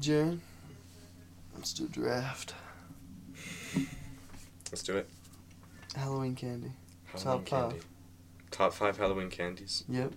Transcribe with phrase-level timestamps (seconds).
[0.00, 0.40] Jared,
[1.54, 2.54] let's do a draft.
[4.70, 5.08] Let's do it.
[5.94, 6.70] Halloween candy.
[7.12, 7.86] Halloween Top five.
[8.50, 9.84] Top five Halloween candies.
[9.88, 10.12] Yep.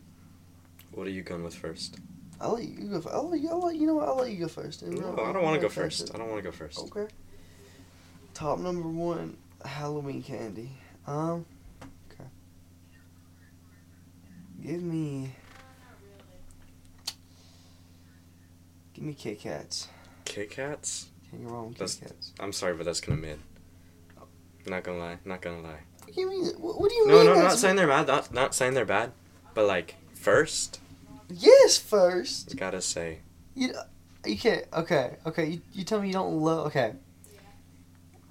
[0.92, 1.98] What are you going with first?
[2.40, 2.98] I'll let you go.
[2.98, 3.50] f- I'll let you.
[3.50, 3.96] I'll let you know.
[3.96, 4.84] what, I'll let you go first.
[4.84, 6.02] and No, I'll- I don't want to go first.
[6.10, 6.12] it.
[6.14, 6.80] I don't want to go first.
[6.80, 7.08] Okay.
[8.34, 10.72] Top number one, Halloween candy.
[11.08, 11.46] Um.
[12.12, 12.30] Okay.
[14.62, 15.34] Give me.
[19.04, 19.90] Give me Kit Kats.
[20.24, 21.08] Kit Kats?
[21.30, 22.32] Can't go wrong with That's- Kit Kats.
[22.40, 23.38] I'm sorry, but that's kind of mid.
[24.66, 25.18] Not gonna lie.
[25.26, 25.80] Not gonna lie.
[26.06, 26.46] What do you mean?
[26.58, 27.26] What, do you No, mean?
[27.26, 28.08] no, I'm not saying they're bad.
[28.08, 29.12] Not, not saying they're bad.
[29.54, 30.80] But like first,
[31.30, 32.56] Yes, first.
[32.56, 33.20] gotta say
[33.56, 33.74] You
[34.26, 34.64] you can't.
[34.72, 35.46] Okay, okay.
[35.48, 36.68] You, you tell me you don't love.
[36.68, 36.94] Okay.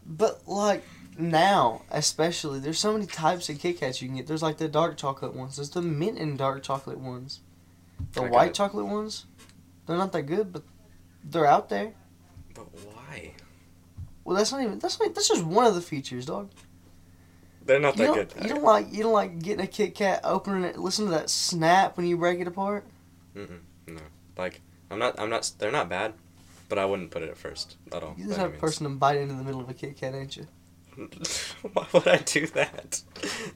[0.07, 0.83] But like
[1.19, 4.27] now, especially, there's so many types of Kit Kats you can get.
[4.27, 5.57] There's like the dark chocolate ones.
[5.57, 7.41] There's the mint and dark chocolate ones.
[8.15, 9.27] The I white chocolate ones,
[9.93, 10.63] they're not that good, but
[11.25, 11.93] they're out there.
[12.55, 13.33] But why?
[14.25, 14.79] Well, that's not even.
[14.79, 16.51] That's not, that's just one of the features, dog.
[17.65, 18.43] They're not You that good.
[18.43, 21.31] you don't like you don't like getting a Kit Kat, opening it, listen to that
[21.31, 22.85] snap when you break it apart.
[23.37, 24.01] Mm-mm, no.
[24.37, 25.19] Like I'm not.
[25.21, 25.51] I'm not.
[25.59, 26.15] They're not bad.
[26.69, 28.15] But I wouldn't put it at first at all.
[28.17, 29.97] You by just any have a person to bite into the middle of a Kit
[29.97, 30.47] Kat, ain't you?
[31.73, 33.03] Why would I do that?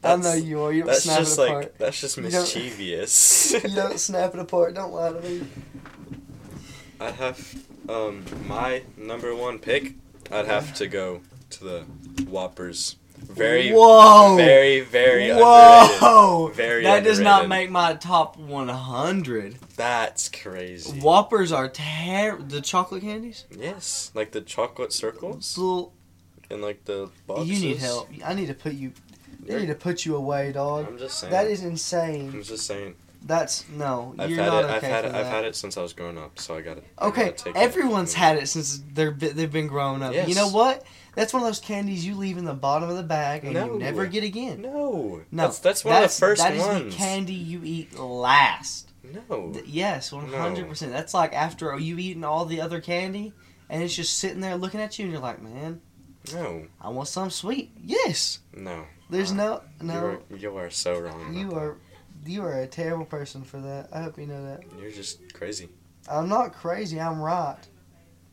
[0.04, 0.72] I know you are.
[0.72, 1.78] You don't That's snap just it like apart.
[1.78, 3.52] that's just You don't- mischievous.
[3.64, 4.74] you don't snap it apart.
[4.74, 5.46] Don't lie to me.
[7.00, 9.94] I'd have um my number one pick.
[10.30, 11.80] I'd have to go to the
[12.28, 12.96] Whoppers.
[13.18, 14.36] Very, Whoa!
[14.36, 16.00] very, very underrated.
[16.00, 16.52] Whoa!
[16.54, 19.56] Very that does not make my top 100.
[19.76, 21.00] That's crazy.
[21.00, 23.46] Whoppers are ter- the chocolate candies.
[23.50, 25.94] Yes, like the chocolate circles Little,
[26.50, 27.48] and like the boxes.
[27.48, 28.10] you need help.
[28.24, 28.92] I need to put you.
[29.50, 30.86] I need to put you away, dog.
[30.86, 31.30] I'm just saying.
[31.30, 32.30] That is insane.
[32.34, 32.96] I'm just saying.
[33.22, 34.14] That's no.
[34.18, 34.66] I've you're had not it.
[34.66, 35.12] okay I've had it.
[35.12, 35.20] that.
[35.24, 36.84] I've had it since I was growing up, so I got it.
[37.00, 40.14] Okay, everyone's had it since they're they've been growing up.
[40.28, 40.84] You know what?
[41.14, 43.72] That's one of those candies you leave in the bottom of the bag and No.
[43.72, 44.60] you never get again.
[44.60, 46.92] No, No, that's that's one That's- of the first that is ones.
[46.94, 48.92] the candy you eat last.
[49.02, 50.92] no, Th- Yes, one hundred percent.
[50.92, 53.32] That's like after you eating all the other candy,
[53.70, 55.80] and it's just sitting there looking at you, and you're like, man,
[56.34, 57.70] no, I want some sweet.
[57.82, 58.84] Yes, no.
[59.08, 59.94] there's no Uh, You no.
[59.94, 61.34] are, you are so wrong.
[61.34, 61.76] You that.
[62.28, 63.88] You are a terrible person for that.
[63.92, 64.62] I hope you know that.
[64.80, 65.68] You're just crazy.
[66.10, 67.00] I'm not crazy.
[67.00, 67.56] I'm right.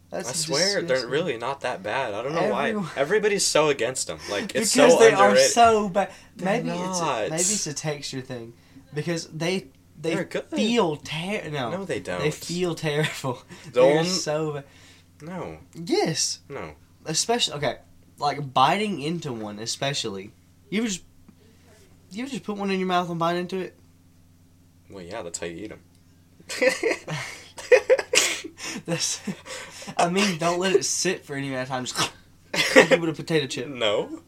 [0.10, 2.14] That's I swear they're really not that bad.
[2.14, 2.92] I don't know Everyone- why.
[2.96, 4.20] Everybody's so against them.
[4.30, 5.38] Like it's because so they underrated.
[5.38, 6.12] are so bad.
[6.40, 8.54] Maybe it's a, maybe it's a texture thing,
[8.94, 9.68] because they
[10.00, 10.16] they
[10.56, 12.22] feel ter- no, no, they don't.
[12.22, 13.42] they feel terrible.
[13.66, 14.64] The They're so bad.
[15.22, 16.74] no, Yes, no.
[17.06, 17.78] especially okay,
[18.20, 20.32] like biting into one, especially.
[20.70, 21.02] You just
[22.12, 23.76] you just put one in your mouth and bite into it?
[24.90, 25.80] Well, yeah, that's how you eat them.
[28.86, 29.22] That's,
[29.98, 31.86] I mean, don't let it sit for any amount of time.
[31.86, 32.12] Just
[32.76, 33.68] like you would a potato chip.
[33.68, 34.22] no,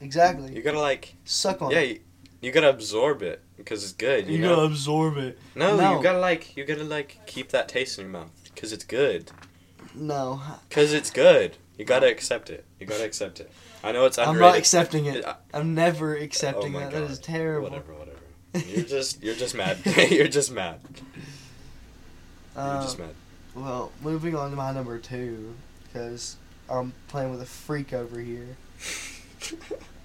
[0.00, 0.54] Exactly.
[0.54, 1.74] you gotta like, Suck on it.
[1.74, 1.88] yeah, it.
[1.90, 2.00] you,
[2.42, 4.26] you gotta absorb it because it's good.
[4.26, 4.54] You, You know.
[4.56, 5.38] gotta absorb it.
[5.54, 5.96] no, No.
[5.96, 9.30] you gotta like, you gotta like keep that taste in your mouth because it's good.
[9.94, 11.56] No, Because it's good.
[11.78, 12.64] You gotta accept it.
[12.78, 13.50] You gotta accept it.
[13.82, 15.24] I know it's I'm not accepting it.
[15.24, 16.92] I- I'm never accepting Oh my that.
[16.92, 17.68] That is terrible.
[17.68, 18.05] Whatever, whatever.
[18.68, 19.78] You're just, you're just mad.
[20.10, 20.80] you're just mad.
[22.54, 23.14] You're Um, just mad.
[23.54, 26.36] Well, moving on to my number two, because
[26.70, 28.56] I'm playing with a freak over here.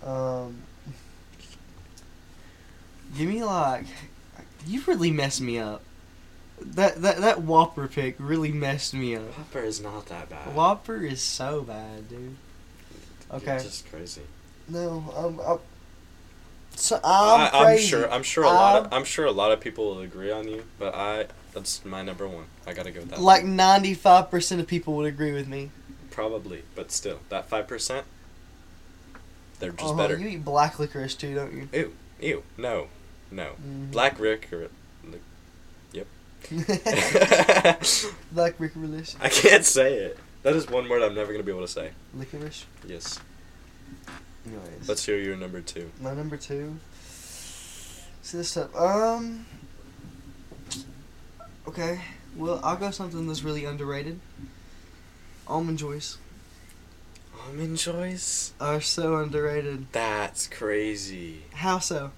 [0.03, 0.55] Um,
[3.17, 3.85] give me like,
[4.65, 5.83] you really messed me up.
[6.59, 9.23] That that that Whopper pick really messed me up.
[9.37, 10.55] Whopper is not that bad.
[10.55, 12.35] Whopper is so bad, dude.
[13.31, 13.53] Okay.
[13.53, 14.21] You're just crazy.
[14.67, 15.39] No, I'm.
[16.71, 18.11] I'm so I'm I, I'm sure.
[18.11, 18.83] I'm sure a lot of.
[18.85, 21.27] I'm- I'm sure a lot of people will agree on you, but I.
[21.53, 22.45] That's my number one.
[22.65, 23.19] I gotta go with that.
[23.19, 25.71] Like ninety five percent of people would agree with me.
[26.09, 28.05] Probably, but still, that five percent.
[29.59, 30.17] They're just Uh-huh, better.
[30.17, 31.69] You eat black licorice too, don't you?
[31.73, 32.87] Ew, ew, no,
[33.29, 33.51] no.
[33.61, 33.91] Mhm.
[33.91, 34.39] Black or.
[35.91, 36.07] Yep.
[38.31, 39.15] black licorice.
[39.21, 40.17] I can't say it.
[40.43, 41.91] That is one word I'm never gonna be able to say.
[42.15, 42.65] Licorice.
[42.87, 43.19] Yes.
[44.45, 44.87] Anyways.
[44.89, 45.91] Let's hear your number two.
[46.01, 46.77] My number two.
[48.23, 48.75] See this stuff.
[48.75, 49.45] Um.
[51.67, 52.01] Okay.
[52.35, 54.19] Well, I'll go something that's really underrated.
[55.47, 56.17] Almond joys
[57.47, 58.53] Almond joys.
[58.61, 59.87] are so underrated.
[59.91, 61.41] That's crazy.
[61.53, 62.11] How so?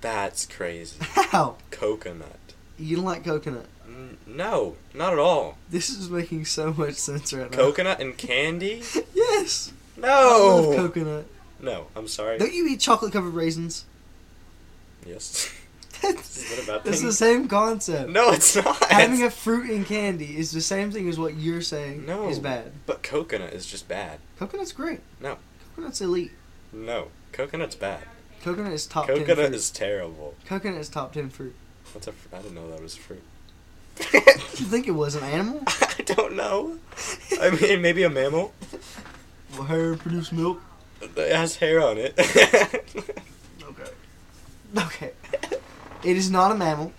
[0.00, 0.96] That's crazy.
[1.00, 1.56] How?
[1.70, 2.38] Coconut.
[2.78, 3.66] You don't like coconut.
[3.86, 5.58] N- no, not at all.
[5.70, 7.56] This is making so much sense right now.
[7.56, 8.82] Coconut and candy?
[9.14, 9.72] yes.
[10.02, 10.76] I love No.
[10.76, 11.26] coconut.
[11.60, 12.38] No, I'm sorry.
[12.38, 13.84] Don't you eat chocolate covered raisins?
[15.06, 15.52] Yes.
[16.04, 18.10] Is that a it's the same concept.
[18.10, 18.84] No, it's not.
[18.84, 22.28] Having a fruit in candy is the same thing as what you're saying No.
[22.28, 22.70] is bad.
[22.86, 24.20] But coconut is just bad.
[24.38, 25.00] Coconut's great.
[25.20, 25.38] No.
[25.74, 26.30] Coconut's elite.
[26.72, 28.02] No, coconut's bad.
[28.44, 29.08] Coconut is top.
[29.08, 29.54] Coconut fruit.
[29.54, 30.34] is terrible.
[30.46, 31.56] Coconut is top ten fruit.
[31.92, 32.12] What's a?
[32.12, 33.22] Fr- I didn't know that was fruit.
[34.58, 35.62] You think it was an animal?
[35.66, 36.78] I don't know.
[37.40, 38.52] I mean, maybe a mammal.
[39.56, 40.60] Will hair produce milk?
[41.00, 42.14] It has hair on it.
[43.62, 43.90] Okay.
[44.76, 45.12] Okay.
[46.04, 46.92] It is not a mammal.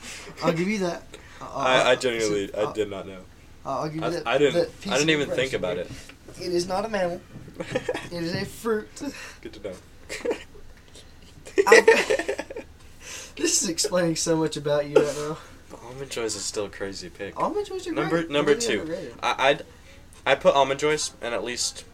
[0.44, 1.04] I'll give you that.
[1.42, 3.20] Uh, I, I genuinely, uh, I did not know.
[3.66, 4.28] uh, I'll give you I, that.
[4.28, 4.54] I didn't.
[4.56, 5.90] that piece I didn't even think about it.
[6.40, 7.22] It is not a mammal.
[8.12, 8.90] It is a fruit.
[9.42, 9.76] Good to know.
[13.36, 15.38] This is explaining so much about you right now.
[15.86, 17.40] Almond Joys is still a crazy pick.
[17.40, 18.30] Almond joys are Number great.
[18.30, 18.82] number Really two.
[18.82, 19.14] underrated.
[19.24, 19.66] I, I'd
[20.26, 21.86] I put almond joys and at least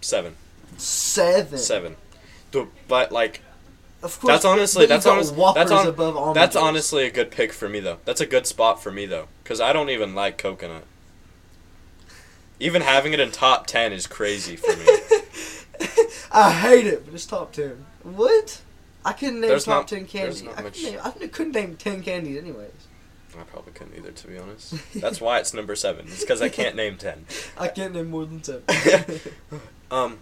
[0.00, 0.36] seven.
[0.78, 1.58] Seven.
[1.58, 1.96] Seven.
[2.88, 3.42] But like
[4.02, 4.32] Of course.
[4.32, 7.80] that's honestly that's you've honest, that's on, above that's honestly a good pick for me
[7.80, 7.98] though.
[8.04, 10.84] That's a good spot for me though cuz I don't even like coconut.
[12.58, 14.84] Even having it in top 10 is crazy for me.
[16.32, 17.86] I hate it, but it's top ten.
[18.02, 18.60] What?
[19.04, 20.42] I couldn't name There's top not- ten candies.
[20.42, 22.70] I, much- couldn't name, I couldn't name ten candies anyways.
[23.38, 24.74] I probably couldn't either to be honest.
[24.94, 26.04] That's why it's number 7.
[26.06, 27.26] It's cuz I can't name 10.
[27.56, 28.62] I can't name more than ten.
[29.90, 30.18] Um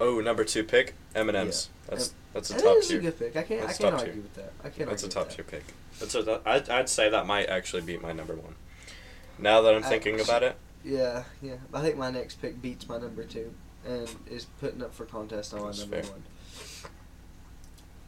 [0.00, 1.68] Oh, number 2 pick M&Ms.
[1.88, 3.00] That's that's a That top is a tier.
[3.02, 3.36] good pick.
[3.36, 3.60] I can't.
[3.66, 4.22] That's I can't argue tier.
[4.22, 4.52] with that.
[4.64, 4.88] I can't.
[4.88, 5.64] That's a top with tier pick.
[5.98, 8.54] That's a, that, I'd, I'd say that might actually beat my number one.
[9.38, 10.56] Now that I'm thinking about it.
[10.84, 11.56] Yeah, yeah.
[11.74, 13.52] I think my next pick beats my number two,
[13.86, 16.12] and is putting up for contest on my That's number fair.
[16.12, 16.22] one.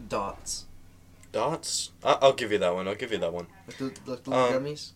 [0.08, 0.64] Dots.
[1.32, 1.90] dots.
[2.02, 2.88] I, I'll give you that one.
[2.88, 3.46] I'll give you that one.
[3.66, 4.90] Like the, like the little Um, gummies.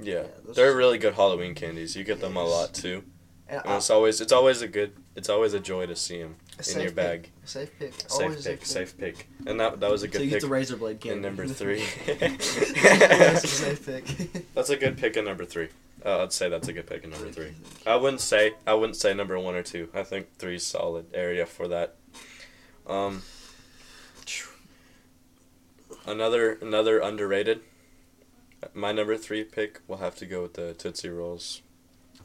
[0.00, 1.96] Yeah, Yeah, those they're really good Halloween candies.
[1.96, 3.04] You get them a lot too.
[3.48, 6.18] And And I- it's always it's always a good it's always a joy to see
[6.18, 6.36] him
[6.74, 7.22] in your bag.
[7.22, 7.32] Pick.
[7.44, 7.94] A safe pick.
[7.94, 10.18] Safe Always pick, safe pick, and that that was a good.
[10.18, 10.42] So you get pick.
[10.42, 11.16] the razor blade candy.
[11.16, 11.82] in number three.
[12.06, 14.04] That's a safe pick.
[14.54, 15.68] That's a good pick in number three.
[16.04, 17.52] Uh, I'd say that's a good pick in number three.
[17.84, 19.88] I wouldn't say I wouldn't say number one or two.
[19.92, 21.96] I think three's solid area for that.
[22.86, 23.22] Um,
[26.06, 27.60] another another underrated.
[28.74, 31.62] My number three pick will have to go with the Tootsie Rolls.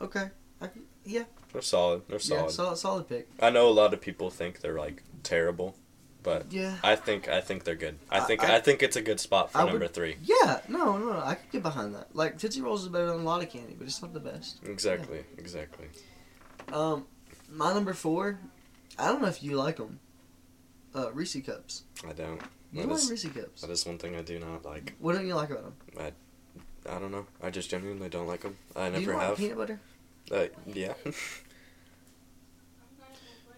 [0.02, 0.30] Okay.
[0.62, 0.70] I,
[1.06, 1.24] yeah.
[1.52, 2.02] They're solid.
[2.08, 2.44] They're solid.
[2.44, 2.48] Yeah.
[2.50, 2.78] solid.
[2.78, 3.10] Solid.
[3.10, 3.28] Pick.
[3.40, 5.76] I know a lot of people think they're like terrible,
[6.24, 6.76] but Yeah.
[6.84, 8.00] I think I think they're good.
[8.10, 10.18] I I- think I- I, think it's a good spot for I would- number three.
[10.24, 10.62] Yeah.
[10.68, 10.98] No.
[10.98, 11.14] No.
[11.14, 11.20] No.
[11.20, 12.16] I could get behind that.
[12.16, 14.58] Like Tootsie Rolls is better than a lot of candy, but it's not the best.
[14.66, 15.24] Exactly.
[15.38, 15.88] Exactly.
[16.72, 17.06] Um,
[17.50, 18.40] my number four.
[18.98, 20.00] I don't know if you like them.
[20.96, 21.84] Uh, Reese cups.
[22.08, 22.40] I don't.
[22.72, 23.62] You That like is- Reese cups?
[23.62, 24.94] That is one thing I do not like.
[25.00, 25.76] What don't you like about them?
[26.00, 26.12] I
[26.92, 27.26] I don't know.
[27.42, 28.58] I just genuinely don't like them.
[28.76, 29.38] I never Do you like have.
[29.38, 29.80] peanut butter?
[30.32, 30.94] Uh, yeah.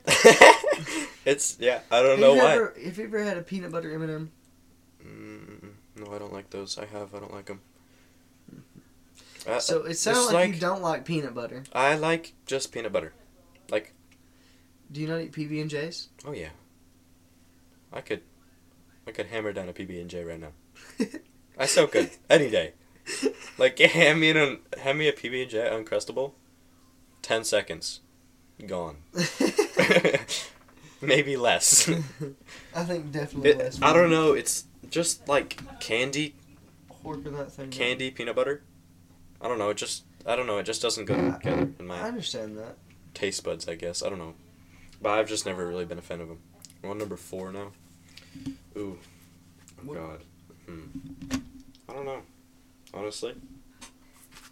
[1.25, 1.79] it's yeah.
[1.91, 2.53] I don't Have know you why.
[2.53, 4.31] Ever, have you ever had a peanut butter M and m
[5.06, 6.77] Mm, no, I don't like those.
[6.77, 7.13] I have.
[7.13, 7.62] I don't like them.
[9.47, 11.63] Uh, So it sounds it's like, you don't like peanut butter.
[11.73, 13.13] I like just peanut butter.
[13.69, 13.94] Like.
[14.91, 16.09] Do you not eat PB and J's?
[16.25, 16.50] Oh yeah.
[17.91, 18.21] I could.
[19.07, 20.51] I could hammer down a PB and J right now.
[21.57, 22.73] I so could any day.
[23.57, 26.33] Like hand me an hand me a PB and J uncrustable.
[27.25, 28.01] Ten seconds,
[28.68, 28.98] gone.
[31.01, 31.89] Maybe less.
[32.75, 33.81] I think definitely It, less.
[33.81, 34.33] I don't know.
[34.33, 36.36] It's just like candy,
[37.04, 37.72] Horking that thing.
[37.72, 38.62] candy peanut butter.
[39.42, 39.72] I don't know.
[39.72, 40.60] It just I don't know.
[40.60, 42.75] It just doesn't go together in I my understand that.
[43.15, 43.67] taste buds.
[43.67, 44.36] I guess I don't know,
[45.01, 46.38] but I've just never really been a fan of them.
[46.84, 47.72] We're on number four now.
[48.77, 49.00] Ooh,
[49.79, 50.22] oh What- God.
[50.67, 51.39] Hmm.
[51.89, 52.22] I don't know.
[52.94, 53.34] Honestly,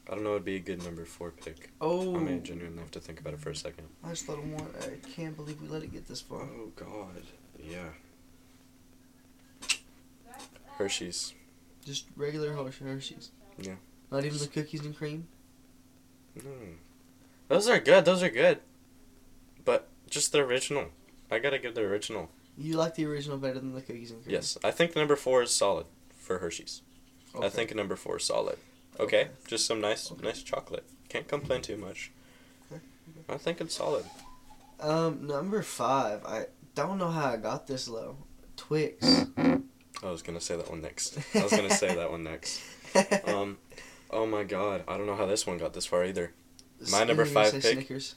[0.10, 0.32] I don't know.
[0.32, 1.72] It'd be a good number four pick.
[1.80, 3.88] Oh, I may genuinely have to think about it for a second.
[4.04, 4.68] I just thought of one.
[4.82, 6.42] I can't believe we let it get this far.
[6.42, 7.24] Oh God.
[7.58, 7.90] Yeah.
[10.78, 11.34] Hershey's.
[11.86, 13.32] Just regular Hershey's.
[13.58, 13.76] Yeah.
[14.12, 15.28] Not even the cookies and cream.
[16.38, 16.76] Mm.
[17.48, 18.06] Those are good.
[18.06, 18.60] Those are good.
[19.64, 20.88] But just the original.
[21.32, 22.30] I gotta give the original.
[22.58, 24.36] You like the original better than the cookies and cream.
[24.36, 26.82] Yes, I think number four is solid for Hershey's.
[27.36, 27.46] Okay.
[27.46, 28.58] I think number four is solid.
[29.00, 30.26] Okay, just some nice, Okay.
[30.26, 30.86] nice chocolate.
[31.10, 32.12] Can't complain too much.
[33.30, 34.06] I think it's solid.
[34.80, 36.26] Um, number five.
[36.26, 38.18] I don't know how I got this low.
[38.58, 39.26] Twix.
[39.38, 41.18] I was gonna say that one next.
[41.36, 42.62] I was gonna say that one next.
[43.26, 43.58] Um,
[44.12, 46.32] oh my god, I don't know how this one got this far either.
[46.92, 47.64] my number five pick?
[47.64, 48.14] Snickers.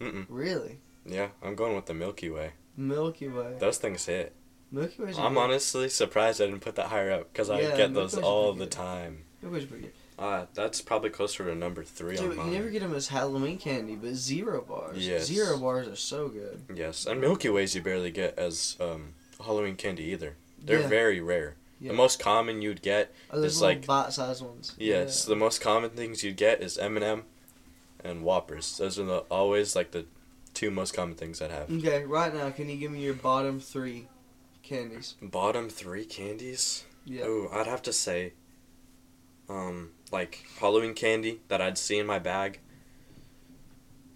[0.00, 0.26] Mm-mm.
[0.28, 0.80] Really?
[1.06, 2.52] Yeah, I'm going with the Milky Way.
[2.76, 3.54] Milky Way.
[3.60, 4.34] Those things hit.
[4.72, 5.18] Milky Way's.
[5.18, 8.24] I'm honestly surprised I didn't put that higher up because I get Milky those Way's
[8.24, 8.72] all the good.
[8.72, 9.24] time.
[9.42, 9.92] Way's pretty good.
[10.18, 13.56] Uh, that's probably closer to number three on Dude, you never get them as Halloween
[13.56, 15.06] candy, but zero bars.
[15.06, 15.26] Yes.
[15.26, 16.60] Zero bars are so good.
[16.74, 19.14] Yes, and Milky Ways you barely get as um,
[19.44, 20.34] Halloween candy either.
[20.60, 20.88] They're Yeah.
[20.88, 21.54] very rare.
[21.80, 21.92] Yeah.
[21.92, 24.74] The most common you'd get, Oh, It's like- bite-sized ones.
[24.76, 27.22] yes, the most common things you'd get is M&M
[28.02, 28.76] and Whoppers.
[28.78, 30.06] Those are the, always like the
[30.52, 31.70] two most common things I'd have.
[31.70, 34.08] Okay, right now, can you give me your bottom three
[34.64, 35.14] candies?
[35.22, 36.84] Bottom three candies.
[37.04, 37.22] Yeah.
[37.24, 38.32] Oh, I'd have to say,
[39.48, 42.60] um, like Halloween candy that I'd see in my bag.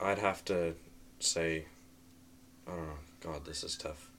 [0.01, 0.75] I'd have to
[1.21, 1.67] say,
[2.67, 2.99] I don't know.
[3.21, 4.11] God, this is tough.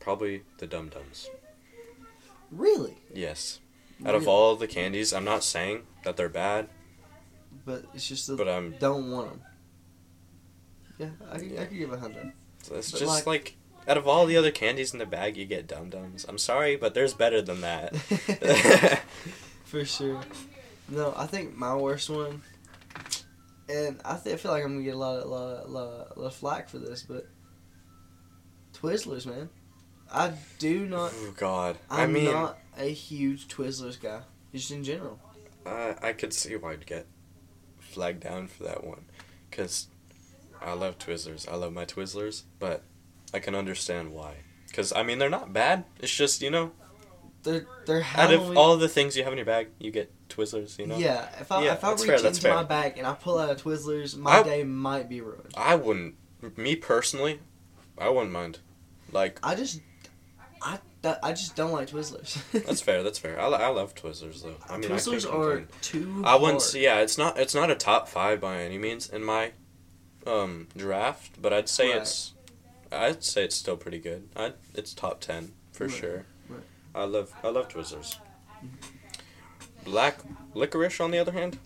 [0.00, 1.28] Probably the Dum Dums.
[2.50, 2.96] Really?
[3.12, 3.60] Yes.
[4.04, 6.68] Out of all the candies, I'm not saying that they're bad,
[7.64, 8.74] But it's just that but I'm.
[8.78, 9.42] don't want them.
[10.98, 11.64] Yeah, I, could- I Yeah.
[11.66, 12.32] could give a hundred.
[12.60, 13.56] It's But, just like- like,
[13.86, 16.24] out of all the other candies in the bag, you get Dum Dums.
[16.28, 17.94] I'm sorry, but there's better than that.
[19.64, 20.20] For sure.
[20.88, 22.42] No, I think my worst one,
[23.68, 25.88] and I, th- I feel like I'm gonna get a lot of lot of, lot
[25.88, 27.26] of, lot of flack for this, but
[28.74, 29.48] Twizzlers, man.
[30.12, 31.12] I do not.
[31.14, 31.78] oh God.
[31.90, 34.20] I'm I mean, not a huge Twizzlers guy,
[34.52, 35.18] just in general.
[35.64, 37.06] I I could see why I'd get
[37.80, 39.06] flagged down for that one,
[39.50, 39.88] cause
[40.60, 41.50] I love Twizzlers.
[41.50, 42.82] I love my Twizzlers, but
[43.34, 44.36] I can understand why.
[44.72, 45.84] Cause I mean they're not bad.
[46.00, 46.72] It's just you know
[47.42, 50.78] They're they're out of all the things you have in your bag, you get Twizzlers.
[50.78, 50.96] You know.
[50.96, 53.50] Yeah, if I Yeah, if I reach fair, into my bag and I pull out
[53.50, 55.52] a Twizzlers, my I- day might be ruined.
[55.56, 56.14] I wouldn't.
[56.56, 57.40] Me personally,
[57.98, 58.58] I wouldn't mind.
[59.12, 59.80] Like I just,
[60.60, 60.78] I
[61.22, 62.38] I just don't like Twizzlers.
[62.66, 63.02] that's fair.
[63.02, 63.40] That's fair.
[63.40, 64.56] I, I love Twizzlers though.
[64.68, 66.22] I mean, Twizzlers can't are too.
[66.24, 66.62] I wouldn't.
[66.62, 66.74] hard.
[66.74, 67.38] Yeah, it's not.
[67.38, 69.52] It's not a top five by any means in my
[70.26, 71.98] um draft, but I'd say Right.
[72.02, 72.32] it's.
[72.94, 74.28] I'd say it's still pretty good.
[74.36, 76.26] I it's top ten for Right, sure.
[76.48, 76.62] right.
[76.94, 78.16] I love I love Twizzlers.
[79.84, 80.18] Black
[80.54, 81.58] licorice, on the other hand,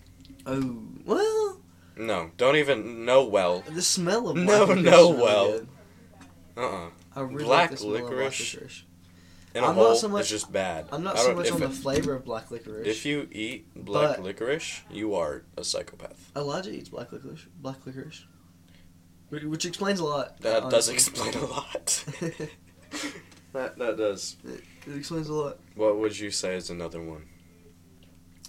[0.45, 1.61] Oh well,
[1.95, 3.61] no, don't even know well.
[3.69, 5.61] the smell of No, black licorice no, is well.
[6.57, 8.37] Uh uh I really Black like the smell of licorice.
[8.53, 8.83] Black licorice.
[9.55, 10.87] In a I'm not so much- it's just bad.
[10.91, 12.85] I'm not so much on the flavor of black licorice.
[12.87, 16.31] If you eat black licorice, you are a psychopath.
[16.35, 18.25] Elijah eats black licorice, black licorice,
[19.29, 20.39] which explains a lot.
[20.41, 22.03] That does explain a lot.
[23.53, 24.37] that that does.
[24.43, 25.59] It explains a lot.
[25.75, 27.27] What would you say is another one?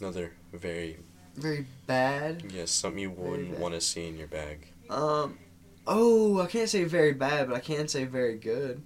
[0.00, 0.98] Another very
[1.36, 2.44] Very bad.
[2.52, 4.66] yes, something you wouldn't want to see in your bag.
[4.88, 5.38] Um,
[5.86, 8.82] oh, I can't say very bad, but I can say very good.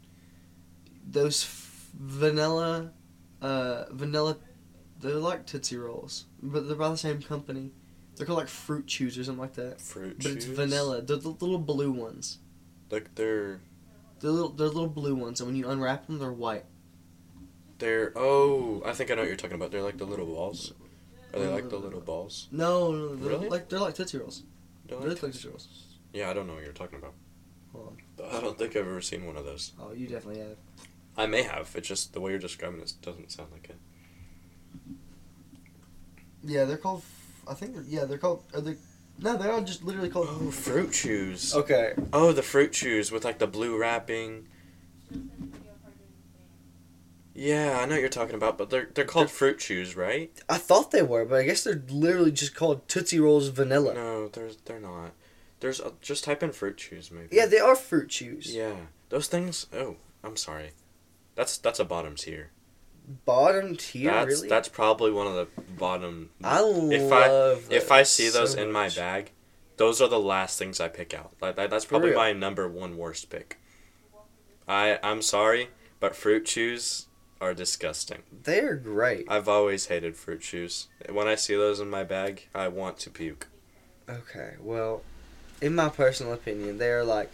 [1.07, 2.91] Those f- vanilla,
[3.41, 4.37] uh, vanilla,
[5.01, 7.71] they're like Tootsie Rolls, but they're by the same company.
[8.17, 9.81] They're called like Fruit Chews or something like that.
[9.81, 10.57] Fruit But it's chews?
[10.57, 11.03] vanilla.
[11.03, 12.39] They're the little blue ones.
[12.91, 13.61] Like they're
[14.21, 16.65] They're little, they're little blue ones, and when you unwrap them, they're white.
[17.79, 19.73] they're oh I think I know what you're talking about.
[19.73, 20.73] They're like the little balls.
[21.33, 22.47] Are they like the little balls?
[22.53, 23.49] No, no, they're Really?
[23.49, 24.45] like they're like Tootsie Rolls.
[24.87, 25.69] They're They like look like Tootsie Rolls.
[26.13, 27.15] yeah, I don't know what you're talking about.
[27.73, 28.27] Hold on.
[28.37, 29.73] I don't think I've ever seen one of those.
[29.81, 30.57] Oh, you definitely have.
[31.17, 31.73] I may have.
[31.75, 33.77] It's just the way you're describing it doesn't sound like it.
[36.45, 37.03] Yeah, they're called.
[37.47, 37.75] F- I think.
[37.75, 38.45] They're, yeah, they're called.
[38.55, 38.77] Are they?
[39.19, 40.29] No, they're all just literally called.
[40.31, 41.55] Oh, fruit chews.
[41.55, 41.95] Okay.
[42.13, 44.49] Oh, the fruit chews with like the blue wrapping.
[47.37, 50.31] Yeah, I know what you're talking about, but they're they're called fruit chews, right?
[50.49, 53.95] I thought they were, but I guess they're literally just called Tootsie Rolls Vanilla.
[53.95, 55.13] No, there's they're not.
[55.59, 57.35] There's uh, just type in fruit chews maybe.
[57.35, 58.55] Yeah, they are fruit chews.
[58.55, 58.75] Yeah,
[59.09, 59.67] those things.
[59.73, 60.71] Oh, I'm sorry.
[61.35, 62.51] That's that's a bottoms tier.
[63.27, 64.49] Bottom tier, that's really.
[64.49, 65.47] that's probably one of the
[65.79, 66.31] bottom.
[66.43, 68.97] I if I- If I see so those in my much.
[68.97, 69.31] bag,
[69.77, 71.33] those are the last things I pick out.
[71.41, 73.59] Like that, that's probably my number one worst pick.
[74.67, 75.69] I I'm sorry,
[76.01, 77.07] but fruit chews
[77.41, 78.23] are disgusting.
[78.45, 79.27] they're great.
[79.29, 80.89] I've always hated fruit chews.
[81.11, 83.49] When I see those in my bag, I want to puke.
[84.09, 85.03] Okay, well,
[85.61, 87.31] in my personal opinion, they're like,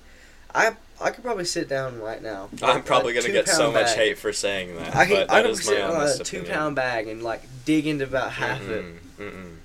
[0.52, 2.48] I I could probably sit down right now.
[2.62, 4.94] I'm with probably gonna get so two-pound much hate for saying that.
[4.94, 6.52] I can but I could is sit my on a two opinion.
[6.52, 8.84] pound bag and like dig into about half it.
[9.18, 9.56] Mm-mm.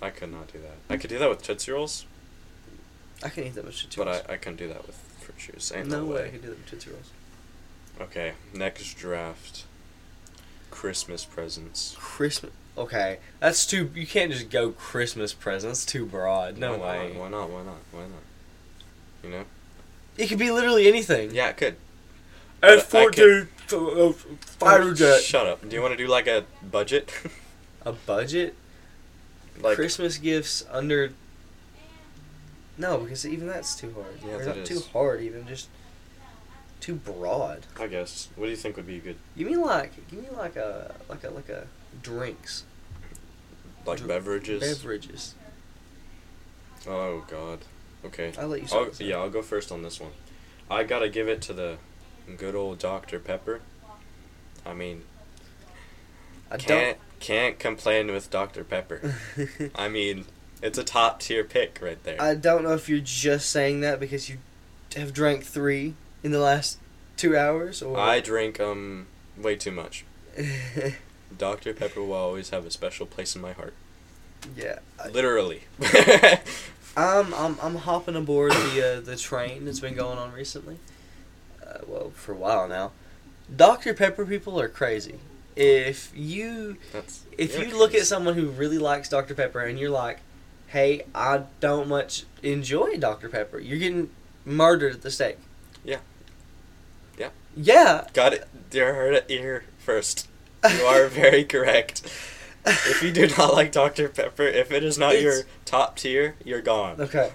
[0.00, 0.74] I could not do that.
[0.92, 2.06] I could do that with Tootsie Rolls,
[3.22, 4.20] I can eat that much Tootsie rolls.
[4.22, 5.72] but I, I couldn't do that with fruit.
[5.74, 6.30] Ain't no, no, way I way.
[6.30, 7.10] could do that with Tootsie Rolls.
[8.00, 9.64] Okay, next draft.
[10.70, 11.94] Christmas presents.
[11.98, 12.50] Christmas.
[12.76, 13.90] Okay, that's too.
[13.94, 15.84] You can't just go Christmas presents.
[15.84, 16.56] Too broad.
[16.58, 17.12] No why way.
[17.12, 17.20] Not?
[17.20, 17.50] Why not?
[17.50, 17.76] Why not?
[17.92, 19.22] Why not?
[19.22, 19.44] You know?
[20.16, 21.34] It could be literally anything.
[21.34, 21.76] Yeah, it could.
[22.62, 25.20] F I fourteen uh, fighter jet.
[25.22, 25.66] Shut up.
[25.68, 27.12] Do you want to do like a budget?
[27.84, 28.54] A budget.
[29.60, 31.12] like Christmas gifts under.
[32.78, 34.18] No, because even that's too hard.
[34.24, 34.68] Yeah, Or that not is.
[34.68, 35.20] too hard.
[35.20, 35.68] Even just
[36.78, 37.66] too broad.
[37.80, 38.28] I guess.
[38.36, 39.16] What do you think would be good?
[39.36, 41.66] Give me like, give me like a like a like a
[42.04, 42.62] drinks,
[43.84, 44.60] Like Dr- beverages?
[44.60, 45.34] beverages.
[46.86, 47.58] oh god.
[48.04, 48.32] Okay.
[48.38, 50.10] I'll let you I'll, yeah, I'll go first on this one.
[50.70, 51.76] I gotta give it to the
[52.36, 53.18] good old Dr.
[53.18, 53.60] Pepper.
[54.64, 55.02] I mean,
[56.50, 58.64] I can't can't complain with Dr.
[58.64, 59.14] Pepper.
[59.74, 60.24] I mean,
[60.62, 62.20] it's a top tier pick right there.
[62.20, 64.38] I don't know if you're just saying that because you
[64.96, 66.78] have drank three in the last
[67.16, 69.06] two hours, or I drink um
[69.36, 70.04] way too much.
[71.38, 71.72] Dr.
[71.74, 73.74] Pepper will always have a special place in my heart.
[74.56, 74.80] yeah.
[75.02, 75.62] I- Literally.
[76.96, 80.78] I'm I'm I'm hopping aboard the uh, the train that's been going on recently.
[81.66, 82.92] Uh, well, for a while now.
[83.54, 85.16] Dr Pepper people are crazy.
[85.56, 89.90] If you That's if you look at someone who really likes Dr Pepper and you're
[89.90, 90.20] like,
[90.68, 94.10] "Hey, I don't much enjoy Dr Pepper," you're getting
[94.44, 95.38] murdered at the stake.
[95.84, 95.98] Yeah.
[97.18, 97.30] Yeah.
[97.56, 98.06] Yeah.
[98.12, 98.48] Got it.
[98.72, 100.28] You heard it here first.
[100.68, 102.08] You are very correct.
[102.64, 104.08] If you do not like Dr.
[104.08, 107.00] Pepper, if it is not your top tier, you're gone.
[107.00, 107.32] Okay.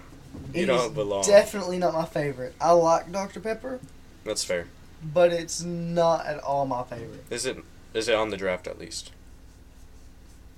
[0.53, 1.23] You don't belong.
[1.25, 2.53] Definitely not my favorite.
[2.61, 3.79] I like Dr Pepper,
[4.23, 4.67] That's fair.
[5.03, 7.25] but it's not at all my favorite.
[7.29, 7.57] Is it?
[7.93, 9.11] Is it on the draft at least?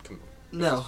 [0.04, 0.20] Come
[0.54, 0.60] on.
[0.60, 0.86] No,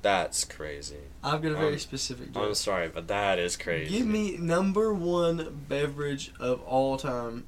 [0.00, 0.96] That's crazy.
[1.22, 2.28] I've got a very Um, specific.
[2.36, 3.98] I'm sorry, but that is crazy.
[3.98, 7.44] Give me number one beverage of all time.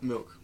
[0.00, 0.37] Milk.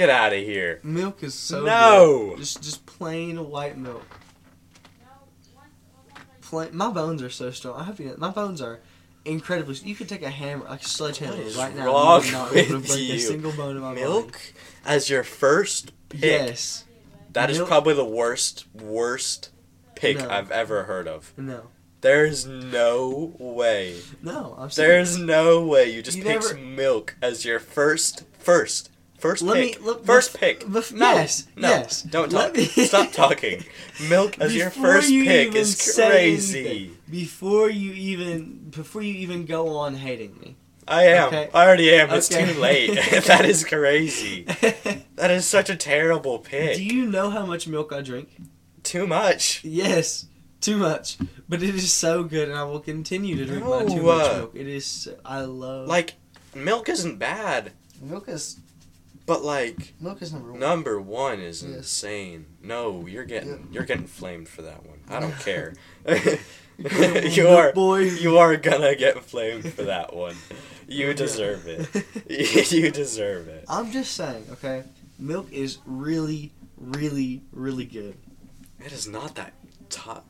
[0.00, 0.80] Get out of here.
[0.82, 2.28] Milk is so No!
[2.30, 2.38] good.
[2.38, 4.02] Just just plain white milk.
[6.40, 6.74] Plain.
[6.74, 7.78] My bones are so strong.
[7.78, 8.14] I hope you know.
[8.16, 8.80] My bones are
[9.26, 9.74] incredibly.
[9.84, 11.84] You could take a hammer, like a sledgehammer, right now.
[11.86, 13.14] wrong and you not with break you?
[13.14, 14.40] a single bone in my Milk
[14.86, 16.20] as your first body.
[16.20, 16.22] pick.
[16.22, 16.84] Yes.
[17.34, 19.50] That is Milk- probably the worst, worst
[19.94, 20.30] pick No.
[20.30, 21.32] I've ever heard of.
[21.36, 21.64] No.
[22.00, 24.00] There's no way.
[24.22, 24.54] No.
[24.58, 24.70] I'm.
[24.74, 28.89] There's no way you just You picked never- milk as your first, first,
[29.20, 29.82] first Let me- pick.
[29.84, 30.60] look, first bef- pick.
[30.64, 32.02] bef- no, yes, no, yes.
[32.02, 32.54] Don't talk.
[32.56, 33.64] me- Stop talking.
[34.08, 36.58] Milk as your first you pick is crazy.
[36.66, 40.56] anything, Before you even before you even go on hating me.
[40.88, 41.28] I am.
[41.28, 41.48] Okay.
[41.54, 42.10] I already am.
[42.10, 42.52] It's Okay.
[42.52, 42.94] too late.
[43.26, 44.44] that is crazy.
[45.14, 46.76] That is such a terrible pick.
[46.76, 48.28] Do you know how much milk I drink?
[48.82, 49.62] Too much.
[49.62, 50.26] Yes,
[50.60, 51.18] too much.
[51.48, 54.36] But it is so good, and I will continue to drink my too much uh,
[54.38, 54.52] milk.
[54.56, 54.86] It is.
[54.86, 56.14] So, I love Like,
[56.56, 57.70] milk isn't bad,
[58.02, 58.58] milk is
[59.30, 60.58] but like milk is number one.
[60.58, 61.72] number one is Yes.
[61.76, 62.46] insane.
[62.64, 63.56] No, you're getting Yeah.
[63.70, 64.98] you're getting flamed for that one.
[65.08, 65.74] I don't care.
[66.78, 67.98] You are boy.
[68.24, 70.34] you are gonna get flamed for that one.
[70.88, 71.86] You deserve it.
[72.72, 73.64] you deserve it.
[73.68, 74.82] I'm just saying, okay.
[75.18, 78.16] Milk is really, really, really good.
[78.84, 79.52] It is not that
[79.90, 80.26] top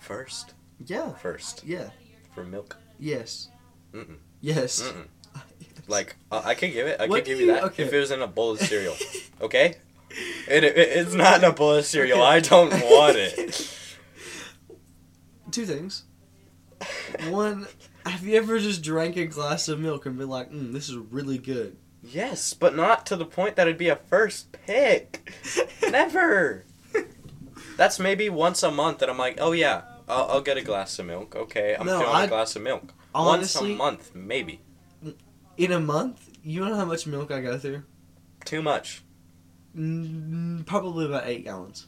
[0.00, 0.54] first.
[0.84, 1.12] Yeah.
[1.12, 1.90] First Yeah.
[2.34, 2.76] for milk.
[2.98, 3.50] Yes.
[3.92, 4.16] Mm-mm.
[4.40, 4.82] Yes.
[4.82, 5.06] Mm-mm.
[5.88, 7.00] Like uh, I could give it.
[7.00, 7.82] I What could give you you- that okay.
[7.84, 8.94] if it was in a bowl of cereal.
[9.40, 9.76] Okay.
[10.48, 12.18] It, it it's not in a bowl of cereal.
[12.18, 12.26] Okay.
[12.28, 13.78] I don't want it.
[15.50, 16.04] Two things.
[17.28, 17.66] One,
[18.06, 20.96] have you ever just drank a glass of milk and been like, mm, this is
[20.96, 21.76] really good?
[22.02, 25.30] Yes, but not to the point that it'd be a first pick.
[25.88, 26.64] Never.
[27.76, 30.98] That's maybe once a month that I'm like, oh yeah, I'll, I'll get a glass
[30.98, 31.36] of milk.
[31.36, 32.92] Okay, I'm No, feeling I- a glass of milk.
[33.14, 34.60] Honestly, once a month, maybe.
[35.56, 37.82] In a month, you know how much milk I go through?
[38.44, 39.02] Too much.
[39.76, 41.86] Mm, probably about eight gallons.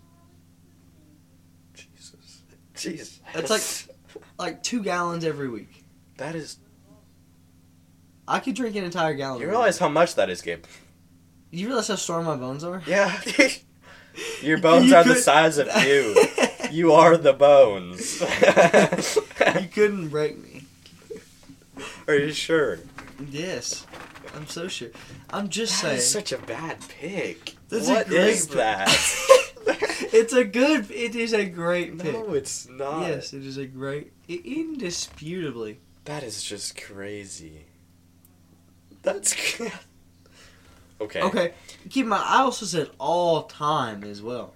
[1.75, 2.43] Jesus.
[2.75, 3.21] Jesus.
[3.35, 3.97] It's like-
[4.39, 5.85] Like two gallons every week.
[6.17, 6.59] that is.
[8.27, 9.41] I could drink an entire gallon.
[9.41, 10.65] You realize how much that is, Gabe?
[11.51, 12.83] You realize how strong my bones are?
[12.87, 13.21] Yeah.
[14.43, 16.15] Your bones You are the size of you.
[16.71, 18.21] You are the bones.
[18.21, 20.65] you couldn't break me.
[22.09, 22.79] are you sure?
[23.31, 23.87] Yes.
[24.35, 24.91] I'm so sure.
[25.31, 26.01] I'm just That saying.
[26.01, 27.55] such a bad pick.
[27.69, 28.57] That's What is pick.
[28.57, 28.89] that?
[30.13, 30.91] it's a good.
[30.91, 32.13] It is a great pick.
[32.15, 33.03] no, it's not.
[33.09, 34.13] Yes, it is a great.
[34.29, 35.79] Indisputably.
[36.05, 37.67] That is just crazy.
[39.03, 39.35] That's
[41.01, 41.23] okay.
[41.23, 41.53] Okay.
[41.91, 44.55] Keep in mind, I also said all time as well.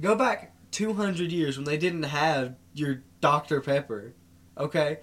[0.00, 3.60] Go back 200 years when they didn't have your Dr.
[3.60, 4.12] Pepper.
[4.58, 4.98] Okay?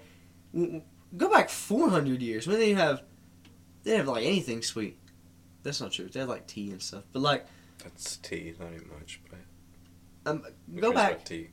[1.16, 3.02] Go back 400 years when they didn't have.
[3.84, 4.98] They didn't have like anything sweet.
[5.62, 6.08] That's not true.
[6.08, 7.04] They had like tea and stuff.
[7.12, 7.46] But like,
[7.82, 10.42] That's tea, not even much, but um,
[10.76, 11.48] go back tea.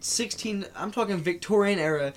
[0.00, 2.12] 16 i'm talking victorian era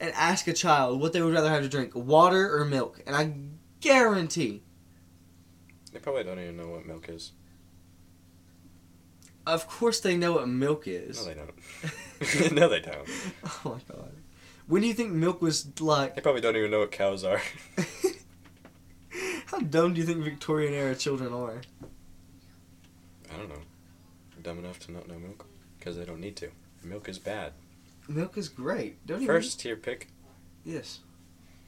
[0.00, 3.14] and ask a child what they would rather have to drink water or milk and
[3.14, 3.32] i
[3.80, 4.64] guarantee
[5.92, 7.30] They probably don't even know what milk is.
[9.46, 12.52] of course they know what milk is No, they don't.
[12.52, 13.08] no, they don't.
[13.44, 14.12] oh my god
[14.66, 17.40] when do you think milk was like They probably don't even know what cows are.
[19.46, 21.60] how dumb do you think victorian era children are
[23.32, 23.62] I don't know.
[24.42, 25.46] Dumb enough to not know milk
[25.78, 26.50] because they don't need to.
[26.82, 27.52] Milk is bad.
[28.08, 30.08] milk is great don't you First tier pick.
[30.64, 31.00] yes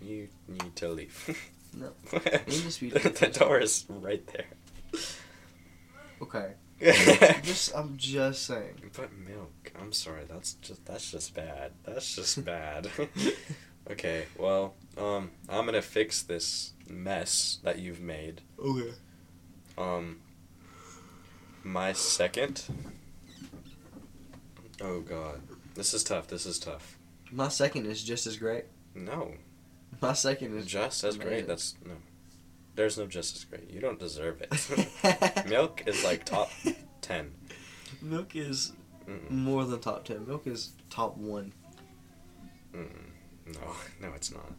[0.00, 1.50] You need to leave.
[1.78, 1.90] No.
[2.10, 4.46] the door is right there.
[6.22, 6.52] Okay.
[7.42, 8.90] Just I'm just saying.
[8.94, 9.72] But milk.
[9.80, 10.24] I'm sorry.
[10.28, 11.72] That's just that's just bad.
[11.84, 12.88] That's just bad.
[13.90, 14.24] okay.
[14.36, 18.42] Well, um, I'm gonna fix this mess that you've made.
[18.62, 18.92] Okay.
[19.78, 20.20] Um,
[21.64, 22.64] my second.
[24.82, 25.40] Oh God,
[25.74, 26.26] this is tough.
[26.26, 26.98] This is tough.
[27.32, 28.64] My second is just as great.
[28.94, 29.32] No,
[30.02, 31.46] My second is just as great.
[31.46, 31.94] That's no.
[32.76, 33.70] There's no just as great.
[33.70, 35.46] You don't deserve it.
[35.48, 36.50] Milk is like top
[37.00, 37.32] ten.
[38.02, 38.72] Milk is
[39.08, 39.30] Mm-mm.
[39.30, 40.26] more than top ten.
[40.26, 41.52] Milk is top one.
[42.74, 43.54] Mm-mm.
[43.54, 43.60] No,
[44.08, 44.52] no, it's not.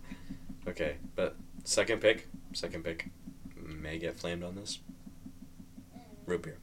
[0.67, 3.09] Okay, but second pick, second pick,
[3.55, 4.79] may get flamed on this.
[6.25, 6.57] Root beer,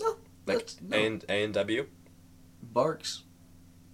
[0.00, 0.96] No, like no.
[0.96, 1.86] A and A and W.
[2.72, 3.24] Barq's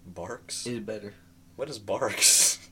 [0.06, 0.66] Barq's.
[0.66, 1.14] is better.
[1.56, 2.58] What is Barq's?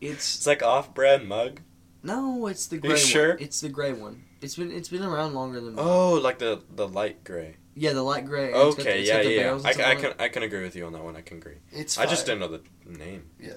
[0.00, 1.60] It's It's like off-brand mug.
[2.02, 3.28] No, it's the You gray sure?
[3.34, 3.38] one.
[3.42, 4.24] It's the gray one.
[4.40, 7.56] It's been it's been around longer than Oh, like the the light gray.
[7.74, 8.52] yeah the light gray.
[8.52, 9.40] and it's got the- Okay, it's yeah, got the yeah.
[9.42, 10.16] I, and ca- stuff I can it.
[10.20, 11.16] I can agree with you on that one.
[11.16, 11.58] I can agree.
[11.70, 13.30] It's I just didn't know the name.
[13.40, 13.52] Yeah.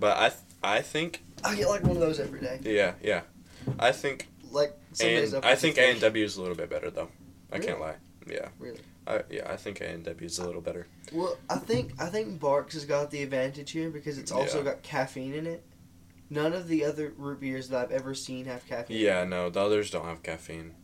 [0.00, 2.58] But I th- I think I get like one of those every day.
[2.64, 3.22] yeah yeah,
[3.78, 6.00] I think Like and up I think A and.
[6.00, 7.10] W is a little bit better though.
[7.52, 7.94] I can't lie.
[8.26, 8.48] Yeah.
[8.58, 8.80] Really?
[9.06, 10.86] I, yeah, I think A and W is a little better.
[11.12, 14.64] Well, I think I think Barq's has got the advantage here because it's also Yeah.
[14.64, 15.62] got caffeine in it.
[16.30, 18.98] None of the other root beers that I've ever seen have caffeine.
[18.98, 20.74] Yeah, no, the others don't have caffeine.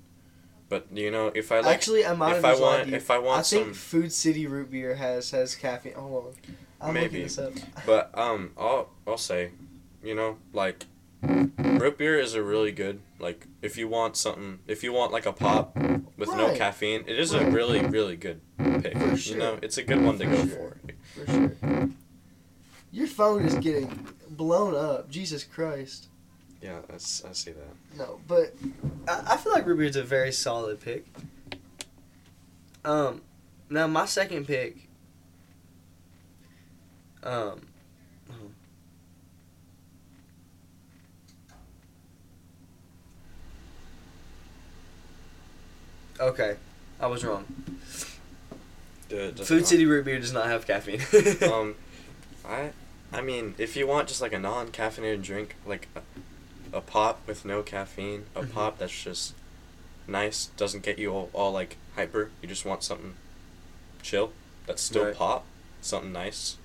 [0.70, 3.40] But you know, if I like, Actually, I might if I want, if I want
[3.40, 5.92] I think some, Food City root beer has has caffeine.
[5.94, 6.32] Hold on,
[6.80, 7.22] I'm Maybe.
[7.22, 7.52] this up.
[7.86, 9.50] but um, I'll I'll say,
[10.02, 10.86] you know, like,
[11.22, 15.26] root beer is a really good like if you want something, if you want like
[15.26, 15.76] a pop
[16.16, 18.96] with no caffeine, it is a really really good pick.
[18.96, 20.76] For You know, it's a good one to For go sure.
[21.14, 21.24] for.
[21.26, 21.88] for sure.
[22.90, 25.10] Your phone is getting blown up.
[25.10, 26.08] Jesus Christ.
[26.62, 27.98] Yeah, that's I see that.
[27.98, 28.54] No, but
[29.06, 31.04] I, I feel like root beer is a very solid pick.
[32.84, 33.20] Um,
[33.70, 34.88] now my second pick.
[37.22, 37.66] Um.
[38.30, 38.34] oh.
[46.20, 46.56] Okay,
[47.00, 47.44] I was wrong.
[49.10, 51.00] It Food not- City root beer does not have caffeine.
[51.52, 51.74] um,
[52.46, 52.70] I,
[53.14, 57.44] I mean, if you want just like a non-caffeinated drink, like a, a pop with
[57.44, 58.52] no caffeine, a Mhm.
[58.52, 59.34] pop that's just
[60.08, 62.30] nice, doesn't get you all, all like hyper.
[62.42, 63.14] You just want something
[64.02, 64.32] chill,
[64.66, 65.14] that's still Right.
[65.14, 65.44] pop,
[65.80, 66.56] something nice.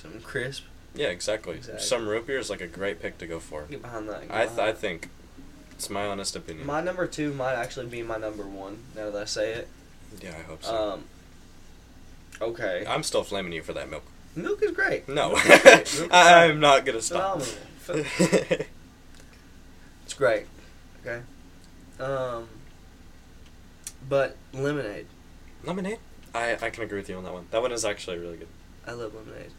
[0.00, 0.64] Something crisp.
[0.94, 1.56] Yeah, exactly.
[1.56, 1.82] Exactly.
[1.84, 3.64] Some root beer is like a great pick to go for.
[3.64, 4.22] Get behind that.
[4.28, 5.10] get I, th- I think
[5.72, 6.66] it's my honest opinion.
[6.66, 8.78] My number two might actually be my number one.
[8.96, 9.68] Now that I say it.
[10.22, 10.74] yeah, I hope so.
[10.92, 11.04] Um.
[12.40, 12.84] Okay.
[12.88, 14.04] I'm still flaming you for that milk.
[14.36, 15.08] Milk is great.
[15.08, 15.64] No, Milk is great.
[15.64, 17.40] Milk is I'm not gonna stop.
[17.78, 18.66] Phenomenal.
[20.04, 20.46] It's great.
[21.04, 21.22] Okay.
[21.98, 22.48] Um.
[24.08, 25.06] But lemonade.
[25.64, 25.98] Lemonade.
[26.34, 27.46] I, I can agree with you on that one.
[27.50, 28.48] That one is actually really good.
[28.86, 29.52] I love lemonade.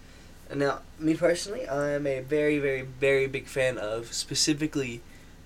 [0.50, 5.02] And now, me personally, I am a very, very, very big fan of specifically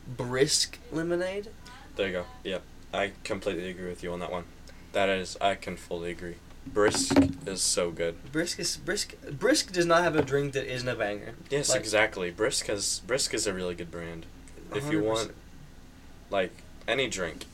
[0.08, 1.48] brisk lemonade.
[1.96, 2.26] There you go.
[2.44, 2.62] Yep.
[2.94, 4.44] I completely agree with you on that one.
[4.92, 6.36] That is, I can fully agree.
[6.74, 7.14] Brisk
[7.46, 8.32] is so good.
[8.32, 9.14] Brisk is brisk.
[9.30, 11.34] Brisk does not have a drink that isn't a banger.
[11.50, 12.32] Yes, Like- exactly.
[12.32, 14.26] Brisk has Brisk is a really good brand.
[14.74, 15.32] If you want
[16.30, 16.52] like
[16.88, 17.46] any drink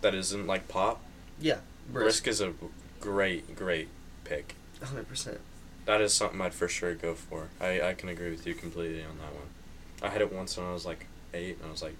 [0.00, 1.02] that isn't like pop,
[1.38, 1.58] Yeah,
[1.90, 2.24] brisk.
[2.24, 2.54] Brisk is a
[3.00, 3.88] great great
[4.24, 4.54] pick.
[4.82, 5.40] Hundred percent.
[5.84, 7.48] That is something I'd for sure go for.
[7.60, 9.48] I I can agree with you completely on that one.
[10.02, 11.96] I had it once when I was like eight, and I was like,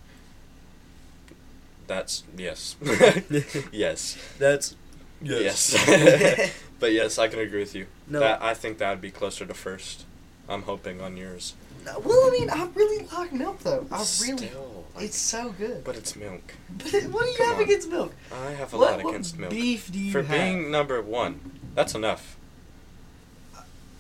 [1.87, 2.77] "That's yes,
[3.73, 4.75] yes, That's
[5.23, 7.87] yes." but yes, I can agree with you.
[8.07, 8.21] No.
[8.21, 10.05] That I think that would be closer to first.
[10.49, 11.55] I'm hoping on yours.
[11.87, 13.87] No, well, I mean, I really like milk though.
[13.91, 14.05] I really.
[14.49, 15.83] Still, like- It's so good.
[15.85, 16.55] But it's milk.
[16.77, 17.63] But it- what do you Come have on.
[17.65, 18.13] against milk?
[18.33, 19.51] I have a what, lot what against milk.
[19.51, 20.31] beef do you For have?
[20.39, 21.41] being number one,
[21.75, 22.37] that's enough.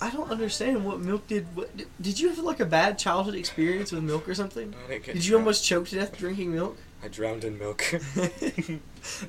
[0.02, 1.46] I don't understand what milk did.
[1.54, 4.74] What did- you have like a bad childhood experience with milk or something?
[4.86, 5.42] I didn't get Did you drowned.
[5.44, 6.76] almost choke to death drinking milk?
[7.02, 7.82] I drowned in milk.
[8.14, 8.80] that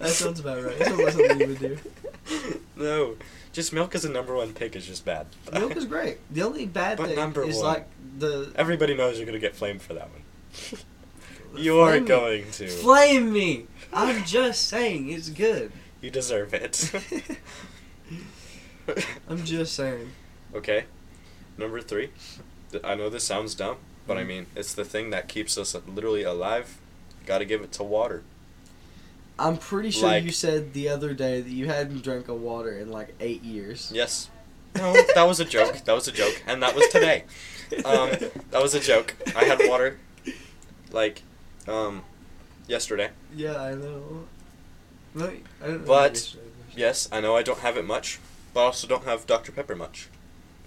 [0.08, 0.78] sounds about right.
[0.78, 1.78] That sounds like something you would do.
[2.76, 3.16] no,
[3.54, 5.28] just milk as a number one pick is just bad.
[5.54, 6.18] Milk is great.
[6.34, 7.66] The only bad But thing number is one.
[7.66, 7.88] like
[8.20, 10.22] the Everybody knows you're gonna get flamed for that one.
[11.54, 12.08] You're Flame me.
[12.08, 12.68] going to.
[12.70, 13.66] flame me.
[13.92, 15.74] I'm just saying it's good.
[16.00, 16.90] You deserve it.
[19.30, 20.12] I'm just saying.
[20.56, 20.86] okay,
[21.58, 22.10] number three.
[22.72, 24.28] Th- I know this sounds dumb, but I Mhm.
[24.28, 26.78] mean it's the thing that keeps us literally alive.
[27.26, 28.24] Got to give it to water.
[29.40, 32.78] I'm pretty sure Like- you said the other day that you hadn't drank a water
[32.78, 33.92] in like eight years.
[33.94, 34.30] Yes.
[34.76, 35.84] No, that was a joke.
[35.86, 37.26] That was a joke, and that was today.
[37.86, 38.12] Um,
[38.52, 39.16] that was a joke.
[39.36, 39.98] I had water
[40.92, 41.24] like,
[41.68, 42.04] um,
[42.68, 43.10] yesterday.
[43.36, 44.26] Yeah, I know.
[45.14, 45.26] No,
[45.64, 46.36] I don't But-.
[46.76, 48.20] Yes, I know I don't have it much,
[48.54, 49.52] but I also don't have Dr.
[49.52, 50.08] Pepper much.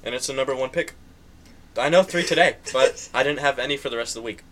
[0.02, 0.92] And it's a number one pick.
[1.78, 4.42] I know three today, but I didn't have any for the rest of the week.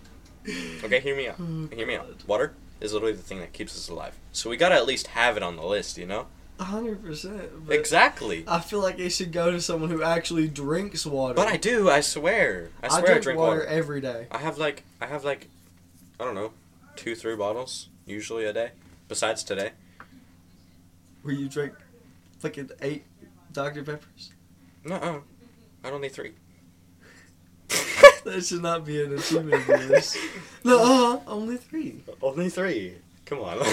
[0.84, 1.36] Okay, hear me out.
[1.40, 2.08] Oh, Hear me out.
[2.26, 4.14] Water is literally the thing that keeps us alive.
[4.32, 6.26] So we gotta at least have it on the list, you know?
[6.58, 7.42] A hundred percent.
[7.70, 8.44] Exactly.
[8.46, 11.34] I feel like it should go to someone who actually drinks water.
[11.34, 12.70] But I do, I swear.
[12.82, 13.66] I I swear I drink, drink, water, water.
[13.66, 14.26] every day.
[14.30, 15.48] I have like, I have like,
[16.20, 16.52] I don't know,
[16.96, 18.70] two, three bottles usually a day.
[19.08, 19.70] Besides today.
[21.22, 21.74] Where you drink
[22.40, 23.04] fucking eight
[23.52, 23.82] Dr.
[23.84, 24.32] Peppers.
[24.84, 25.22] No,
[25.84, 26.32] I don't need three.
[28.24, 30.16] That should not be an achievement yours.
[30.64, 30.78] No,
[31.26, 32.02] uh, only three.
[32.22, 32.94] Only three.
[33.26, 33.58] Come on.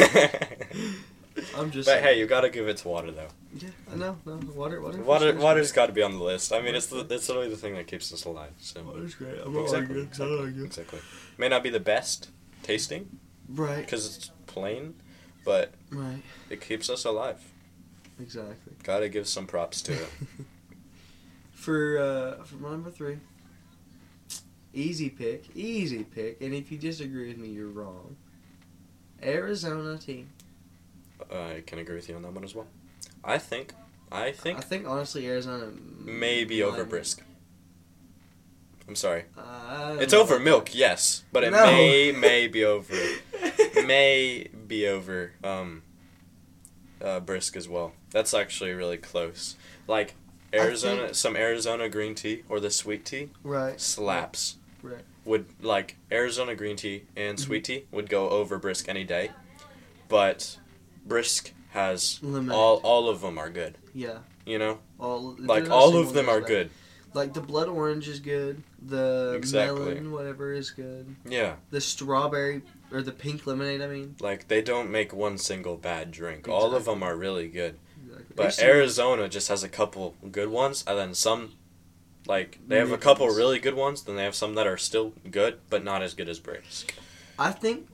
[1.58, 1.88] I'm just.
[1.88, 3.28] but hey, you gotta give it to water though.
[3.56, 4.18] Yeah, I know.
[4.26, 5.02] No, water, water.
[5.02, 5.40] Water, sure.
[5.42, 6.52] water's got to be on the list.
[6.52, 8.52] I mean, it's the, it's literally the thing that keeps us alive.
[8.60, 9.40] So Water's great.
[9.44, 10.08] I'm not exactly, arguing.
[10.10, 10.64] 'cause I don't exactly, argue.
[10.66, 11.00] exactly.
[11.38, 12.30] May not be the best
[12.64, 13.78] tasting Right.
[13.86, 14.96] because it's plain,
[15.46, 16.22] but Right.
[16.50, 17.40] it keeps us alive.
[18.20, 18.74] Exactly.
[18.84, 20.10] Gotta give some props to it.
[21.54, 23.18] for uh, for number three,
[24.74, 28.16] easy pick, easy pick, and if you disagree with me, you're wrong.
[29.22, 30.30] Arizona team.
[31.32, 32.68] I can agree with you on that one as well.
[33.24, 33.74] I think,
[34.12, 37.22] I think I think honestly, Arizona maybe over brisk.
[38.88, 39.26] I'm sorry.
[39.38, 41.66] Uh, It's know over milk, yes, but it No.
[41.66, 42.96] may may be over
[43.86, 45.84] may be over um
[47.02, 47.94] uh, brisk as well.
[48.12, 49.56] That's actually really close.
[49.88, 50.16] Like
[50.54, 53.80] Arizona, think- some Arizona green tea or the sweet tea right.
[53.80, 54.56] slaps.
[54.82, 55.02] Right.
[55.26, 57.42] Would like Arizona green tea and Mhm.
[57.42, 59.32] sweet tea would go over brisk any day,
[60.08, 60.58] but
[61.06, 62.56] brisk has Lemonade.
[62.56, 63.78] all all of them are good.
[63.94, 64.20] Yeah.
[64.46, 66.48] You know, All like all of them are bad.
[66.48, 66.70] good.
[67.14, 68.64] Like the blood orange is good.
[68.82, 69.80] The Exactly.
[69.80, 71.16] melon whatever is good.
[71.28, 72.62] Yeah, The strawberry
[72.92, 73.82] or the pink lemonade.
[73.82, 74.16] I mean.
[74.20, 76.48] like they don't make one single bad drink.
[76.48, 77.78] All of them are really good.
[78.06, 78.34] Exactly.
[78.36, 81.54] But Arizona just has a couple good ones, and then some,
[82.30, 84.04] like they have a couple really good ones.
[84.04, 86.94] Then they have some that are still good, but not as good as Brisk.
[87.38, 87.88] I think.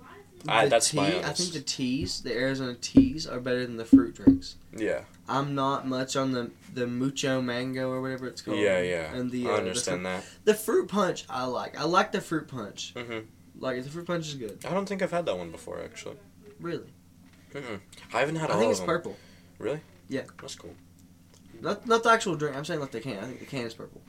[0.48, 3.78] I- the that's my tea, I think the teas, the Arizona teas, are better than
[3.78, 4.58] the fruit drinks.
[4.78, 8.60] Yeah, I'm not much on the the mucho mango or whatever it's called.
[8.60, 9.16] yeah, yeah.
[9.16, 10.22] And the I uh, understand that.
[10.22, 11.80] The, fruit, the fruit punch I like.
[11.80, 12.94] I like the fruit punch.
[12.96, 13.20] hmm
[13.58, 14.64] Like the fruit punch is good.
[14.68, 16.18] I don't think I've had that one before actually.
[16.60, 16.94] Really.
[17.54, 17.80] Mm-mm.
[18.14, 18.88] I haven't had I all think it's them.
[18.88, 19.16] purple.
[19.58, 19.80] Really?
[20.10, 20.26] Yeah.
[20.42, 20.76] That's cool.
[21.60, 22.56] Not not the actual drink.
[22.56, 23.18] I'm saying like the can.
[23.18, 24.02] I think the can is purple.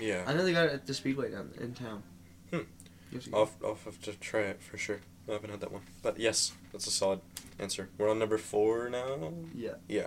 [0.00, 2.02] Yeah, I know they got it at the Speedway down in town.
[2.50, 2.60] Hmm.
[3.10, 3.36] You have to.
[3.36, 5.00] I'll, I'll have to try it for sure.
[5.28, 7.20] I haven't had that one, but yes, that's a solid
[7.58, 7.88] answer.
[7.98, 9.32] We're on number four now.
[9.54, 9.74] Yeah.
[9.88, 10.06] Yeah.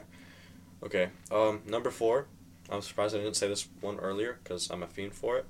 [0.84, 1.10] Okay.
[1.32, 2.28] Um, number four.
[2.72, 5.46] I'm surprised I didn't say this one earlier because I'm a fiend for it.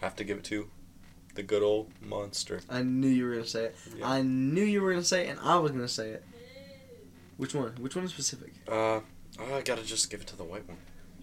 [0.00, 0.70] Have to give it to
[1.34, 2.60] the good old monster.
[2.70, 3.76] I knew you were gonna say it.
[3.96, 4.08] Yeah.
[4.08, 6.24] I knew you were gonna say it, and I was gonna say it.
[7.36, 7.72] Which one?
[7.80, 8.52] Which one in specific?
[8.66, 9.00] Uh,
[9.38, 10.78] I gotta just give it to the white one.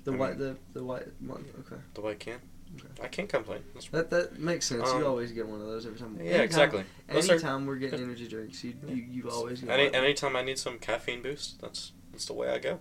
[0.06, 1.46] The I white, mean- the the white one.
[1.62, 1.82] Okay.
[1.94, 2.39] The white can.
[2.78, 3.04] Okay.
[3.04, 3.62] I can't complain.
[3.74, 4.89] That's That that makes sense.
[4.89, 6.15] Um, you always get one of those every time.
[6.18, 6.84] yeah, anytime, exactly.
[7.08, 10.41] Those are Anytime we're getting energy drinks, you you, you always get any anytime I
[10.41, 11.62] need some caffeine boost.
[11.62, 12.80] That's that's the way I go.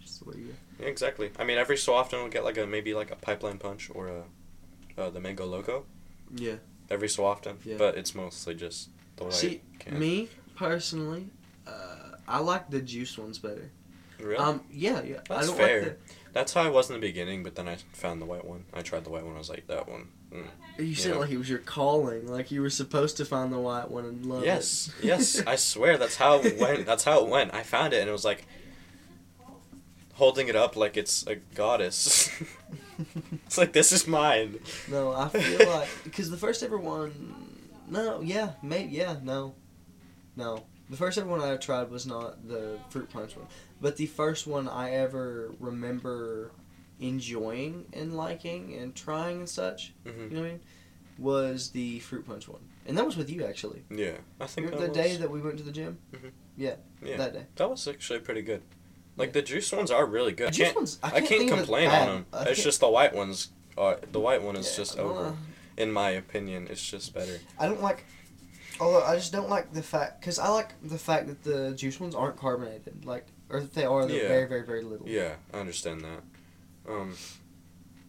[0.00, 0.52] Just the way you go.
[0.80, 1.30] Yeah, exactly.
[1.38, 4.08] I mean, every so often we'll get like a maybe like a pipeline punch or
[4.08, 4.22] a
[5.00, 5.84] uh, the mango loco.
[6.34, 6.56] Yeah.
[6.90, 7.76] Every so often, Yeah.
[7.78, 9.96] but it's mostly just the white See, can.
[9.98, 11.26] me personally,
[11.66, 13.70] uh, I like the juice ones better.
[14.22, 14.36] Really?
[14.36, 15.16] Um, yeah, yeah.
[15.30, 15.82] I That's don't fair.
[15.82, 15.98] like
[16.32, 18.64] That's how I was in the beginning, but then I found the white one.
[18.72, 19.34] I tried the white one.
[19.34, 20.08] I was like, that one.
[20.32, 20.44] Mm.
[20.76, 20.84] the.
[20.84, 21.18] You said Yeah.
[21.20, 24.24] like it was your calling, like you were supposed to find the white one and
[24.26, 25.04] love Yes, it.
[25.06, 25.42] yes.
[25.46, 26.86] I swear that's how it went.
[26.86, 27.52] That's how it went.
[27.54, 28.46] I found it and it was like
[30.14, 32.30] holding it up like it's a goddess.
[33.46, 34.58] it's like this is mine.
[34.88, 37.34] no, I feel like because the first ever one.
[37.88, 39.54] No, yeah, maybe, yeah, no,
[40.36, 40.62] no.
[40.90, 43.46] The first ever one I tried was not the fruit punch one,
[43.80, 46.52] but the first one I ever remember
[47.00, 49.92] enjoying and liking and trying and such.
[50.04, 50.60] hmm You know what I mean?
[51.18, 53.82] Was the fruit punch one, and that was with you actually.
[53.90, 55.98] Yeah, I think the day that we went to the gym?
[56.12, 56.30] Mhm.
[56.56, 57.16] Yeah, Yeah.
[57.18, 57.46] that day.
[57.56, 58.62] that was actually pretty good.
[59.16, 59.32] Like Yeah.
[59.32, 60.46] the juice ones are really good.
[60.46, 62.26] The I juice can't, ones, I I can't, can't of it complain on them.
[62.32, 63.50] I It's can't- just the white ones.
[63.76, 65.22] Are, the white one is yeah, just over.
[65.30, 65.36] know.
[65.76, 67.38] In my opinion, it's just better.
[67.58, 68.04] I don't like.
[68.80, 72.00] Although I just don't like the fact, because I like the fact that the juice
[72.00, 74.28] ones aren't carbonated, like, or they are, Yeah.
[74.28, 75.08] very, very, very little.
[75.08, 76.22] Yeah, I understand that.
[76.88, 77.16] Um,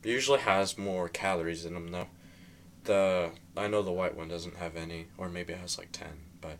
[0.03, 2.07] it usually has more calories in them though.
[2.85, 6.13] The I know the white one doesn't have any, or maybe it has like ten,
[6.39, 6.57] but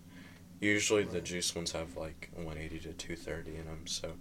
[0.60, 4.14] usually the juice ones have like one eighty to two thirty in them, so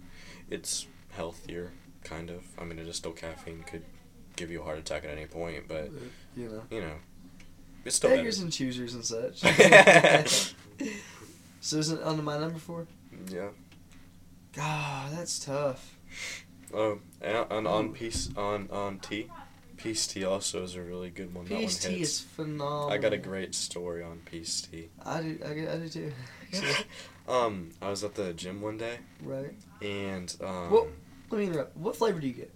[0.49, 1.71] it's healthier,
[2.03, 2.43] kind of.
[2.57, 3.83] I mean, it is still caffeine, could
[4.35, 5.91] give you a heart attack at any point, but
[6.35, 6.63] You know.
[6.71, 6.95] you know,
[7.85, 9.41] it's still beggars and choosers and such.
[11.61, 12.87] so is it on my number four?
[13.29, 13.49] Yeah.
[14.53, 15.97] God, that's tough.
[16.73, 19.29] Oh, and, and on peace on on tea,
[19.77, 21.45] peace tea also is a really good one.
[21.45, 22.11] Peace that one tea hits.
[22.11, 22.89] is phenomenal.
[22.91, 24.89] I got a great story on peace tea.
[25.05, 25.39] I do.
[25.45, 26.11] I, get- I do too.
[27.31, 29.53] um, I was at the gym one day right.
[29.81, 30.87] and um, Well-
[31.29, 31.77] Let me interrupt.
[31.77, 32.53] What flavor do you get?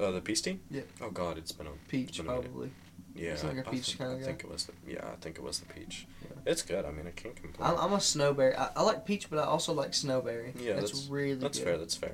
[0.00, 0.58] uh, the peace tea.
[0.70, 0.82] Yeah.
[1.00, 2.44] Oh God, it's been a Peach, been a minute.
[2.44, 2.70] probably.
[3.14, 3.30] yeah.
[3.32, 4.22] It's like a I peach think, I guy.
[4.24, 5.04] think it was the yeah.
[5.12, 6.06] I think it was the peach.
[6.24, 6.31] Yeah.
[6.46, 6.84] It's good.
[6.84, 7.70] I mean, I can't complain.
[7.70, 8.58] I'm, I'm a snowberry.
[8.58, 10.52] I, I like peach, but I also like snowberry.
[10.60, 11.64] Yeah, that's, that's- really That's good.
[11.64, 11.78] fair.
[11.78, 12.12] That's fair.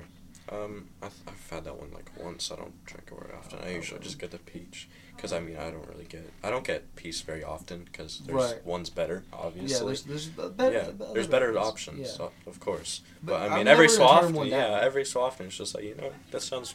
[0.51, 2.51] Um, I've, I've had that one like once.
[2.51, 3.59] I don't drink it very often.
[3.63, 6.49] I Oh, usually just get the peach because I mean I don't really get I
[6.49, 8.65] don't get peach very often because there's Right.
[8.65, 9.77] one's better obviously.
[9.77, 10.75] Yeah, there's there's better.
[10.75, 11.67] yeah, there's better options.
[11.67, 12.05] options, Yeah.
[12.07, 13.01] so- of course.
[13.21, 14.79] But But, I mean, every so often, yeah, down.
[14.83, 16.73] every so often, it's just like you know that sounds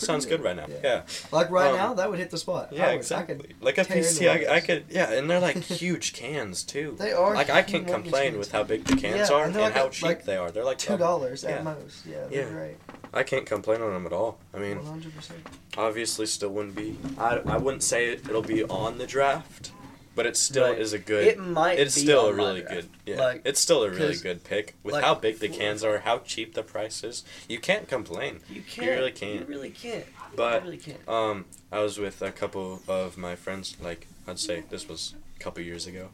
[0.00, 0.66] sounds good, good right now.
[0.68, 0.78] yeah.
[0.82, 2.68] Yeah, Like right Um, now, that would hit the spot.
[2.72, 3.36] yeah, I would, exactly.
[3.60, 6.96] I like a tear piece I, I could, yeah, and they're like huge cans too.
[6.98, 7.34] they are.
[7.34, 9.86] Like I can't complain with how big the cans Yeah, are and and like how
[9.86, 10.50] a- cheap like they are.
[10.50, 11.50] They're like Two dollars Yeah.
[11.56, 12.06] at most.
[12.06, 12.50] Yeah, they're Yeah.
[12.50, 12.76] great.
[13.12, 14.38] I can't complain on them at all.
[14.54, 15.40] I mean, One hundred percent.
[15.76, 16.96] obviously still wouldn't be.
[17.18, 19.72] I, I wouldn't say it, it'll be on the draft,
[20.20, 20.78] but it still Right.
[20.78, 21.26] is a good.
[21.26, 21.78] It might.
[21.78, 22.86] it's be still a really good.
[23.06, 26.00] Yeah, Like, it's still a really good pick with like, how big the cans are,
[26.00, 27.24] how cheap the price is.
[27.48, 28.40] You can't complain.
[28.50, 28.86] you can't.
[28.86, 29.40] You really can't.
[29.40, 30.04] You really can't.
[30.36, 31.08] But you really can't.
[31.08, 33.76] um, I was with a couple of my friends.
[33.80, 36.10] Like I'd say this was a couple years ago,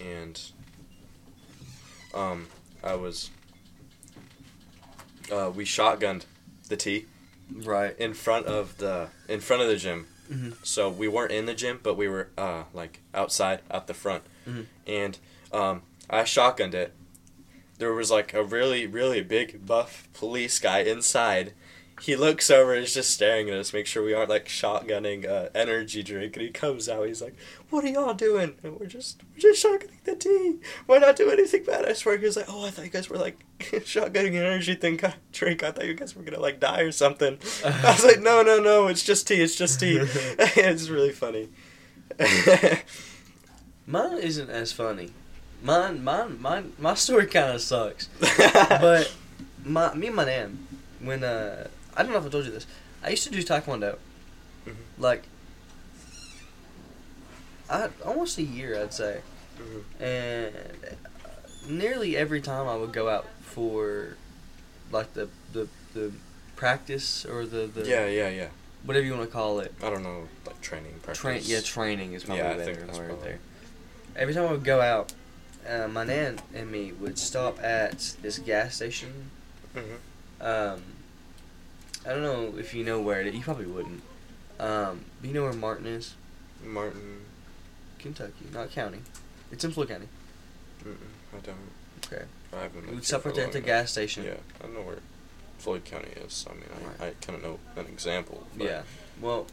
[0.00, 0.40] and
[2.12, 2.48] um,
[2.82, 3.30] I was.
[5.30, 6.24] Uh, we shotgunned
[6.68, 7.06] the tea
[7.54, 7.96] Right.
[7.98, 10.08] in front of the in front of the gym.
[10.30, 10.54] Mhm.
[10.62, 14.22] So we weren't in the gym, but we were uh, like outside, out the front,
[14.48, 14.66] Mhm.
[14.86, 15.18] and
[15.52, 16.92] um, I shotgunned it.
[17.78, 21.52] There was like a really really big buff police guy inside.
[22.02, 25.28] He looks over and is just staring at us, make sure we aren't like shotgunning
[25.28, 26.34] uh, energy drink.
[26.36, 27.34] And he comes out, he's like,
[27.68, 30.56] "What are y'all doing?" And we're just we're just shotgunning the tea.
[30.86, 31.84] Why not do anything bad?
[31.84, 32.16] I swear.
[32.16, 33.38] He was like, "Oh, I thought you guys were like
[33.84, 35.00] shotgunning an energy thing
[35.32, 35.62] drink.
[35.62, 38.60] I thought you guys were gonna like die or something." I was like, no, no,
[38.60, 39.98] no, it's just tea, it's just tea.
[40.00, 41.48] it's really funny.
[43.86, 45.10] Mine isn't as funny.
[45.62, 46.72] Mine, mine, mine.
[46.78, 48.08] My story kind of sucks.
[48.80, 49.12] but
[49.64, 50.66] my, me and my nan,
[51.00, 52.66] when uh, I don't know if I told you this.
[53.02, 53.96] I used to do taekwondo,
[54.66, 54.74] Mhm.
[54.98, 55.24] like,
[57.68, 59.20] I almost a year, I'd say,
[59.58, 59.82] Mhm.
[60.00, 61.28] and uh,
[61.68, 64.16] nearly every time I would go out for,
[64.90, 66.12] like the the the
[66.56, 68.48] practice or the the yeah, yeah, yeah.
[68.84, 69.74] whatever you want to call it.
[69.82, 71.18] I don't know, like training practice.
[71.20, 73.38] Train, yeah, training is probably Yeah, better word there.
[74.16, 75.12] Every time I would go out,
[75.68, 79.30] uh, my nan and me would stop at this gas station.
[79.74, 79.96] Mhm.
[80.40, 80.82] Um,
[82.06, 83.34] I don't know if you know where it is.
[83.34, 84.02] You probably wouldn't.
[84.58, 86.14] Um, but you know where Martin is?
[86.64, 87.20] Martin.
[87.98, 89.00] Kentucky, not county.
[89.52, 90.08] It's in Floyd County.
[90.82, 90.96] Mm-mm,
[91.36, 91.56] I don't.
[92.06, 92.24] Okay.
[92.52, 92.86] I haven't.
[92.86, 94.24] We'd here stop for right at the gas station.
[94.24, 94.98] Yeah, I don't know where
[95.58, 96.46] Floyd County is.
[96.48, 97.14] I mean, I, Right.
[97.20, 98.46] I kind of know an example.
[98.56, 98.82] Yeah.
[99.20, 99.46] Well,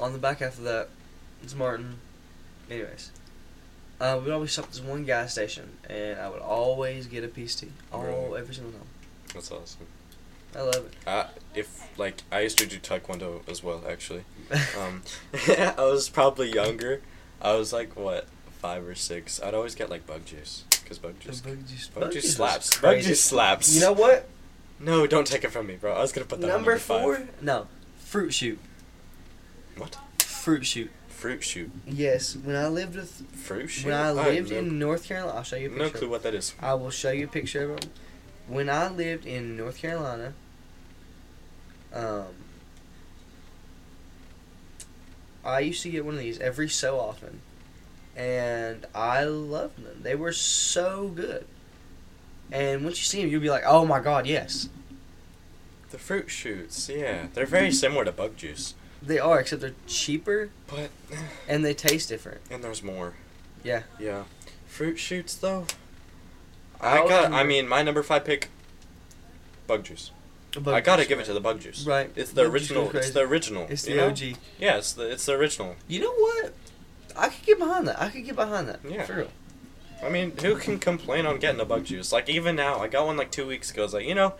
[0.00, 0.88] on the back half of that,
[1.42, 1.98] it's Martin.
[2.70, 3.10] Anyways,
[4.00, 7.28] uh, we'd always stop at this one gas station, and I would always get a
[7.28, 7.68] tea.
[7.92, 8.40] All Really?
[8.40, 8.88] every single time.
[9.34, 9.86] That's awesome.
[10.54, 10.92] I love it.
[11.06, 14.24] Uh, if like I used to do taekwondo as well, actually.
[14.78, 15.02] Um,
[15.48, 17.00] I was probably younger.
[17.40, 18.26] I was like what
[18.60, 19.40] five or six.
[19.42, 20.64] I'd always get like bug juice
[20.98, 21.40] because bug The juice.
[21.40, 22.70] bug juice, Bug juice slaps.
[22.80, 23.08] Bug crazy.
[23.08, 23.74] juice slaps.
[23.74, 24.28] You know what?
[24.80, 25.92] No, don't take it from me, bro.
[25.92, 27.02] I was gonna put that on Number number five.
[27.02, 27.28] four?
[27.40, 28.58] No, fruit shoot.
[29.76, 29.96] What?
[30.18, 30.90] Fruit shoot.
[31.08, 31.70] Fruit shoot.
[31.86, 33.86] Yes, when I lived with Fruit shoot.
[33.86, 35.84] when I have lived no, in North Carolina, I'll show you a picture.
[35.84, 36.54] no clue what that is.
[36.60, 37.90] I will show you a picture of them.
[38.48, 40.34] When I lived in North Carolina,
[41.92, 42.24] um,
[45.44, 47.40] I used to get one of these every so often,
[48.16, 50.00] and I loved them.
[50.02, 51.46] They were so good.
[52.50, 54.68] And once you see them, you'll be like, "Oh my god, yes,
[55.90, 56.88] The fruit shoots.
[56.88, 60.90] Yeah, they're very similar to bug juice, they are." Except they're cheaper but
[61.48, 62.40] and they taste different.
[62.50, 63.14] and there's more.
[63.62, 63.82] Yeah.
[63.98, 64.24] Yeah.
[64.66, 65.66] Fruit shoots though.
[66.80, 67.32] I got.
[67.32, 68.48] I mean, my number five pick.
[69.66, 70.10] Bug juice.
[70.66, 71.86] I gotta give it to the bug juice.
[71.86, 72.10] Right.
[72.14, 72.90] It's the Bug original.
[72.94, 73.66] It's the original.
[73.70, 74.08] It's the know?
[74.08, 74.20] OG.
[74.58, 75.76] Yeah, it's the it's the original.
[75.88, 76.52] You know what?
[77.16, 78.00] I could get behind that.
[78.00, 78.80] I could get behind that.
[78.88, 79.04] Yeah.
[79.04, 79.28] For real.
[80.02, 82.12] I mean, who can complain on getting a bug juice?
[82.12, 83.82] Like even now, I got one like two weeks ago.
[83.82, 84.34] I was like, you know,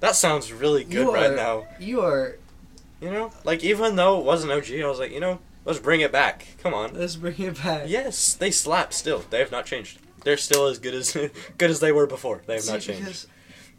[0.00, 1.66] that sounds really good You right are- now.
[1.78, 2.36] You are.
[3.00, 6.00] You know, like even though it wasn't OG, I was like, you know, let's bring
[6.00, 6.46] it back.
[6.62, 6.92] Come on.
[6.94, 7.84] Let's bring it back.
[7.86, 9.20] Yes, they slap still.
[9.30, 9.98] They have not changed.
[10.24, 11.12] They're still as good as
[11.58, 12.42] good as they were before.
[12.46, 13.00] They have See, not changed.
[13.04, 13.26] because-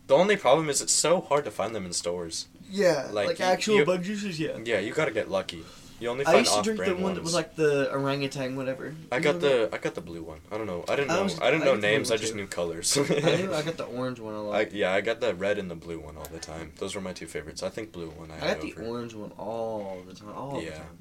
[0.07, 2.47] The only problem is it's so hard to find them in stores.
[2.69, 4.39] Yeah, Like, like, you- actual you- bug juices.
[4.39, 4.57] Yeah.
[4.63, 5.63] Yeah, you gotta get lucky.
[6.01, 8.95] You only I used to drink the one that was like the orangutan, whatever.
[9.11, 10.39] I got the I got the blue one.
[10.51, 10.83] I don't know.
[10.89, 11.23] I didn't I know.
[11.25, 12.09] was- I didn't I know names.
[12.09, 12.97] I just knew colors.
[12.97, 13.03] I
[13.37, 14.55] knew I got the orange one a lot.
[14.55, 16.73] I, yeah, I got the red and the blue one all the time.
[16.79, 17.61] Those were my two favorites.
[17.61, 18.83] I think blue one I, I got the over.
[18.83, 20.29] orange one all the time.
[20.35, 20.77] All the Yeah.
[20.77, 20.97] time.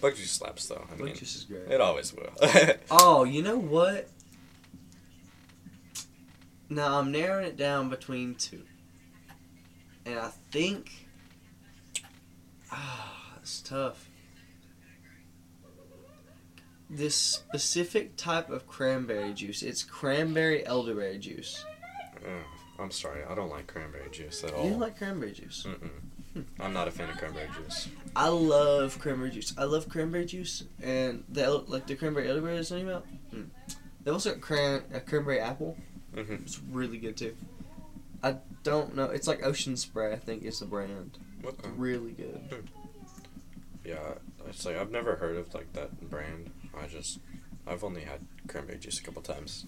[0.00, 0.86] Bug juice slaps though.
[0.86, 1.62] I Bug mean, juice is great.
[1.68, 2.30] it always will.
[2.92, 4.08] Oh, you know what?
[6.70, 8.62] Now I'm narrowing it down between two.
[10.06, 11.08] And I think
[12.70, 14.07] Ah, it's tough.
[16.90, 21.64] This specific type of cranberry juice, it's cranberry elderberry juice.
[22.26, 23.24] Oh, I'm sorry.
[23.28, 24.64] I don't like cranberry juice at all.
[24.64, 25.66] You don't like cranberry juice?
[25.68, 26.44] Mm-mm.
[26.60, 27.88] I'm not a fan of cranberry juice.
[28.14, 29.52] I love cranberry juice.
[29.58, 33.06] I love cranberry juice and the like the cranberry elderberry is talking about.
[33.34, 33.48] Mm.
[34.04, 35.76] They also got cran a cranberry apple.
[36.14, 37.34] hmm It's really good too.
[38.22, 39.04] I don't know.
[39.04, 40.12] It's like Ocean Spray.
[40.12, 41.18] I think is the brand.
[41.42, 42.68] It's really good.
[43.84, 44.14] Yeah,
[44.48, 46.50] it's like I've never heard of like that brand.
[46.82, 47.18] I just
[47.66, 49.66] I've only had cranberry juice a couple times.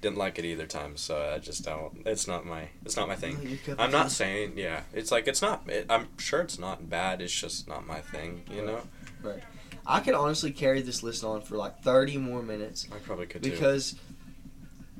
[0.00, 2.02] Didn't like it either time, so I just don't.
[2.06, 2.68] It's not my.
[2.84, 3.58] It's not my thing.
[3.78, 4.82] I'm not saying yeah.
[4.92, 5.68] It's like it's not.
[5.68, 7.20] It, I'm sure it's not bad.
[7.20, 8.42] It's just not my thing.
[8.50, 8.80] You know.
[9.22, 9.42] Right.
[9.84, 13.42] I could honestly carry this list on for like 30 more minutes I probably could
[13.42, 13.50] too.
[13.50, 13.96] because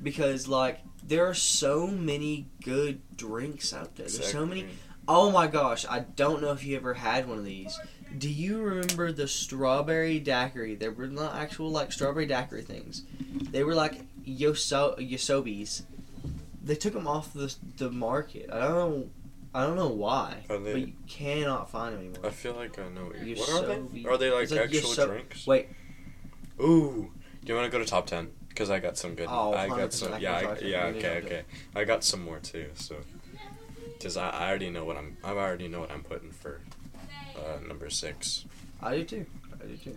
[0.01, 4.07] because like there are so many good drinks out there.
[4.07, 4.65] There's so many.
[5.07, 5.85] Oh my gosh!
[5.89, 7.79] I don't know if you ever had one of these.
[8.17, 10.75] Do you remember the strawberry daiquiri?
[10.75, 13.03] They were not actual like strawberry daiquiri things.
[13.51, 15.83] They were like yoso yosobis.
[16.63, 18.49] They took them off the the market.
[18.51, 19.09] I don't know.
[19.53, 22.25] I don't know why, they- but you cannot find them anymore.
[22.27, 23.05] I feel like I know.
[23.05, 24.05] What, You're what are they?
[24.05, 25.47] Are they like like actual so- drinks?
[25.47, 25.69] Wait,
[26.61, 27.11] Ooh.
[27.43, 28.29] Do you want to go to top ten?
[28.49, 29.27] Because I got some good.
[29.29, 30.19] Oh, I got some.
[30.19, 30.35] Yeah.
[30.35, 30.71] I, talk to you.
[30.71, 30.83] yeah.
[30.85, 31.21] Okay.
[31.23, 31.41] Okay.
[31.75, 32.69] I got some more too.
[32.75, 32.97] So.
[33.93, 35.17] Because I, I already know what I'm.
[35.23, 36.61] I already know what I'm putting for
[37.39, 38.45] uh, number six.
[38.81, 39.25] I do too.
[39.61, 39.95] I do too.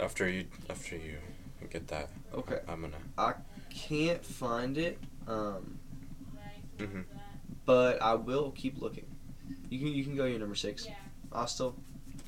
[0.00, 0.44] After you.
[0.70, 1.18] After you
[1.70, 2.08] get that.
[2.34, 2.96] Okay, I'm gonna.
[3.16, 3.34] I
[3.70, 5.78] can't find it, um,
[6.78, 7.04] Mhm.
[7.66, 9.04] but I will keep looking.
[9.70, 10.86] You can you can go your number six.
[11.32, 11.74] I'll still.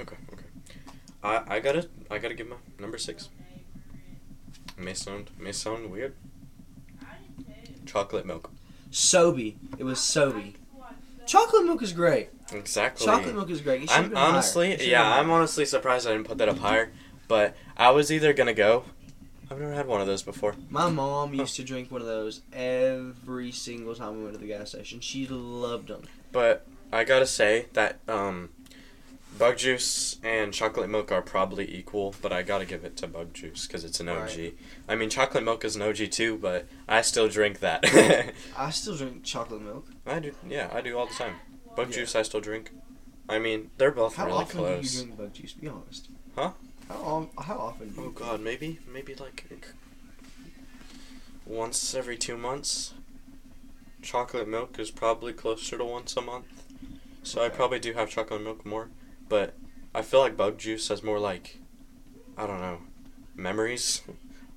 [0.00, 0.16] Okay.
[0.32, 0.44] Okay.
[1.22, 3.28] I I gotta I gotta give my number six.
[4.76, 6.14] May sound may sound weird.
[7.86, 8.50] Chocolate milk.
[8.90, 9.56] Sobe.
[9.78, 10.54] It was Sobe.
[11.30, 12.30] Chocolate milk is great.
[12.52, 13.06] Exactly.
[13.06, 13.88] Chocolate milk is great.
[13.88, 16.90] I'm honestly, yeah, I'm honestly surprised I didn't put that up higher.
[17.28, 18.82] But I was either gonna go.
[19.48, 20.56] I've never had one of those before.
[20.70, 24.48] My mom used to drink one of those every single time we went to the
[24.48, 24.98] gas station.
[24.98, 26.02] She loved them.
[26.32, 28.48] But I gotta say that um,
[29.40, 32.14] bug juice and chocolate milk are probably equal.
[32.22, 34.18] But I gotta give it to bug juice because it's an OG.
[34.38, 34.54] Right.
[34.88, 37.80] I mean, chocolate milk is an OG too, but I still drink that.
[38.56, 39.86] I still drink chocolate milk.
[40.06, 40.32] I do.
[40.48, 41.36] Yeah, I do all the time.
[41.74, 41.96] Bug Yeah.
[41.96, 42.70] juice, I still drink.
[43.28, 44.92] I mean, they're both How really often close.
[44.92, 45.52] do you drink bug juice?
[45.54, 46.08] Be honest.
[46.36, 46.52] Huh?
[46.88, 47.88] How how often?
[47.90, 49.46] Do you Oh god, maybe maybe like
[51.46, 52.94] once every two months.
[54.02, 56.46] Chocolate milk is probably closer to once a month.
[57.22, 58.88] So I probably do have chocolate milk more,
[59.30, 59.54] but
[59.94, 61.56] I feel like bug juice has more like
[62.36, 62.80] I don't know,
[63.34, 64.02] memories.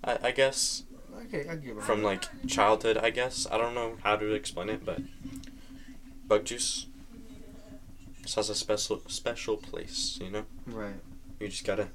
[0.04, 0.84] I, I guess
[1.28, 1.82] Okay, I it.
[1.84, 2.98] from like childhood.
[2.98, 5.00] I guess I don't know how to explain it, but
[6.28, 6.88] bug juice
[8.24, 10.20] just has a special special place.
[10.22, 10.96] You know, right.
[11.40, 11.88] you just gotta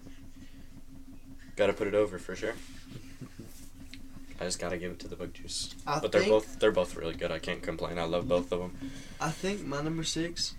[1.56, 2.54] gotta put it over for sure.
[4.40, 5.74] I just gotta give it to the bug juice.
[5.86, 7.32] I But they're both they're both really good.
[7.32, 7.98] I can't complain.
[7.98, 8.90] I love both of them.
[9.20, 10.54] I think my number six,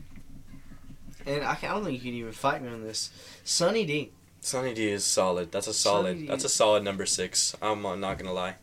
[1.25, 3.09] and I, I don't think you can even fight me on this.
[3.43, 4.11] Sunny D.
[4.41, 5.51] Sunny D is solid.
[5.51, 6.27] That's a solid.
[6.27, 7.55] That's a solid number six.
[7.61, 8.55] I'm uh, not gonna lie.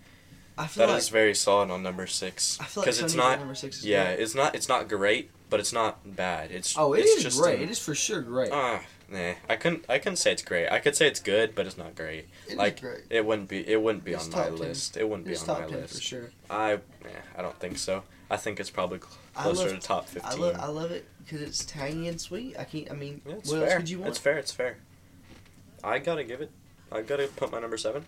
[0.59, 2.59] I feel That is like very solid on number six.
[2.61, 3.39] I feel like Sunny it's D not.
[3.39, 3.79] number six.
[3.79, 4.21] Is Yeah, great.
[4.23, 4.55] it's not.
[4.55, 6.51] It's not great, but it's not bad.
[6.51, 6.77] It's.
[6.79, 7.57] Oh, it it's is just great.
[7.59, 8.51] an- it is for sure great.
[8.53, 8.81] Ah,
[9.11, 9.35] nah.
[9.51, 9.85] I couldn't.
[9.87, 10.69] I couldn't say it's great.
[10.71, 12.27] I could say it's good, but it's not great.
[12.47, 13.03] It is like great.
[13.11, 13.69] it wouldn't be.
[13.69, 14.57] It wouldn't be It's on my 10.
[14.57, 14.97] list.
[14.97, 15.97] It wouldn't be It's on top my list.
[15.97, 16.31] for sure.
[16.49, 16.73] I.
[16.73, 16.79] Eh,
[17.37, 18.03] I don't think so.
[18.31, 19.01] I think it's probably
[19.43, 22.57] closer love- to top I love I love it because it's tangy and sweet.
[22.59, 22.91] I can't.
[22.91, 23.69] I mean, Yeah, it's what fair.
[23.71, 24.11] else would you want?
[24.11, 24.39] It's fair.
[24.39, 24.77] It's fair.
[25.85, 26.51] I gotta give it.
[26.91, 28.07] I gotta put my number seven.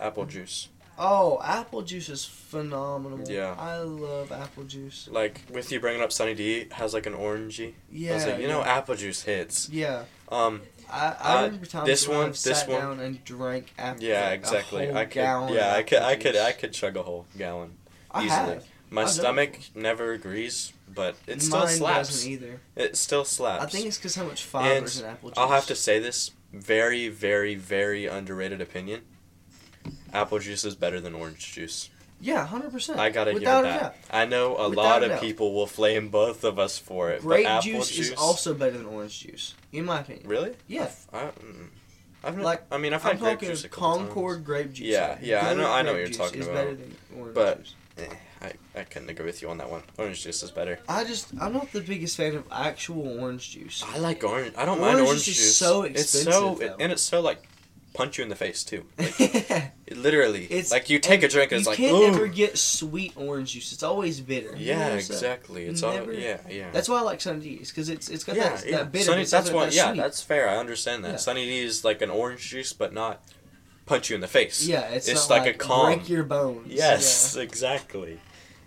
[0.00, 0.68] Apple juice.
[0.98, 3.20] Oh, apple juice is phenomenal.
[3.28, 3.54] Yeah.
[3.58, 5.08] I love apple juice.
[5.10, 7.74] Like with you bringing up Sunny D, has like an orangey.
[7.90, 8.12] Yeah.
[8.12, 9.68] I was like, you know, apple juice hits.
[9.70, 10.04] Yeah.
[10.28, 13.72] Um, I, I Uh, remember times this one- I've this sat one- down and drank
[13.78, 14.02] apple.
[14.04, 14.90] yeah, like, exactly.
[14.92, 15.14] I could.
[15.14, 15.98] gallon Yeah, I could.
[16.02, 16.36] I could.
[16.36, 17.78] I could chug a whole gallon.
[18.10, 18.30] I easily.
[18.54, 18.64] have.
[18.92, 22.08] My stomach never agrees, but it still Mine slaps.
[22.10, 22.60] doesn't either.
[22.76, 23.64] It still slaps.
[23.64, 25.38] I think it's because how much fiber is in apple juice.
[25.38, 29.00] I'll have to say this very, very, very underrated opinion.
[30.12, 31.88] Apple juice is better than orange juice.
[32.20, 33.00] Yeah, hundred percent.
[33.00, 33.96] I gotta Without hear a that.
[34.10, 35.20] I know a Without lot a of doubt.
[35.22, 37.22] people will flame both of us for it.
[37.22, 40.28] Grape but apple juice, juice, is also better than orange juice, in my opinion.
[40.28, 40.52] really.
[40.68, 40.82] Yeah.
[41.12, 41.66] I've, I, mm,
[42.22, 44.86] I've Like, I mean, I've I'm grape talking juice a couple Concord grape juice.
[44.86, 46.56] Yeah, yeah, I know- I know what you're talking is about.
[46.64, 47.74] Better than orange But- juice.
[47.98, 48.04] Eh,
[48.42, 49.82] I, I couldn't agree with you on that one.
[49.98, 50.80] Orange juice is better.
[50.88, 53.84] I just I'm not the biggest fan of actual orange juice.
[53.86, 54.54] I like orange.
[54.56, 55.44] I don't Orange mind orange juice juice.
[55.46, 56.20] is so it's so
[56.52, 56.82] expensive, though.
[56.82, 57.48] and it's so like
[57.94, 58.84] punch you in the face too.
[58.98, 62.14] Like, it literally, It's- like you take a drink and it's like you like, can't
[62.14, 62.16] ooh.
[62.16, 63.72] ever get sweet orange juice.
[63.72, 64.56] It's always bitter.
[64.56, 65.66] You know yeah, exactly.
[65.66, 66.70] It's Never- all yeah, yeah.
[66.72, 68.76] That's why I like Sunny D's because it's it's got yeah, that, yeah.
[68.78, 69.04] that bitter.
[69.04, 69.66] Sunny, that's why.
[69.66, 70.00] that Yeah, sweet.
[70.00, 70.48] that's fair.
[70.48, 71.10] I understand that.
[71.10, 71.16] Yeah.
[71.16, 73.20] Sunny D is like an orange juice, but not
[73.84, 74.66] punch you in the face.
[74.66, 74.82] yeah.
[74.88, 76.72] It's, it's not like a like, calm- break your bones.
[76.72, 78.18] Yes, exactly.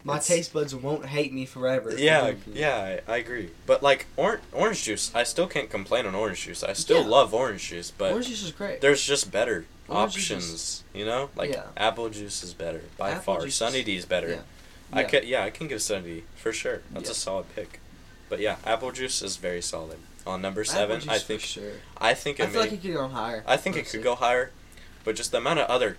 [0.05, 1.91] My It's- taste buds won't hate me forever.
[1.97, 3.49] Yeah, yeah, I, I agree.
[3.65, 6.63] But like orange orange juice, I still can't complain on orange juice.
[6.63, 7.07] I still Yeah.
[7.07, 8.81] love orange juice, but orange juice is great.
[8.81, 10.83] there's just better Orange juice options.
[10.93, 11.63] You know, like Yeah.
[11.75, 13.41] apple juice is better by Apple far.
[13.45, 14.29] juice Sunny D is better.
[14.29, 14.41] yeah.
[14.93, 16.81] I could, yeah, I can give Sunny D for sure.
[16.91, 17.79] That's a solid pick.
[18.29, 19.97] But yeah, apple juice is very solid.
[20.27, 21.71] On number seven, juice I think sure.
[21.97, 23.43] I think I it feel may, like it could go higher.
[23.47, 24.51] I think it could go higher,
[25.03, 25.97] but just the amount of other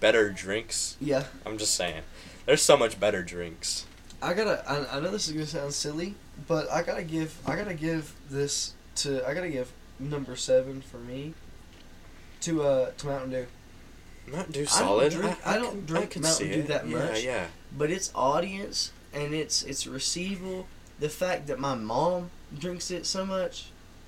[0.00, 0.96] better drinks.
[1.00, 2.02] Yeah, I'm just saying,
[2.46, 3.86] there's so much better drinks.
[4.22, 4.62] I gotta.
[4.70, 6.14] I, I know this is gonna sound silly,
[6.48, 7.36] but I gotta give.
[7.46, 9.26] I gotta give this to.
[9.28, 11.34] I gotta give number seven for me.
[12.42, 13.46] To uh to Mountain Dew,
[14.26, 15.12] Mountain Dew I don't solid.
[15.12, 17.24] drink- I don't can- drink can Mountain Dew that yeah, much.
[17.24, 20.66] Yeah, but its audience and its its receivable.
[21.00, 23.66] The fact that my mom drinks it so much.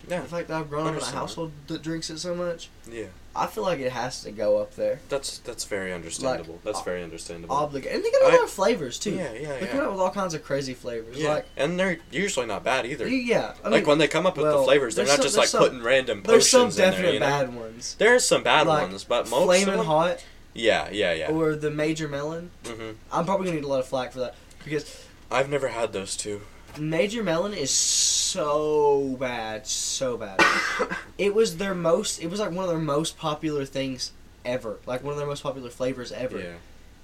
[0.09, 2.69] Yeah, The fact that I've grown up in a household that drinks it so much.
[2.91, 3.07] yeah.
[3.39, 4.99] I feel like it has to go up there.
[5.11, 6.59] That's that's very understandable.
[6.65, 7.55] that's uh, very understandable.
[7.55, 7.97] Obligated.
[7.97, 9.11] And they got a lot of flavors too.
[9.11, 9.73] yeah, yeah, They yeah.
[9.73, 11.19] come out with all kinds of crazy flavors.
[11.19, 13.07] yeah, Like and they're usually not bad either.
[13.07, 15.37] yeah, I like mean, when they come up with the flavors, they're not some- just
[15.37, 17.13] like some- putting random there's some potions in definite.
[17.13, 17.27] You know?
[17.27, 17.95] bad ones.
[17.99, 21.31] There's some bad Like, ones, but most Flamin' of them, hot yeah, yeah, yeah.
[21.31, 22.53] or the Major Melon.
[22.65, 22.93] Mm-hmm.
[23.13, 24.35] I'm probably gonna need a lot of flack for that
[24.65, 26.41] because I've never had those two.
[26.79, 30.41] Major Melon is so bad, so bad.
[31.19, 32.21] it was their most.
[32.23, 34.13] It was like one of their most popular things
[34.45, 34.79] ever.
[34.87, 36.39] Like one of their most popular flavors ever.
[36.39, 36.55] Yeah,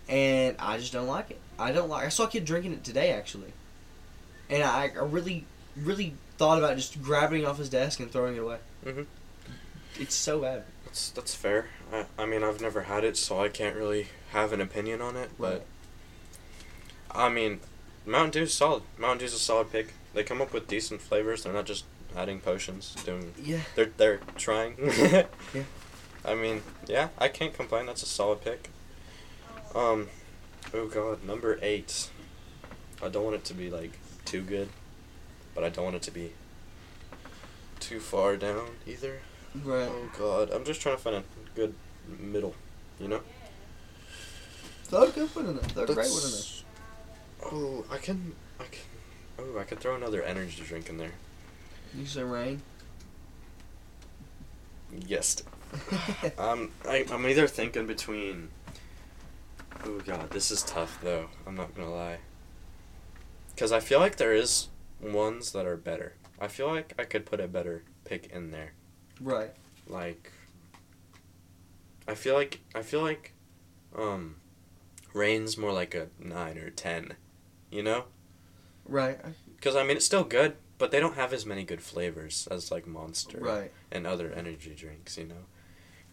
[0.08, 1.38] And I just don't like it.
[1.58, 2.04] I don't like.
[2.04, 3.52] I saw a kid drinking it today actually,
[4.50, 5.44] and I, I really,
[5.76, 8.58] really thought about just grabbing it off his desk and throwing it away.
[8.84, 9.06] Mhm.
[10.00, 10.64] It's so bad.
[10.84, 11.68] that's that's fair.
[11.92, 15.16] I, I mean, I've never had it, so I can't really have an opinion on
[15.16, 15.30] it.
[15.38, 15.66] But
[17.10, 17.60] I mean,
[18.06, 18.82] Mountain Dew's solid.
[18.98, 19.94] Mountain Dew's a solid pick.
[20.14, 21.44] They come up with decent flavors.
[21.44, 21.84] They're not just
[22.16, 22.94] adding potions.
[23.04, 23.60] Doing Yeah.
[23.74, 24.74] they're they're trying.
[25.54, 25.62] Yeah.
[26.24, 27.86] I mean, yeah, I can't complain.
[27.86, 28.70] That's a solid pick.
[29.74, 30.08] Um,
[30.72, 32.10] oh god, number eight.
[33.02, 34.68] I don't want it to be like too good,
[35.54, 36.32] but I don't want it to be
[37.80, 39.20] too far down either.
[39.64, 39.88] Right.
[39.90, 41.22] Oh god, I'm just trying to find a
[41.56, 41.74] good
[42.20, 42.54] middle.
[43.00, 43.20] You know.
[44.92, 45.64] A good one in there.
[45.64, 46.61] Throw a great one in there.
[47.44, 48.80] Oh, I can, I can.
[49.38, 51.12] Oh, I could throw another energy drink in there.
[51.96, 52.62] You say Reign.
[55.06, 55.42] Yes.
[56.38, 58.48] Um, I, I'm either thinking between.
[59.84, 61.28] Oh god, this is tough though.
[61.46, 62.18] I'm not gonna lie.
[63.56, 64.68] Cause I feel like there is
[65.00, 66.14] ones that are better.
[66.40, 68.72] I feel like I could put a better pick in there.
[69.20, 69.50] right.
[69.88, 70.30] Like.
[72.06, 73.32] I feel like I feel like,
[73.96, 74.36] um,
[75.14, 77.14] Reign's more like a nine or ten,
[77.72, 78.04] you know.
[78.86, 79.18] Right.
[79.60, 82.70] Cause I mean it's still good, but they don't have as many good flavors as
[82.70, 83.72] like Monster Right.
[83.90, 85.34] and other energy drinks, you know.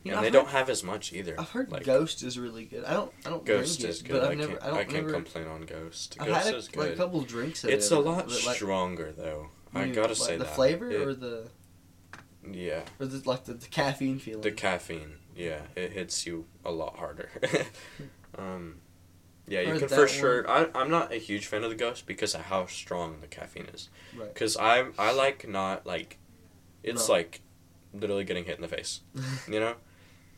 [0.03, 1.35] You and know, they I've don't have as much either.
[1.37, 2.85] I've heard like, Ghost is really good.
[2.85, 3.11] I don't.
[3.25, 4.13] I don't Ghost drink is it, good.
[4.13, 4.51] but I've I never.
[4.53, 5.11] can't, I don't I can't never.
[5.11, 6.15] complain on Ghost.
[6.21, 7.63] I've Ghost had is a, like a couple drinks.
[7.65, 9.49] Of it's it, a but, lot like, stronger though.
[9.75, 10.55] I gotta like say the that.
[10.55, 11.49] flavor It- or the
[12.49, 14.41] yeah, or the like the, the caffeine feeling.
[14.41, 15.15] the caffeine.
[15.35, 17.29] Yeah, it hits you a lot harder.
[18.37, 18.75] um,
[19.49, 20.07] yeah, you can for one.
[20.07, 20.49] sure.
[20.49, 23.65] I I'm not a huge fan of the Ghost because of how strong the caffeine
[23.73, 23.89] is.
[24.15, 24.33] Right.
[24.33, 26.17] Because I I like not like,
[26.83, 27.13] it's No.
[27.15, 27.41] like,
[27.93, 29.01] literally getting hit in the face.
[29.47, 29.75] You know.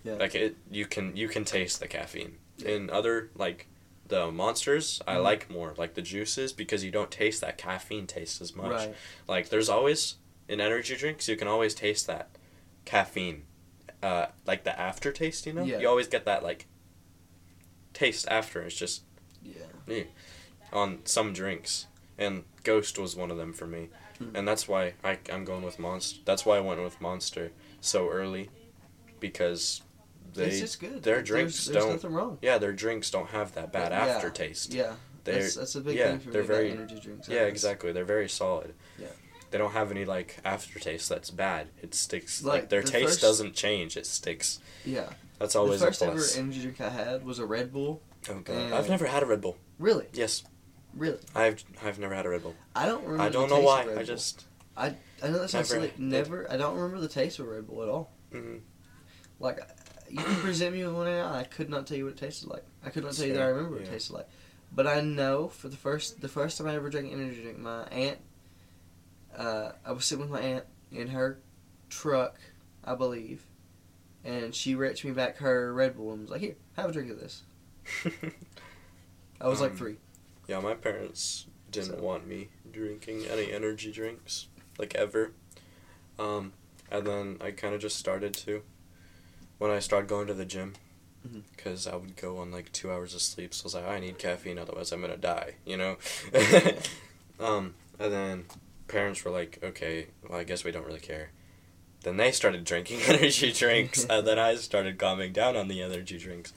[0.04, 0.14] Yeah.
[0.16, 2.38] Like it, you can you can taste the caffeine.
[2.66, 3.68] In other like,
[4.08, 5.24] the monsters, I Mhm.
[5.24, 8.72] like more like the juices because you don't taste that caffeine taste as much.
[8.72, 8.96] Right.
[9.28, 10.16] Like there's always
[10.48, 12.30] in energy drinks you can always taste that
[12.86, 13.44] caffeine,
[14.04, 15.46] uh, like the aftertaste.
[15.46, 15.80] You know, Yeah.
[15.80, 16.66] you always get that like
[17.94, 18.62] taste after.
[18.62, 19.02] It's just
[19.44, 20.04] Yeah.
[20.72, 21.88] on some drinks,
[22.18, 23.90] and Ghost was one of them for me,
[24.20, 24.36] Hmm.
[24.36, 26.20] and that's why I I'm going with Monster.
[26.26, 28.50] That's why I went with Monster so early,
[29.20, 29.82] because
[30.34, 31.04] they it's just good.
[31.04, 32.38] their drinks there's, don't- nothing wrong.
[32.42, 34.06] yeah their drinks don't have that bad Yeah.
[34.16, 34.74] aftertaste.
[34.74, 34.96] Yeah.
[35.24, 37.28] They're That's, that's a big yeah, thing for they're me very- energy drinks.
[37.28, 37.92] yeah exactly.
[37.92, 38.74] They're very solid.
[38.98, 39.08] Yeah.
[39.52, 41.68] They don't have any like aftertaste that's bad.
[41.82, 43.98] It sticks like, Like, their the taste doesn't change.
[43.98, 44.60] It sticks.
[44.86, 45.10] Yeah.
[45.42, 46.38] That's The always a first ever plus.
[46.38, 49.26] energy drink I had was a Red Bull, Oh god, And- I've never had a
[49.26, 49.58] Red Bull.
[49.80, 50.44] Really, Yes,
[50.94, 51.20] really.
[51.36, 52.56] I've I've never had a Red Bull.
[52.76, 53.24] I don't remember.
[53.24, 53.88] I don't the know why.
[53.98, 54.46] I just
[54.78, 54.90] I
[55.24, 55.94] know that sounds Never silly.
[55.98, 56.52] Never.
[56.52, 58.12] I don't remember the taste of Red Bull at all.
[58.34, 58.62] mm,
[59.40, 59.60] Like,
[60.10, 62.48] you can present me with one now, I could not tell you what it tasted
[62.50, 62.64] like.
[62.86, 63.88] I could not tell you that I remember what yeah.
[63.88, 64.28] it tasted like.
[64.74, 67.84] But I know for the first the first time I ever drank energy drink, my
[67.86, 68.20] aunt,
[69.36, 71.40] uh, I was sitting with my aunt in her
[71.90, 72.40] truck,
[72.84, 73.46] I believe,
[74.24, 77.12] and she reached me back her Red Bull and was like, "Here, have a drink
[77.12, 77.44] of this."
[79.42, 79.96] I was like Um, three.
[80.48, 84.48] yeah, my parents didn't So- want me drinking any energy drinks
[84.78, 85.32] like ever.
[86.20, 86.54] Um,
[86.92, 88.62] and then I kind of just started to
[89.58, 90.74] when I started going to the gym
[91.56, 93.54] because I would go on like two hours of sleep.
[93.54, 95.56] So I was like, I need caffeine, otherwise I'm gonna die.
[95.66, 95.98] You know.
[97.40, 98.46] um, and then
[98.88, 101.32] parents were like, okay, well I guess we don't really care.
[102.04, 106.18] Then they started drinking energy drinks, and then I started calming down on the energy
[106.18, 106.54] drinks.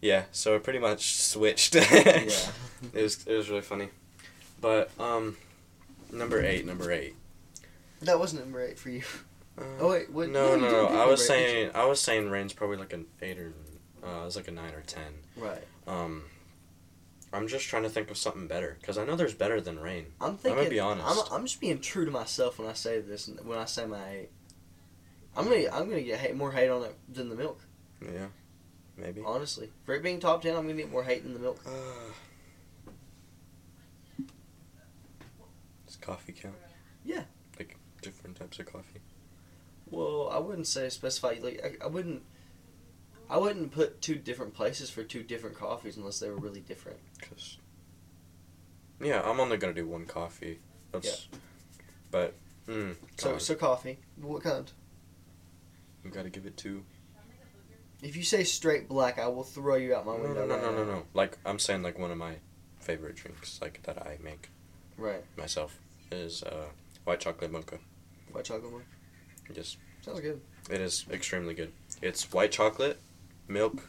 [0.00, 1.74] Yeah, so it pretty much switched.
[1.92, 2.28] yeah.
[2.92, 3.88] It was it was really funny,
[4.60, 5.36] but um,
[6.12, 7.14] number eight, number eight.
[8.02, 9.02] That wasn't number eight for you.
[9.56, 10.28] Uh, Oh wait, what?
[10.28, 10.86] no, you no, no.
[10.88, 13.54] I number was eight, saying I was saying Reign's probably like an eight or
[14.04, 15.14] uh, it was like a nine or ten.
[15.36, 15.62] Right.
[15.86, 16.24] Um,
[17.32, 20.06] I'm just trying to think of something better because I know there's better than Reign.
[20.20, 20.52] I'm thinking.
[20.52, 21.06] I'm gonna be honest.
[21.32, 23.30] I'm, I'm just being true to myself when I say this.
[23.42, 24.30] When I say my eight,
[25.36, 27.60] I'm gonna I'm gonna get hate, more hate on it than the milk.
[28.00, 28.26] Yeah,
[28.96, 29.22] maybe.
[29.24, 31.60] Honestly, for it being top ten, I'm gonna get more hate than the milk.
[31.66, 31.70] Uh,
[35.86, 36.54] does coffee count?
[37.04, 37.22] Yeah.
[37.58, 39.00] Like different types of coffee.
[39.90, 41.36] Well, I wouldn't say specify.
[41.42, 42.22] Like I, I wouldn't.
[43.28, 46.98] I wouldn't put two different places for two different coffees unless they were really different.
[47.22, 47.56] Cause
[49.00, 50.60] yeah, I'm only gonna do one coffee.
[50.92, 51.28] That's
[52.10, 52.34] but
[52.68, 53.98] mm, So God, so coffee.
[54.20, 54.70] What kind?
[56.04, 56.84] You gotta give it two.
[58.02, 60.40] If you say straight black, I will throw you out my No, window.
[60.40, 60.92] no, no, right no, no, now.
[60.92, 61.02] no.
[61.14, 62.34] Like I'm saying, like one of my
[62.80, 64.50] favorite drinks, like that I make
[64.98, 65.24] Right.
[65.36, 65.78] myself,
[66.12, 66.66] is uh,
[67.04, 67.78] white chocolate mocha.
[68.32, 68.84] White chocolate one.
[69.52, 70.40] Just Sounds good.
[70.70, 71.72] it is extremely good.
[72.02, 73.00] It's white chocolate,
[73.48, 73.88] milk,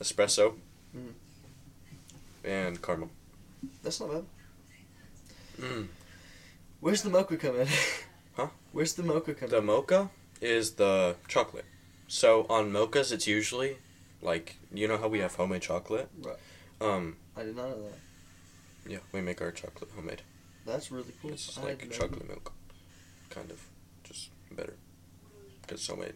[0.00, 0.56] espresso,
[0.96, 1.12] Mhm.
[2.44, 3.10] and caramel.
[3.82, 4.24] That's not bad.
[5.60, 5.88] Mm.
[6.80, 7.68] Where's the mocha come in?
[8.34, 8.48] Huh?
[8.70, 9.64] Where's the mocha come The in?
[9.66, 10.10] mocha
[10.40, 11.64] is the chocolate.
[12.06, 13.78] So on mochas, it's usually
[14.22, 16.08] like you know how we have homemade chocolate.
[16.22, 16.36] Right.
[16.80, 17.16] Um.
[17.36, 17.98] I did not know that.
[18.90, 20.22] Yeah, we make our chocolate homemade.
[20.64, 21.32] That's really cool.
[21.32, 22.52] It's I like chocolate milk,
[23.30, 23.60] kind of,
[24.04, 24.74] just better,
[25.62, 26.14] because it's homemade.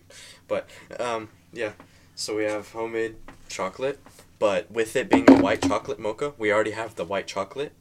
[0.49, 0.69] But
[0.99, 1.73] um, yeah,
[2.15, 3.17] so we have homemade
[3.49, 4.01] chocolate,
[4.39, 7.73] but with it being a white chocolate mocha, we already have the white chocolate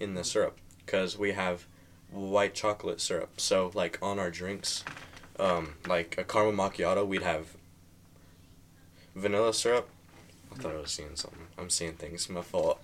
[0.00, 1.66] in the syrup, because we have
[2.10, 3.40] white chocolate syrup.
[3.40, 4.84] So like on our drinks,
[5.38, 7.46] um, like a caramel macchiato, we'd have
[9.14, 9.88] vanilla syrup.
[10.52, 11.46] I thought I was seeing something.
[11.58, 12.30] I'm seeing things.
[12.30, 12.80] My fault.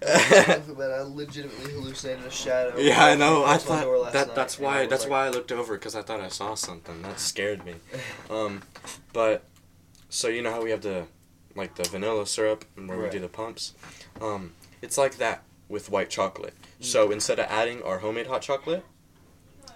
[0.00, 2.76] but I legitimately hallucinated a shadow.
[2.78, 3.44] Yeah, I know.
[3.44, 5.94] I across my door thought that that's why that's like- why I looked over because
[5.94, 7.74] I thought I saw something that scared me.
[8.30, 8.62] Um,
[9.12, 9.44] but
[10.08, 11.04] so you know how we have the
[11.54, 13.04] like the vanilla syrup and where Right.
[13.12, 13.74] we do the pumps.
[14.20, 16.54] Um, it's like that with white chocolate.
[16.80, 17.12] So Mm.
[17.12, 18.84] instead of adding our homemade hot chocolate,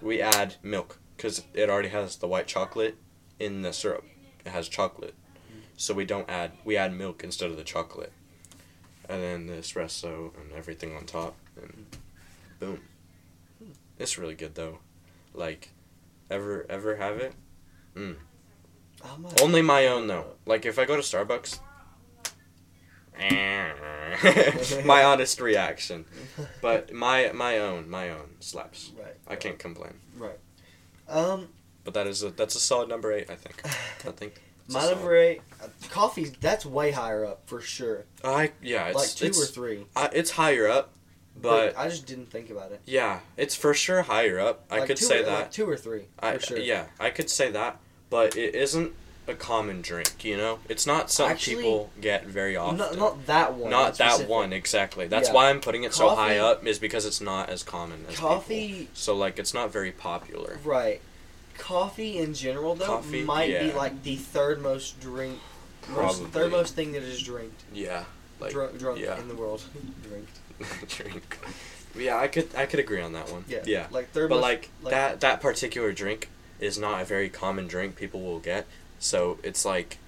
[0.01, 2.97] we add milk because it already has the white chocolate
[3.39, 4.05] in the syrup.
[4.45, 5.15] It has chocolate,
[5.51, 5.61] Mm.
[5.77, 8.13] so we don't add we add milk instead of the chocolate,
[9.09, 11.87] and then the espresso and everything on top, and
[12.61, 12.81] boom.
[13.99, 14.79] It's really good though.
[15.35, 15.71] Like,
[16.31, 17.33] ever ever have it?
[17.95, 20.35] Might- Only my own though.
[20.47, 21.59] Like if I go to Starbucks.
[24.85, 26.05] my honest reaction,
[26.63, 28.93] but my my own my own slaps.
[28.99, 29.15] right.
[29.27, 29.95] I can't complain.
[31.09, 31.49] Um,
[31.85, 33.31] But that is a that's a solid number eight.
[33.31, 33.61] I think.
[33.65, 34.41] I think.
[34.69, 36.33] my solid- number eight, uh, coffee.
[36.41, 38.05] That's way higher up for sure.
[38.25, 39.87] I yeah, it's like two it's or three.
[39.95, 40.93] uh, it's higher up,
[41.41, 42.81] but I just didn't think about it.
[42.87, 44.65] yeah, it's for sure higher up.
[44.71, 45.39] I Like could say or, that.
[45.41, 46.59] like two or three I sure.
[46.59, 47.79] yeah, I could say that,
[48.11, 48.93] but it isn't
[49.29, 50.25] a common drink.
[50.25, 52.79] You know, it's not something Actually, people get very often.
[52.79, 53.71] Not, not that one.
[53.71, 55.07] Not that one exactly.
[55.07, 55.35] That's Yeah.
[55.35, 58.29] why I'm putting it so high up is because it's not as common as people.
[58.29, 60.59] Coffee, So like it's not very popular.
[60.65, 61.01] right?
[61.59, 65.39] Coffee in general, though, Coffee, might be like the third most drink,
[65.89, 66.27] most, Probably.
[66.31, 68.05] third most thing that is drinked, Yeah.
[68.39, 69.19] Like drunk, drunk yeah.
[69.19, 69.63] in the world.
[70.09, 70.29] Drink.
[70.89, 71.39] drink.
[71.99, 73.45] Yeah, I could I could agree on that one.
[73.49, 73.61] Yeah.
[73.65, 73.87] Yeah.
[73.91, 74.43] Like third But most.
[74.43, 76.29] like, that that particular drink
[76.61, 78.67] is not a very common drink people will get.
[78.99, 79.99] So it's like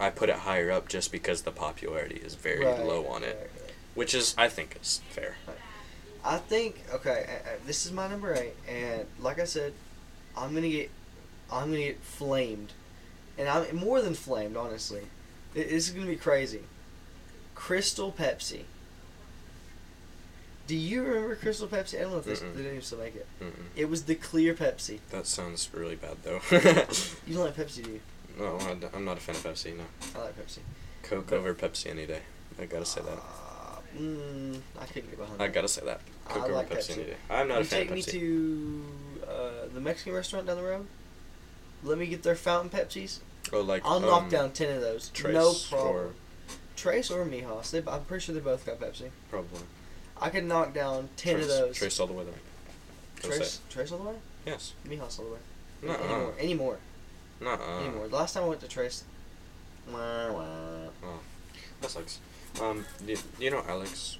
[0.00, 3.36] I put it higher up just because the popularity is very Right, low on it,
[3.40, 3.72] right, right.
[3.94, 5.36] which is I think is fair.
[6.24, 7.26] I think okay.
[7.28, 9.72] uh, uh, this is my number eight, and like I said,
[10.36, 10.90] I'm gonna get,
[11.52, 12.72] I'm gonna get flamed,
[13.36, 14.56] and I'm more than flamed.
[14.56, 15.02] Honestly,
[15.54, 16.62] It- this is gonna be crazy.
[17.54, 18.62] Crystal Pepsi.
[20.66, 21.98] Do you remember Crystal Pepsi?
[21.98, 22.56] I don't know if they, Mm-mm.
[22.56, 23.26] didn't even still make it.
[23.42, 23.50] Mm-mm.
[23.76, 25.00] It was the clear Pepsi.
[25.10, 26.40] That sounds really bad though.
[27.26, 28.00] You don't like Pepsi, do you?
[28.38, 28.58] no,
[28.94, 29.76] I'm not a fan of Pepsi.
[29.76, 29.84] No,
[30.16, 30.58] I like Pepsi.
[31.02, 32.20] Coke But- over Pepsi any day.
[32.58, 33.18] I gotta say that.
[33.18, 35.52] Uh, mm, I couldn't get behind I that.
[35.54, 36.00] gotta say that.
[36.24, 36.94] Coke I over like Pepsi, Pepsi.
[36.94, 37.16] any day.
[37.28, 38.84] I'm not you a fan take of me to
[39.28, 40.86] uh, the Mexican restaurant down the road.
[41.82, 43.18] Let me get their fountain Pepsis.
[43.52, 45.10] oh, like I'll um, knock down ten of those.
[45.10, 46.14] Trace no or- problem.
[46.76, 47.70] Trace or Mijas.
[47.70, 49.10] They, I'm pretty sure they both got Pepsi.
[49.30, 49.60] Probably.
[50.20, 51.76] I could knock down ten Trace, of those.
[51.76, 52.34] Trace all the way there.
[53.30, 54.14] Trace, Trace all the way.
[54.46, 54.72] Yes.
[54.86, 55.38] Mijas all the way.
[55.82, 55.96] Nuh-uh.
[56.04, 56.34] Anymore.
[56.38, 56.78] Anymore.
[57.40, 57.80] Nuh-uh.
[57.80, 58.08] Anymore.
[58.08, 59.04] The last time I went to Trace.
[59.90, 60.42] Wah, wah.
[61.02, 61.20] Oh,
[61.80, 62.18] That sucks.
[62.60, 64.18] Um, you, you know Alex?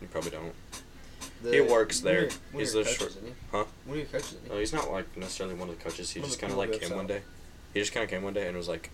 [0.00, 0.52] You probably don't.
[1.42, 2.28] The- He works there.
[2.52, 3.32] one He's your the short- he?
[3.52, 3.64] Huh?
[3.84, 4.48] One of your coaches, he?
[4.50, 6.10] No, he's not like necessarily one of the coaches.
[6.10, 7.22] He One just kind of like came helps one day.
[7.72, 8.90] He just kind of came one day and was like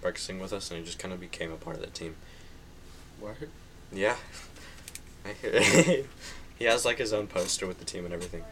[0.00, 2.16] practicing with us, and he just kind of became a part of the team.
[3.20, 3.48] Word.
[3.92, 4.16] Yeah.
[6.62, 8.44] He has like his own poster with the team and everything.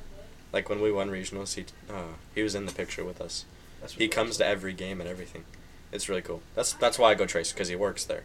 [0.53, 3.45] Like when we won regionals, he uh, he was in the picture with us.
[3.81, 5.45] That's He comes to every game and everything.
[5.93, 6.43] It's really cool.
[6.57, 8.25] That's that's why I go Trace because he works there.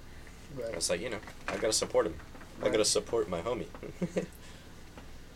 [0.58, 0.74] Right.
[0.74, 2.16] It's like you know I gotta support him.
[2.64, 3.68] I gotta support my homie.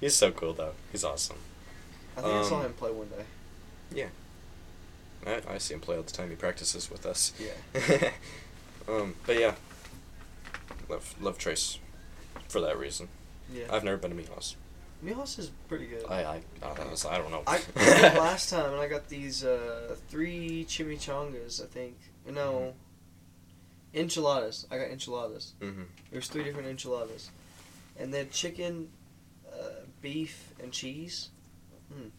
[0.02, 0.74] He's so cool though.
[0.92, 1.38] He's awesome.
[2.18, 3.26] I think I saw um, him play one day.
[3.94, 4.08] Yeah.
[5.28, 6.32] I, I see him play all the time.
[6.32, 7.34] He practices with us.
[7.40, 8.10] Yeah.
[8.88, 9.54] um, but yeah,
[10.90, 11.78] love love Trace
[12.50, 13.08] for that reason.
[13.54, 13.66] Yeah.
[13.72, 14.56] I've never been to Mijas.
[15.04, 16.04] Mijas is pretty good.
[16.10, 17.44] I I I, don't- I don't know.
[17.48, 21.64] I I last time and I got these uh, three chimichangas.
[21.64, 21.96] I think
[22.30, 22.74] no
[23.94, 24.68] enchiladas.
[24.70, 25.54] I got enchiladas.
[25.62, 27.32] hmm There's three different enchiladas,
[27.98, 28.90] and then chicken,
[29.52, 31.30] uh, beef, and cheese.
[31.94, 32.12] Mm.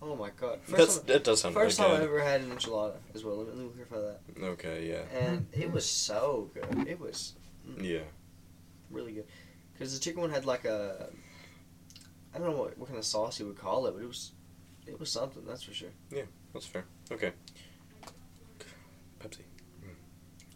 [0.00, 0.60] Oh my god!
[0.68, 3.24] That's First time, that does sound first really time I ever had an enchilada as
[3.24, 3.38] well.
[3.38, 4.44] Let me, let me clarify that.
[4.52, 5.18] Okay, yeah.
[5.18, 6.86] And it was so good.
[6.86, 7.32] It was
[7.68, 8.04] mm, Yeah.
[8.90, 9.26] really good
[9.78, 11.08] because the chicken one had like a
[12.34, 14.32] I don't know what, what kind of sauce you would call it, but it was
[14.86, 15.90] it was something that's for sure.
[16.10, 16.22] Yeah,
[16.52, 16.84] that's fair.
[17.12, 17.32] Okay.
[19.20, 19.40] Pepsi.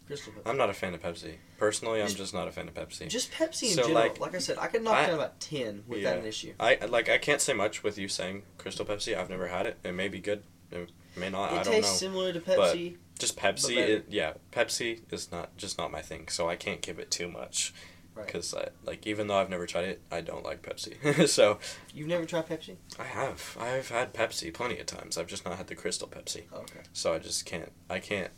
[0.07, 0.49] Crystal Pepsi.
[0.49, 1.35] I'm not a fan of Pepsi.
[1.57, 3.07] Personally, I'm Just- just not a fan of Pepsi.
[3.07, 3.93] Just Pepsi in So, general.
[3.93, 6.21] like, Like, I said, I could knock I- down about ten without Yeah.
[6.21, 6.53] an issue.
[6.59, 9.15] I like I can't say much with you saying Crystal Pepsi.
[9.17, 9.77] I've never had it.
[9.83, 10.43] It may be good.
[10.71, 11.51] It may not.
[11.53, 11.81] it I don't know.
[11.81, 12.97] tastes similar to Pepsi.
[13.19, 13.93] Just Pepsi, better.
[13.93, 14.33] it, yeah.
[14.51, 17.73] Pepsi is not just not my thing, so I can't give it too much.
[18.15, 18.25] Right.
[18.27, 21.27] Because I like even though I've never tried it, I don't like Pepsi.
[21.29, 21.57] so
[21.93, 22.75] You've never tried Pepsi?
[22.99, 25.17] I have I've had Pepsi plenty of times.
[25.17, 26.43] I've just not had the Crystal Pepsi.
[26.53, 26.81] Oh, okay.
[26.93, 28.31] So I just can't I can't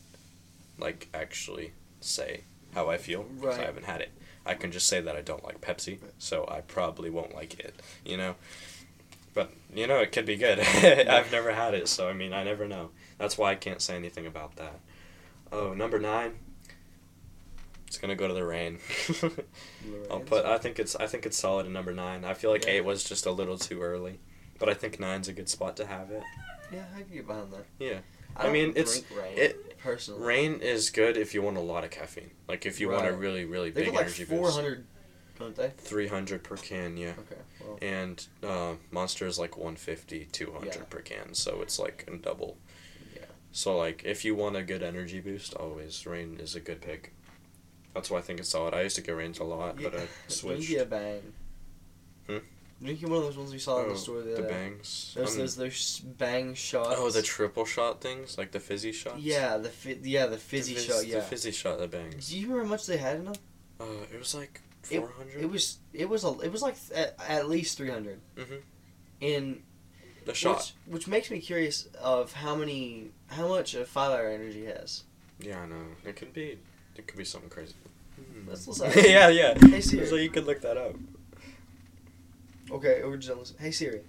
[0.79, 2.41] like actually say
[2.73, 3.59] how I feel 'cause Right.
[3.59, 4.11] I haven't had it.
[4.45, 7.73] I can just say that I don't like Pepsi, so I probably won't like it.
[8.05, 8.35] You know.
[9.33, 10.59] But you know it could be good.
[11.09, 12.91] I've never had it, so I mean I never know.
[13.17, 14.79] That's why I can't say anything about that.
[15.51, 16.35] Oh, number nine.
[17.87, 18.79] It's gonna go to the Reign.
[20.11, 20.45] I'll put.
[20.45, 20.95] I think it's.
[20.95, 22.25] I think it's solid in number nine.
[22.25, 22.73] I feel like Yeah.
[22.73, 24.19] eight was just a little too early,
[24.59, 26.23] but I think nine's a good spot to have it.
[26.71, 27.65] Yeah, I can get behind that.
[27.79, 27.99] Yeah.
[28.35, 30.25] I, I mean, it's- Reign, it- personally.
[30.25, 32.31] Reign is good if you want a lot of caffeine.
[32.49, 34.55] Like if you want a really really They big like energy four boost.
[34.55, 34.85] hundred,
[35.39, 35.77] don't?
[35.77, 37.11] Three hundred per can, yeah.
[37.19, 37.41] Okay.
[37.61, 40.81] Well, And uh, Monster is like 150, 200 Yeah.
[40.89, 42.57] per can, so it's like a double.
[43.15, 43.21] Yeah.
[43.51, 47.13] So like if you want a good energy boost, always Reign is a good pick.
[47.95, 48.73] That's why I think it's solid.
[48.75, 50.67] I used to go range a lot, but I switched.
[50.67, 51.21] Drink a bang.
[52.27, 52.37] Hmm?
[52.83, 55.13] Drink one of those ones we saw in Oh, the store the the other bangs.
[55.15, 56.93] Those, Um, those, those bang shots.
[56.97, 59.17] Oh, the triple shot things, like the fizzy shots.
[59.19, 61.07] Yeah, the fi- yeah the The fizzy fizz- shot.
[61.07, 61.15] Yeah.
[61.15, 62.29] The fizzy shot The bangs.
[62.29, 63.35] Do you remember how much they had in them?
[63.79, 65.41] Uh, it was like four hundred.
[65.41, 68.19] It was it was a it was like at, at least three hundred.
[68.35, 68.61] Mhm.
[69.21, 69.63] In
[70.25, 70.57] the shot.
[70.57, 75.03] which which makes me curious of how many how much a five hour energy has.
[75.39, 75.85] Yeah, I know.
[76.05, 76.57] It could be.
[76.97, 77.73] It could be something crazy.
[78.15, 78.49] Hmm.
[78.49, 79.57] Let's yeah, yeah.
[79.57, 80.07] Hey, Siri.
[80.07, 80.95] So you could look that up.
[82.71, 83.57] Okay, we're just listen.
[83.59, 84.01] Hey Siri.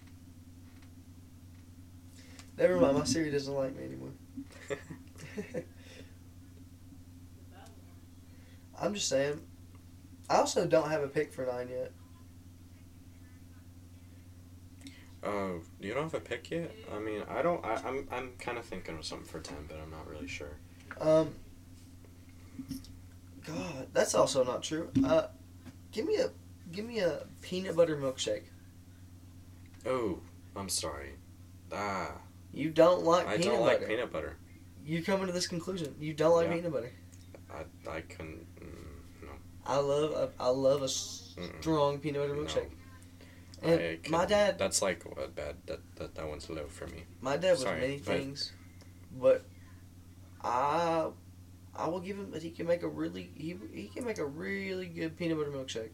[2.57, 4.13] Never mind, my Siri doesn't like me anymore.
[8.81, 9.41] I'm just saying.
[10.29, 11.93] I also don't have a pick for nine yet.
[15.23, 16.73] Oh, you don't have a pick yet?
[16.95, 17.65] I mean, I don't.
[17.65, 18.09] I, I'm.
[18.11, 20.57] I'm kind of thinking of something for ten, but I'm not really sure.
[21.01, 21.35] Um.
[23.47, 24.91] God, that's also not true.
[25.05, 25.29] Uh,
[25.93, 26.31] give me a
[26.73, 28.43] give me a peanut butter milkshake.
[29.87, 30.19] Oh,
[30.57, 31.11] I'm sorry.
[31.73, 32.13] Ah,
[32.53, 33.35] You don't like peanut butter.
[33.35, 33.79] I peanut don't butter.
[33.79, 34.37] like peanut butter.
[34.85, 35.95] You come to this conclusion.
[36.01, 36.55] You don't like Yeah.
[36.55, 36.93] peanut butter.
[37.51, 37.91] I.
[37.91, 38.47] I couldn't.
[38.61, 39.29] Mm, no.
[39.65, 41.61] I love a, I love a Mm-mm.
[41.61, 42.43] strong peanut butter No.
[42.43, 42.71] milkshake.
[43.63, 45.57] I And couldn't- my dad, That's like a bad.
[45.67, 47.05] That, that that one's low for me.
[47.21, 48.53] my dad was Sorry, many but- things,
[49.19, 49.45] but
[50.43, 51.09] I,
[51.79, 54.25] I will give him that he can make a really he he can make a
[54.25, 55.91] really good peanut butter milkshake.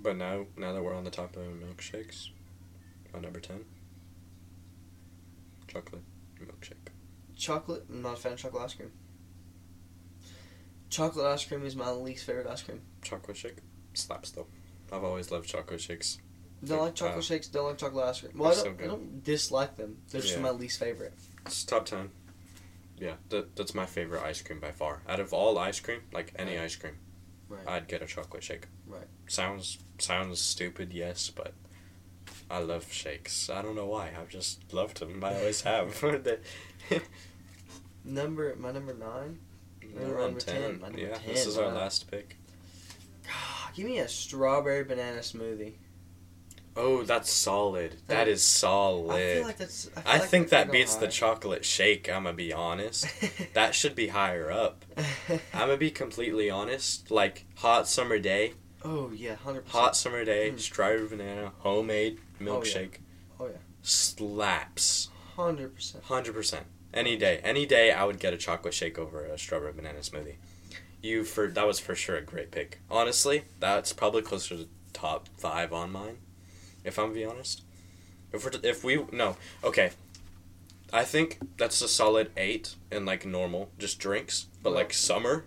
[0.00, 2.28] But now, now that we're on the top of milkshakes,
[3.12, 3.64] my number ten,
[5.66, 6.02] chocolate
[6.40, 6.92] milkshake.
[7.36, 7.84] Chocolate.
[7.90, 8.90] I'm not a fan of chocolate ice cream.
[10.90, 12.80] Chocolate ice cream is my least favorite ice cream.
[13.02, 13.58] Chocolate shake
[13.94, 14.46] slaps though.
[14.92, 16.18] I've always loved chocolate shakes.
[16.64, 17.46] Don't like chocolate Uh, shakes.
[17.48, 18.32] Don't like chocolate ice cream.
[18.36, 19.98] Well, I don't, so I don't dislike them.
[20.10, 20.40] They're just Yeah.
[20.42, 21.14] my least favorite.
[21.46, 22.10] It's top ten.
[23.00, 25.02] Yeah, that, that's my favorite ice cream by far.
[25.08, 26.64] Out of all ice cream, like any Right.
[26.64, 26.98] ice cream,
[27.48, 27.66] Right.
[27.66, 28.66] I'd get a chocolate shake.
[28.86, 29.06] Right.
[29.26, 31.54] Sounds sounds stupid, yes, but
[32.50, 33.48] I love shakes.
[33.50, 34.12] I don't know why.
[34.18, 35.22] I've just loved them.
[35.24, 36.02] I always have.
[38.04, 39.38] Number my number nine.
[39.94, 40.80] Number 10, 10.
[40.80, 42.36] my number Yeah, 10, this is our last pick.
[43.74, 45.74] Give me a strawberry banana smoothie.
[46.80, 47.96] Oh, that's solid.
[48.06, 49.16] That is solid.
[49.16, 49.90] I feel like that's.
[49.96, 53.06] I, I like think that beats the chocolate shake, I'm gonna be honest.
[53.54, 54.84] That should be higher up.
[55.26, 57.10] I'm gonna be completely honest.
[57.10, 58.52] Like, hot summer day,
[58.84, 59.82] oh yeah, hundred percent.
[59.82, 60.60] hot summer day, Mm.
[60.60, 62.46] strawberry banana, homemade yeah.
[62.46, 62.98] milkshake.
[63.40, 63.56] Oh, yeah.
[63.82, 65.08] Slaps.
[65.34, 66.04] Hundred percent.
[66.04, 66.60] 100%.
[66.94, 67.40] Any day.
[67.42, 70.36] Any day I would get a chocolate shake over a strawberry banana smoothie.
[71.02, 72.80] You for that was for sure a great pick.
[72.90, 76.18] Honestly, that's probably closer to top 5 on mine.
[76.88, 77.62] If I'm being honest.
[78.32, 79.90] If we're if we no, okay.
[80.92, 85.44] I think that's a solid 8 in like normal just drinks, but like summer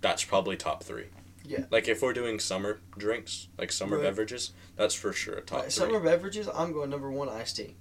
[0.00, 1.04] that's probably top 3.
[1.46, 1.64] Yeah.
[1.70, 4.04] Like if we're doing summer drinks, like summer Right.
[4.04, 5.70] beverages, that's for sure a top 3.
[5.70, 6.48] summer beverages.
[6.54, 7.76] I'm going number one iced tea.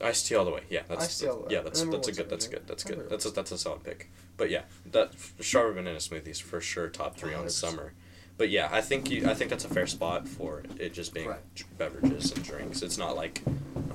[0.00, 0.62] Iced tea all the way.
[0.68, 1.48] Yeah, that's, Iced tea all the way.
[1.52, 2.28] yeah, that's Number that's a one's good.
[2.30, 2.60] That's everything.
[2.66, 2.68] good.
[2.68, 2.96] That's good.
[2.98, 4.10] Number- That's a, that's a solid pick.
[4.36, 4.62] But yeah,
[4.92, 7.50] that strawberry banana smoothies for sure top three on 100%.
[7.50, 7.92] summer.
[8.38, 9.28] But yeah, I think you.
[9.28, 11.40] I think that's a fair spot for it just being Right.
[11.76, 12.82] beverages and drinks.
[12.82, 13.42] It's not like,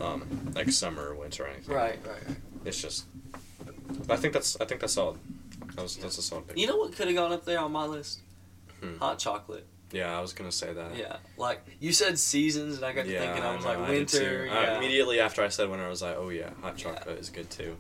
[0.02, 1.74] um, like summer or winter or anything.
[1.74, 2.38] Right, right, right.
[2.66, 3.06] It's just.
[4.10, 4.60] I think that's.
[4.60, 5.18] I think that's solid.
[5.76, 6.58] That was, That's a solid pick.
[6.58, 8.20] You know what could have gone up there on my list?
[8.82, 8.98] Hmm.
[8.98, 9.66] Hot chocolate.
[9.92, 10.98] Yeah, I was gonna say that.
[10.98, 13.44] Yeah, like you said seasons, and I got to Yeah, thinking.
[13.44, 14.48] I was know, like winter.
[14.48, 14.52] too.
[14.52, 14.78] I- Yeah.
[14.78, 16.84] immediately after I said winter, I was like, oh yeah, hot Yeah.
[16.96, 17.78] chocolate is good too.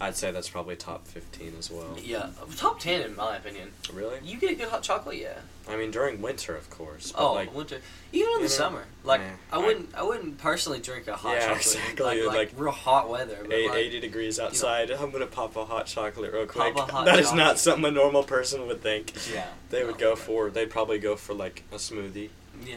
[0.00, 1.96] I'd say that's probably top fifteen as well.
[2.02, 3.70] yeah, top ten in my opinion.
[3.92, 4.18] Really?
[4.24, 5.38] You get a good hot chocolate, yeah.
[5.68, 7.14] I mean, during winter, of course.
[7.16, 7.78] Oh, like, winter.
[8.12, 11.14] Even in the know, summer, like eh, I I- wouldn't, I, wouldn't personally drink a
[11.16, 11.60] hot Yeah, chocolate.
[11.60, 13.38] exactly, Like, like, like, real hot weather.
[13.50, 14.90] Eight, like, 80 degrees outside.
[14.90, 16.74] I'm gonna pop a hot chocolate real quick.
[16.74, 19.12] Pop a hot That is not something a normal person would think.
[19.32, 20.10] yeah, They would No.
[20.10, 20.50] go for.
[20.50, 22.30] They'd probably go for like a smoothie
[22.64, 22.76] yeah.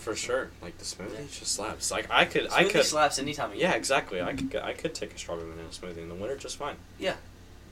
[0.00, 0.50] For sure.
[0.62, 1.24] Like the smoothie Yeah.
[1.30, 1.90] just slaps.
[1.90, 2.84] Like I could, I could.
[2.84, 3.52] slaps any time.
[3.54, 4.20] Yeah, exactly.
[4.20, 6.76] I could, I could take a strawberry banana smoothie in the winter just fine.
[6.98, 7.14] Yeah.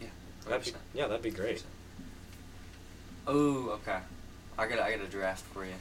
[0.01, 0.09] Yeah.
[0.49, 1.62] That'd be, yeah, that'd be great.
[3.26, 3.99] Oh, okay.
[4.59, 5.72] I got, I got a draft for you.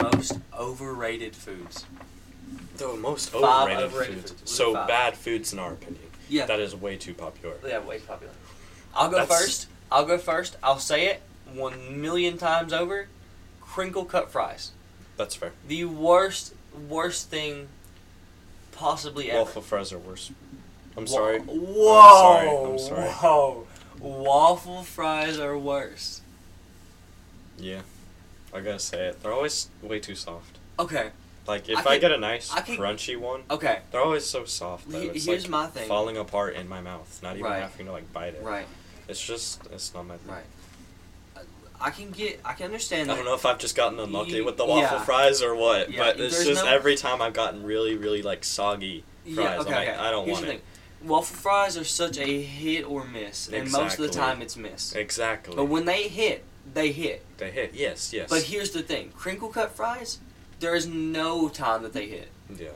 [0.00, 1.84] Most overrated foods.
[2.76, 4.30] The most Five overrated, overrated foods.
[4.32, 4.50] foods.
[4.50, 4.88] So Five.
[4.88, 6.02] bad foods, in our opinion.
[6.28, 6.46] Yeah.
[6.46, 7.56] That is way too popular.
[7.66, 8.32] Yeah, way too popular.
[8.94, 9.66] I'll go That's- first.
[9.90, 10.56] I'll go first.
[10.62, 11.22] I'll say it
[11.54, 13.08] one million times over.
[13.60, 14.72] Crinkle cut fries.
[15.18, 15.52] That's fair.
[15.66, 16.54] The worst,
[16.88, 17.68] worst thing
[18.72, 19.40] possibly ever.
[19.40, 20.30] Waffle fries are worse.
[20.96, 21.40] I'm Wa- sorry.
[21.40, 22.72] Whoa!
[22.72, 23.08] I'm sorry.
[23.10, 23.66] Whoa!
[24.00, 26.22] Waffle fries are worse.
[27.58, 27.80] Yeah,
[28.54, 29.22] I gotta say it.
[29.22, 30.56] They're always way too soft.
[30.78, 31.10] Okay.
[31.48, 33.80] Like if I I, could- get a nice I could- crunchy one, Okay.
[33.90, 34.88] they're always so soft.
[34.88, 34.98] Though.
[35.00, 35.88] It's here's like my thing.
[35.88, 37.18] falling apart in my mouth.
[37.22, 37.62] Not even Right.
[37.62, 38.42] having to like bite it.
[38.42, 38.66] Right.
[39.08, 40.32] It's just it's not my thing.
[40.34, 40.44] Right.
[41.80, 42.40] I can get.
[42.44, 43.12] I can understand that.
[43.14, 45.04] I don't know if I've just gotten unlucky Ye- with the waffle yeah.
[45.04, 48.44] fries or what, Yeah, but it's just no- every time I've gotten really, really like
[48.44, 49.36] soggy fries.
[49.36, 49.96] Yeah, okay, I'm like, okay.
[49.98, 50.54] I don't Here's want the it.
[50.56, 51.08] thing.
[51.08, 54.94] Waffle fries are such a hit or miss, and most of the time it's miss.
[54.96, 55.54] Exactly.
[55.54, 56.42] But when they hit,
[56.74, 57.24] they hit.
[57.38, 58.28] they hit, yes, yes.
[58.28, 60.18] But here's the thing: crinkle cut fries,
[60.58, 62.28] there is no time that they hit.
[62.58, 62.68] yeah.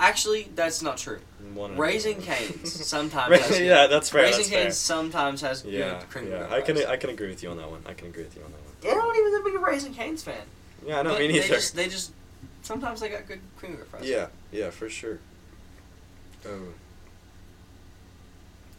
[0.00, 1.20] Actually, that's not true.
[1.52, 4.22] One Raising Cane's sometimes Ra- has good- yeah, that's fair.
[4.22, 6.48] Raising Cane's sometimes has Yeah, good yeah.
[6.50, 6.78] I can.
[6.86, 7.82] I can agree with you on that one.
[7.86, 8.98] I can agree with you on that one.
[8.98, 10.40] I don't even think I'm a Raising Cane's fan.
[10.86, 11.42] Yeah, no, but me neither.
[11.42, 12.12] They just, they just
[12.62, 14.08] sometimes they got good crinkle cut fries.
[14.08, 15.18] Yeah, yeah, for sure.
[16.46, 16.68] Oh.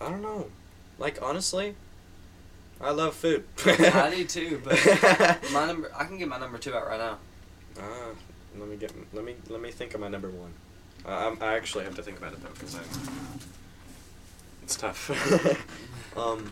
[0.01, 0.47] I don't know.
[0.97, 1.75] Like honestly,
[2.79, 3.43] I love food.
[3.65, 4.73] I do too, but
[5.53, 7.17] my number I can get my number two out right now.
[7.79, 8.09] Ah,
[8.57, 8.91] let me get.
[9.13, 10.53] Let me let me think of my number one.
[11.05, 12.79] I I'm, I actually have to think about it though, because
[14.63, 15.09] It's tough.
[16.17, 16.51] um.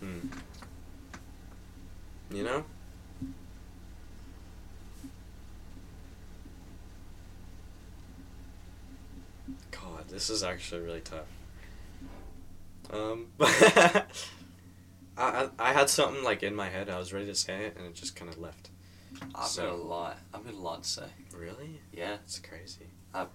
[0.00, 0.18] Hmm.
[2.30, 2.64] You know.
[9.70, 11.26] God, this is actually really tough.
[12.92, 14.04] Um, I,
[15.16, 16.88] I I had something like in my head.
[16.88, 18.70] I was ready to say it, and it just kind of left.
[19.34, 20.18] I've So- got a lot.
[20.32, 21.06] I've got a lot to say.
[21.36, 21.80] Really?
[21.92, 22.86] Yeah, it's crazy.
[23.12, 23.26] I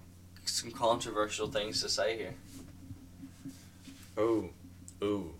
[0.45, 2.33] some controversial things to say here.
[4.17, 4.49] Oh,
[5.03, 5.33] Ooh.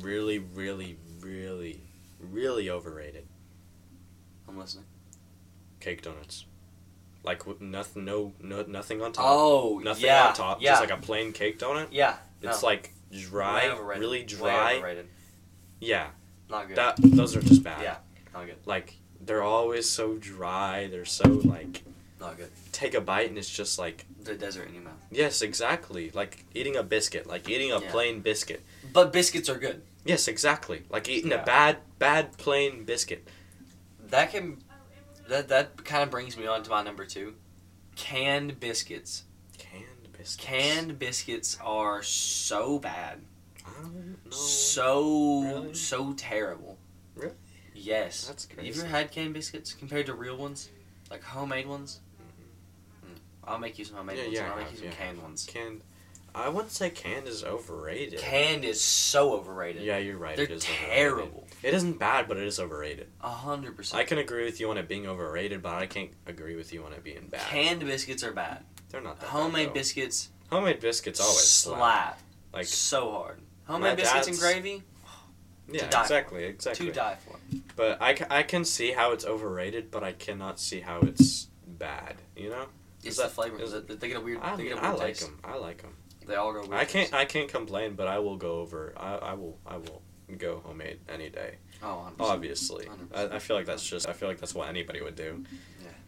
[0.00, 1.80] Really, really, really,
[2.18, 3.26] really overrated.
[4.48, 4.86] I'm listening.
[5.80, 6.46] Cake donuts.
[7.22, 9.24] Like with nothing, no, no, nothing on top.
[9.28, 10.62] Oh, nothing yeah, on top.
[10.62, 11.88] Yeah, Just like a plain cake donut.
[11.90, 12.16] yeah.
[12.42, 12.68] It's no.
[12.68, 14.96] like dry, really dry.
[15.80, 16.08] Yeah,
[16.48, 16.76] Not good.
[16.78, 17.82] that those are just bad.
[17.82, 17.96] Yeah.
[18.32, 18.56] Not good.
[18.64, 20.88] Like they're always so dry.
[20.88, 21.82] They're so like
[22.20, 22.50] Not good.
[22.72, 24.94] take a bite and it's just like The desert in your mouth.
[25.10, 26.10] yes, exactly.
[26.10, 27.26] Like eating a biscuit.
[27.26, 27.90] Like eating a Yeah.
[27.90, 28.62] plain biscuit.
[28.92, 29.82] But biscuits are good.
[30.04, 30.84] Yes, exactly.
[30.90, 31.42] Like eating Yeah.
[31.42, 33.28] a bad, bad plain biscuit.
[34.08, 34.62] That can.
[35.28, 37.34] That that kind of brings me on to my number two.
[37.96, 39.24] Canned biscuits.
[39.58, 40.36] Canned biscuits.
[40.36, 43.20] Canned biscuits are so bad.
[43.64, 43.94] I don't
[44.24, 44.30] know.
[44.30, 45.74] So Really?
[45.74, 46.78] so terrible.
[47.14, 47.34] Really?
[47.80, 48.26] Yes.
[48.26, 50.68] That's Have you ever had canned biscuits compared to real ones,
[51.10, 52.00] like homemade ones?
[53.04, 53.16] Mm.
[53.44, 54.34] I'll make you some homemade Yeah, ones.
[54.34, 54.92] yeah, and I'll make you some yeah.
[54.92, 55.46] canned ones.
[55.50, 55.80] Canned.
[56.32, 58.20] I wouldn't say canned is overrated.
[58.20, 59.82] Canned is so overrated.
[59.82, 60.36] Yeah, you're right.
[60.36, 60.88] They're it is overrated.
[60.94, 61.48] terrible.
[61.62, 63.08] It isn't bad, but it is overrated.
[63.20, 66.54] A hundred I can agree with you on it being overrated, but I can't agree
[66.54, 67.40] with you on it being bad.
[67.40, 68.62] Canned biscuits are bad.
[68.90, 71.78] They're not that Homemade bad, biscuits Homemade biscuits always slap.
[71.78, 72.20] slap.
[72.52, 73.40] Like so hard.
[73.64, 74.82] Homemade biscuits and gravy
[75.70, 76.02] yeah, die for.
[76.02, 76.86] exactly, exactly.
[76.86, 77.36] to die for.
[77.76, 82.16] But I, I can see how it's overrated, but I cannot see how it's bad.
[82.36, 82.66] You know,
[83.04, 83.60] Is that- flavor.
[83.60, 84.00] is- it?
[84.00, 84.40] They get a weird.
[84.42, 85.20] I, they mean, get a I weird like taste.
[85.26, 85.38] them.
[85.44, 85.94] I like them.
[86.26, 86.60] They all go.
[86.60, 87.14] Weird I can't taste.
[87.14, 88.92] I can't complain, but I will go over.
[88.96, 90.02] I, I will I will
[90.38, 91.56] go homemade any day.
[91.82, 92.24] Oh, 100%.
[92.24, 93.32] Obviously, 100%.
[93.32, 95.44] I, I feel like that's just I feel like that's what anybody would do.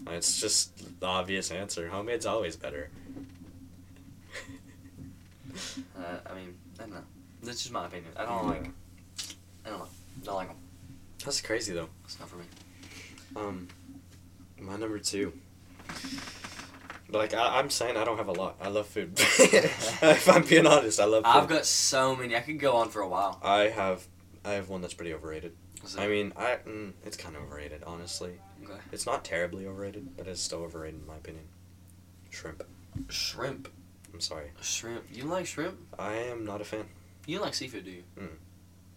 [0.06, 0.12] Yeah.
[0.14, 1.88] It's just the obvious answer.
[1.88, 2.90] Homemade's always better.
[5.98, 7.02] Uh, I mean, I don't know.
[7.42, 8.12] That's just my opinion.
[8.16, 8.70] I don't like.
[9.64, 9.88] I don't know.
[10.24, 10.56] Don't like them.
[11.24, 11.88] That's crazy though.
[12.04, 12.44] It's not for me.
[13.36, 13.68] Um,
[14.60, 15.32] my number two.
[17.10, 18.56] Like I, I'm saying, I don't have a lot.
[18.60, 19.12] I love food.
[19.18, 21.24] if I'm being honest, I love.
[21.24, 21.30] Food.
[21.30, 22.34] I've got so many.
[22.34, 23.38] I could go on for a while.
[23.42, 24.06] I have.
[24.44, 25.52] I have one that's pretty overrated.
[25.98, 28.32] I mean, I mm, it's kind of overrated, honestly.
[28.64, 28.80] Okay.
[28.92, 31.44] It's not terribly overrated, but it's still overrated in my opinion.
[32.30, 32.62] Shrimp.
[33.08, 33.68] Shrimp.
[34.12, 34.50] I'm sorry.
[34.60, 35.04] Shrimp.
[35.12, 35.78] You like shrimp?
[35.98, 36.84] I am not a fan.
[37.26, 38.02] You like seafood, do you?
[38.18, 38.28] Mm.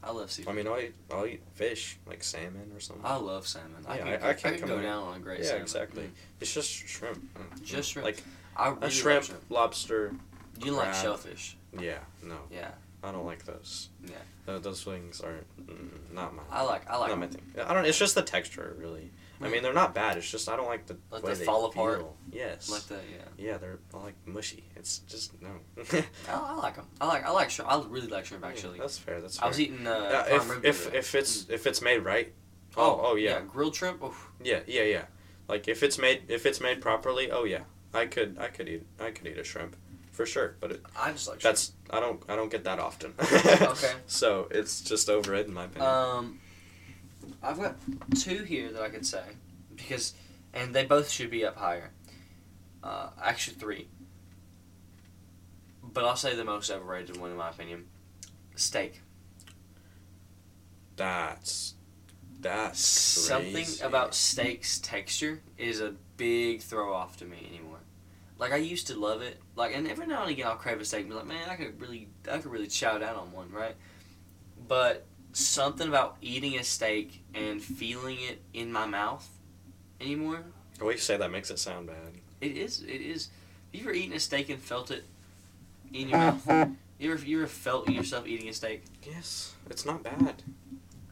[0.03, 0.53] I love seafood.
[0.53, 3.03] I mean, I'll eat, I'll eat fish, like salmon or something.
[3.05, 3.85] I love salmon.
[3.87, 5.03] I Yeah, can, I- I, I can't can go down.
[5.03, 5.61] on a great yeah, salmon.
[5.63, 6.03] exactly.
[6.03, 6.09] Mm.
[6.41, 7.17] It's just shrimp.
[7.35, 7.63] Mm.
[7.63, 8.05] Just shrimp.
[8.05, 8.23] Like
[8.55, 9.41] I really a shrimp, shrimp.
[9.49, 10.13] lobster.
[10.59, 11.57] You don't like shellfish.
[11.79, 12.37] Yeah, no.
[12.51, 12.71] Yeah.
[13.03, 13.89] I don't like those.
[14.03, 14.15] Yeah.
[14.47, 16.41] Th- those things aren't mm, not my.
[16.51, 16.89] I like.
[16.89, 17.09] I like.
[17.09, 17.41] not my thing.
[17.63, 17.85] I don't.
[17.85, 19.11] It's just the texture, really.
[19.41, 20.17] I mean, they're not bad.
[20.17, 21.97] It's just I don't like the Like way they they fall apart?
[21.99, 22.15] feel.
[22.31, 22.69] Yes.
[22.69, 23.01] like that.
[23.11, 23.45] Yeah.
[23.51, 24.63] yeah, they're like mushy.
[24.75, 25.49] It's just no.
[25.77, 26.85] I, I like them.
[27.01, 27.25] I like.
[27.25, 27.71] I like shrimp.
[27.71, 28.79] I really like shrimp actually.
[28.79, 29.21] that's fair.
[29.21, 29.45] That's fair.
[29.45, 29.85] I was eating.
[29.85, 32.27] Uh, Yeah, prime if if if it's if it's made right.
[32.27, 32.33] Mm.
[32.77, 33.41] Oh oh yeah.
[33.47, 34.03] grilled shrimp.
[34.03, 34.29] Oof.
[34.43, 35.03] yeah yeah yeah.
[35.47, 37.29] Like if it's made if it's made properly.
[37.31, 37.61] Oh yeah.
[37.93, 39.75] I could I could eat I could eat a shrimp,
[40.11, 40.55] for sure.
[40.59, 41.39] But it, I just like.
[41.39, 43.13] that's I don't I don't get that often.
[43.19, 43.93] Okay.
[44.07, 45.89] So it's just overrated in my opinion.
[45.89, 46.39] Um,
[47.45, 47.75] I've got
[48.19, 49.23] two here that I could say
[49.75, 50.13] because,
[50.53, 51.91] and they both should be up higher.
[52.83, 53.87] Uh, actually three.
[55.83, 57.85] But I'll say the most overrated one in my opinion.
[58.55, 59.01] Steak.
[60.95, 61.73] that's
[62.39, 63.83] that's Something crazy.
[63.83, 67.79] about steak's texture is a big throw off to me anymore.
[68.37, 69.39] Like I used to love it.
[69.55, 71.55] Like and every now and again I'll crave a steak and be like, man, I
[71.55, 73.75] could really I could really chow down on one, right?
[74.67, 79.27] But something about eating a steak and feeling it in my mouth
[79.99, 80.43] anymore.
[80.79, 82.13] The way you say that makes it sound bad.
[82.41, 83.29] It is it is
[83.73, 85.03] have you ever eaten a steak and felt it
[85.93, 86.69] in your mouth?
[86.97, 88.81] You ever you ever felt yourself eating a steak?
[89.05, 90.43] Yes, it's not bad.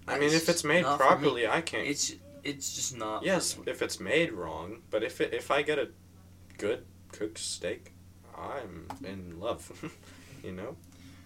[0.08, 1.10] I mean, if It's it's made not for me.
[1.10, 1.86] properly, I can't.
[1.86, 3.64] It's it's just not for yes, me.
[3.68, 5.90] if it's made wrong, but if it, if I get a
[6.58, 7.92] good cooked steak,
[8.38, 9.70] I'm in love.
[10.44, 10.78] you know,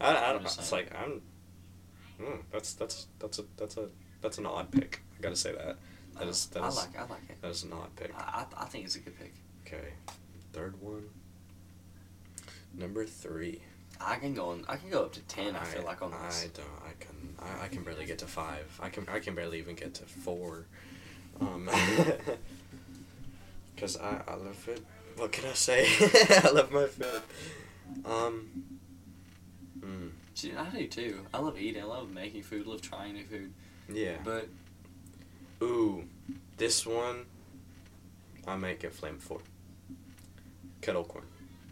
[0.01, 0.43] I, I don't.
[0.43, 1.21] It's like I'm.
[2.22, 3.89] Mm, that's that's that's a that's a
[4.22, 5.01] that's an odd pick.
[5.18, 5.78] I gotta say that.
[6.18, 7.41] That is that I is like I like it.
[7.41, 8.11] that is an odd pick.
[8.18, 9.34] I, I I think it's a good pick.
[9.65, 9.93] Okay,
[10.53, 11.03] third one.
[12.74, 13.61] Number three.
[13.99, 14.65] I can go on.
[14.68, 15.55] I can go up to ten.
[15.55, 16.45] I, feel like on this.
[16.45, 16.68] I don't.
[16.86, 17.36] I can.
[17.39, 18.80] I, I can barely get to five.
[18.82, 19.07] I can.
[19.09, 20.65] I can barely even get to four.
[21.41, 21.70] Um.
[23.76, 24.84] Because I, I love food.
[25.18, 25.88] What can I say?
[26.43, 27.22] I love my food.
[28.05, 28.49] Um.
[29.80, 31.25] Mm, See, I do too.
[31.33, 31.81] I love eating.
[31.81, 32.67] I love making food.
[32.67, 33.53] love trying new food.
[33.91, 34.17] yeah.
[34.23, 34.47] But
[35.61, 36.03] Ooh,
[36.57, 37.25] this one.
[38.47, 39.39] I make it flame for.
[40.81, 41.25] Kettle corn.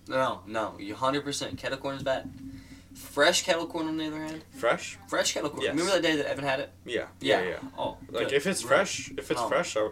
[0.08, 1.58] no, no, you hundred percent.
[1.58, 2.30] Kettle corn is bad.
[2.96, 4.98] Fresh kettle corn, on the other hand, Fresh?
[5.08, 5.64] fresh kettle corn.
[5.64, 5.72] Yes.
[5.72, 6.72] Remember that day that Evan had it?
[6.86, 7.08] Yeah.
[7.20, 7.42] Yeah.
[7.44, 7.60] Yeah.
[7.78, 8.34] Oh, Like good.
[8.34, 9.48] if it's fresh, if it's No.
[9.50, 9.90] fresh, I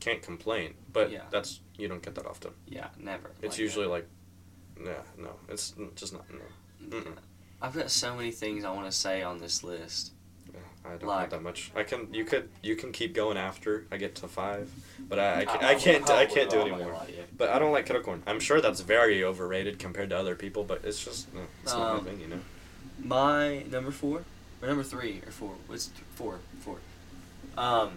[0.00, 0.74] can't complain.
[0.92, 1.24] But Yeah.
[1.30, 2.52] that's you don't get that often.
[2.66, 3.30] Yeah, never.
[3.42, 4.06] It's Like usually like,
[4.82, 6.38] yeah, no, it's just not no.
[6.80, 7.04] that.
[7.04, 7.16] Mm-mm.
[7.60, 10.12] I've got so many things I want to say on this list.
[10.84, 11.70] I don't Like- have that much.
[11.76, 12.12] I can.
[12.14, 12.48] You could.
[12.62, 15.40] You can keep going after I get to five, but I.
[15.40, 16.08] I, ca- I- I can't.
[16.08, 16.92] I can't do will, anymore.
[16.94, 17.24] lie you.
[17.36, 18.22] But I don't like kettle corn.
[18.26, 21.90] I'm sure that's very overrated compared to other people, but it's just uh, it's not
[21.98, 22.40] Um, my thing, you know.
[23.04, 24.24] My number four,
[24.62, 25.54] or number three, or four.
[25.66, 26.38] What's four?
[26.60, 26.78] Four.
[27.58, 27.90] Um,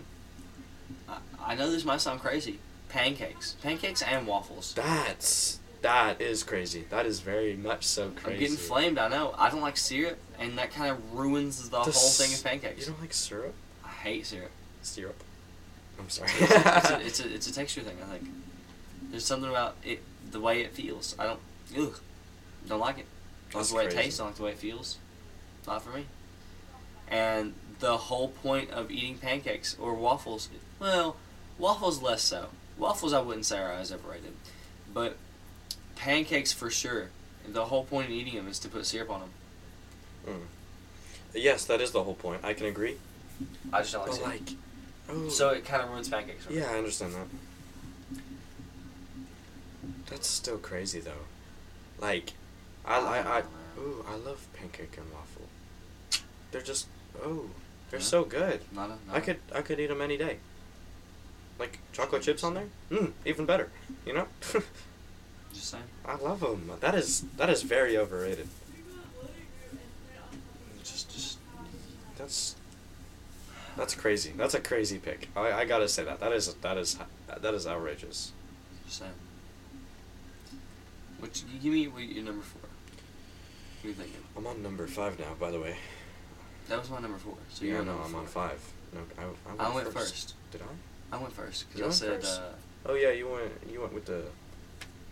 [1.07, 2.59] I, I know this might sound crazy.
[2.89, 4.73] Pancakes, pancakes, and waffles.
[4.73, 6.85] That's that is crazy.
[6.89, 8.33] That is very much so crazy.
[8.33, 8.97] I'm getting flamed.
[8.97, 9.33] I know.
[9.37, 12.85] I don't like syrup, and that kind of ruins the, whole s- thing of pancakes.
[12.85, 13.53] You don't like syrup?
[13.83, 14.51] I hate syrup.
[14.81, 15.23] Syrup.
[15.99, 16.29] I'm sorry.
[16.39, 17.97] it's, a, it's a it's a texture thing.
[18.03, 18.29] I think
[19.09, 20.01] there's something about it,
[20.31, 21.15] the way it feels.
[21.19, 21.39] I don't,
[21.77, 21.99] ugh,
[22.67, 23.05] don't like it.
[23.51, 23.97] Don't like the way crazy.
[23.97, 24.17] it tastes.
[24.19, 24.97] Don't like the way it feels.
[25.67, 26.05] Not for me.
[27.07, 31.17] And the whole point of eating pancakes or waffles, well,
[31.57, 32.49] waffles less so.
[32.77, 34.33] Waffles I wouldn't say are as overrated,
[34.93, 35.17] but
[36.05, 37.09] pancakes for sure.
[37.47, 39.21] The whole point of eating them is to put syrup on
[40.25, 40.47] them.
[41.33, 42.41] yes, that is the whole point.
[42.43, 42.97] I can agree.
[43.71, 44.29] I just don't like But syrup.
[44.29, 44.55] like,
[45.09, 46.45] oh, so it kind of ruins pancakes.
[46.45, 46.59] For me.
[46.59, 47.27] yeah, I understand that.
[50.09, 51.25] That's still crazy though.
[51.99, 52.33] Like,
[52.85, 53.43] I I, I
[53.79, 55.47] ooh, I love pancake and waffle.
[56.51, 56.87] They're just
[57.23, 57.45] oh,
[57.89, 58.05] they're Yeah.
[58.05, 58.61] so good.
[58.73, 60.37] Not a, not I could I could eat them any day.
[61.57, 63.69] Like chocolate chips on there, mm, even better.
[64.05, 64.27] You know,
[65.53, 65.83] Just saying.
[66.05, 66.71] I love them.
[66.79, 68.47] That is that is very overrated.
[70.83, 71.37] Just, just
[72.17, 72.55] That's
[73.77, 74.33] that's crazy.
[74.35, 75.29] That's a crazy pick.
[75.35, 76.19] I, I gotta say that.
[76.19, 76.97] That is that is
[77.27, 78.31] that is outrageous.
[78.85, 79.11] Just saying.
[81.19, 82.61] Which you give me what your number four.
[82.61, 84.21] What are you thinking?
[84.35, 85.33] I'm on number five now.
[85.39, 85.75] By the way.
[86.67, 87.35] That was my number four.
[87.49, 88.19] So yeah, you're no, I'm four.
[88.21, 88.71] on five.
[88.93, 90.13] No, I, I went, I went first.
[90.13, 90.35] first.
[90.51, 91.15] Did I?
[91.15, 92.49] I went first because I said uh,
[92.85, 94.23] Oh yeah, you went you went with the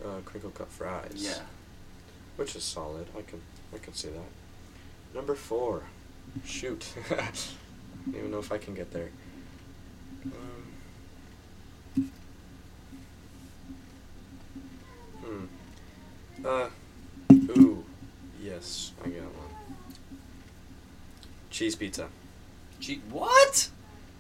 [0.04, 1.12] uh, crinkle cut fries.
[1.16, 1.40] yeah.
[2.36, 3.08] Which is solid.
[3.18, 3.42] I can
[3.74, 5.14] I can see that.
[5.14, 5.84] Number four.
[6.46, 6.86] Shoot.
[7.12, 7.16] I
[8.06, 9.10] don't even know if I can get there.
[10.26, 12.12] Um,
[15.22, 16.46] hmm.
[16.46, 16.70] Uh.
[17.58, 17.84] Ooh.
[18.42, 19.76] Yes, I got one.
[21.50, 22.08] Cheese pizza.
[22.80, 23.70] Gee, what?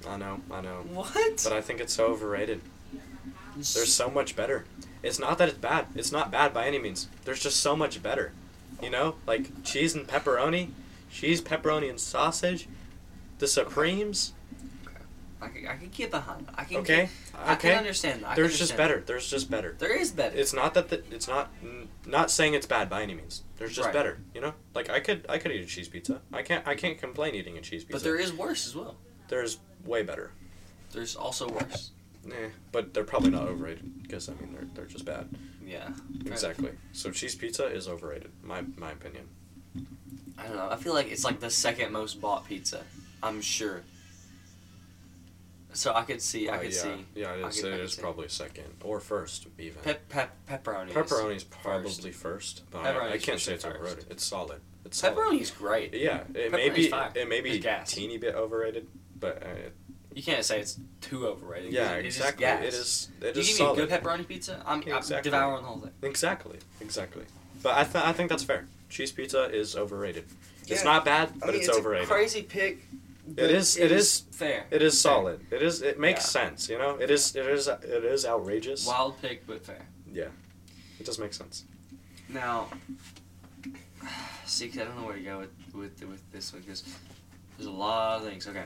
[0.07, 0.83] I know, I know.
[0.91, 1.41] What?
[1.43, 2.61] But I think it's so overrated.
[3.55, 4.65] There's so much better.
[5.01, 5.87] It's not that it's bad.
[5.95, 7.07] It's not bad by any means.
[7.25, 8.33] There's just so much better.
[8.81, 10.69] You know, like cheese and pepperoni,
[11.11, 12.67] cheese, pepperoni, and sausage,
[13.39, 14.33] the supremes.
[15.41, 16.47] I can, I can get behind.
[16.55, 16.77] I can.
[16.77, 17.69] Okay, Get, I okay.
[17.69, 18.25] can understand.
[18.25, 18.77] I can There's just understand.
[18.77, 19.03] better.
[19.05, 19.75] There's just better.
[19.79, 20.35] There is better.
[20.37, 23.43] It's not that the, it's not n- not saying it's bad by any means.
[23.57, 23.93] There's just Right.
[23.93, 24.19] better.
[24.35, 26.19] You know, like I could I could eat a cheese pizza.
[26.33, 27.93] I can't I can't complain eating a cheese pizza.
[27.93, 28.97] but there is worse as well.
[29.29, 30.31] there's way better.
[30.91, 31.91] There's also worse.
[32.25, 32.35] Nah,
[32.71, 35.29] but they're probably not overrated because I mean they're they're just bad.
[35.65, 35.89] Yeah.
[36.25, 36.71] Exactly.
[36.91, 39.27] So cheese pizza is overrated, my my opinion.
[40.37, 40.69] I don't know.
[40.69, 42.83] I feel like it's like the second most bought pizza.
[43.21, 43.83] I'm sure.
[45.73, 46.49] So I could see.
[46.49, 47.05] I Uh, could yeah, see.
[47.15, 47.61] Yeah, it is.
[47.61, 49.81] could- it is probably second or first even.
[49.83, 50.89] Pep, pep, pepperoni.
[50.91, 54.05] Pepperoni is Pepperoni's probably first, but I, I can't say it's sure overrated.
[54.09, 54.61] It's solid.
[54.85, 55.15] It's solid.
[55.17, 55.93] Pepperoni's great.
[55.93, 57.11] Yeah, it may be fire.
[57.15, 57.91] it may be gas.
[57.93, 58.87] teeny bit overrated,
[59.19, 59.69] but uh,
[60.13, 61.71] You can't say it's too overrated.
[61.71, 62.41] yeah, It is exactly.
[62.41, 62.63] gas.
[62.63, 63.09] It is.
[63.21, 63.77] It You is give solid.
[63.77, 65.91] me a good pepperoni pizza, I'm, I'm devouring the whole thing.
[66.01, 67.23] Exactly, exactly.
[67.61, 68.65] But I th- I think that's fair.
[68.89, 70.25] Cheese pizza is overrated.
[70.67, 72.07] It's not bad, but it's, overrated.
[72.09, 72.85] crazy pick.
[73.37, 74.65] It is- it is- fair.
[74.71, 75.11] It is Fair.
[75.13, 75.45] solid.
[75.51, 75.81] It is.
[75.83, 76.41] It makes Yeah.
[76.41, 76.69] sense.
[76.69, 76.95] You know.
[76.95, 77.35] It is.
[77.35, 77.67] It is.
[77.67, 78.87] It is outrageous.
[78.87, 79.85] Wild pick, but fair.
[80.11, 80.29] Yeah,
[80.99, 81.65] it does make sense.
[82.29, 82.69] Now,
[84.45, 86.83] see, 'cause I don't know where to go with with, with this one because
[87.57, 88.47] there's a lot of things.
[88.47, 88.63] Okay,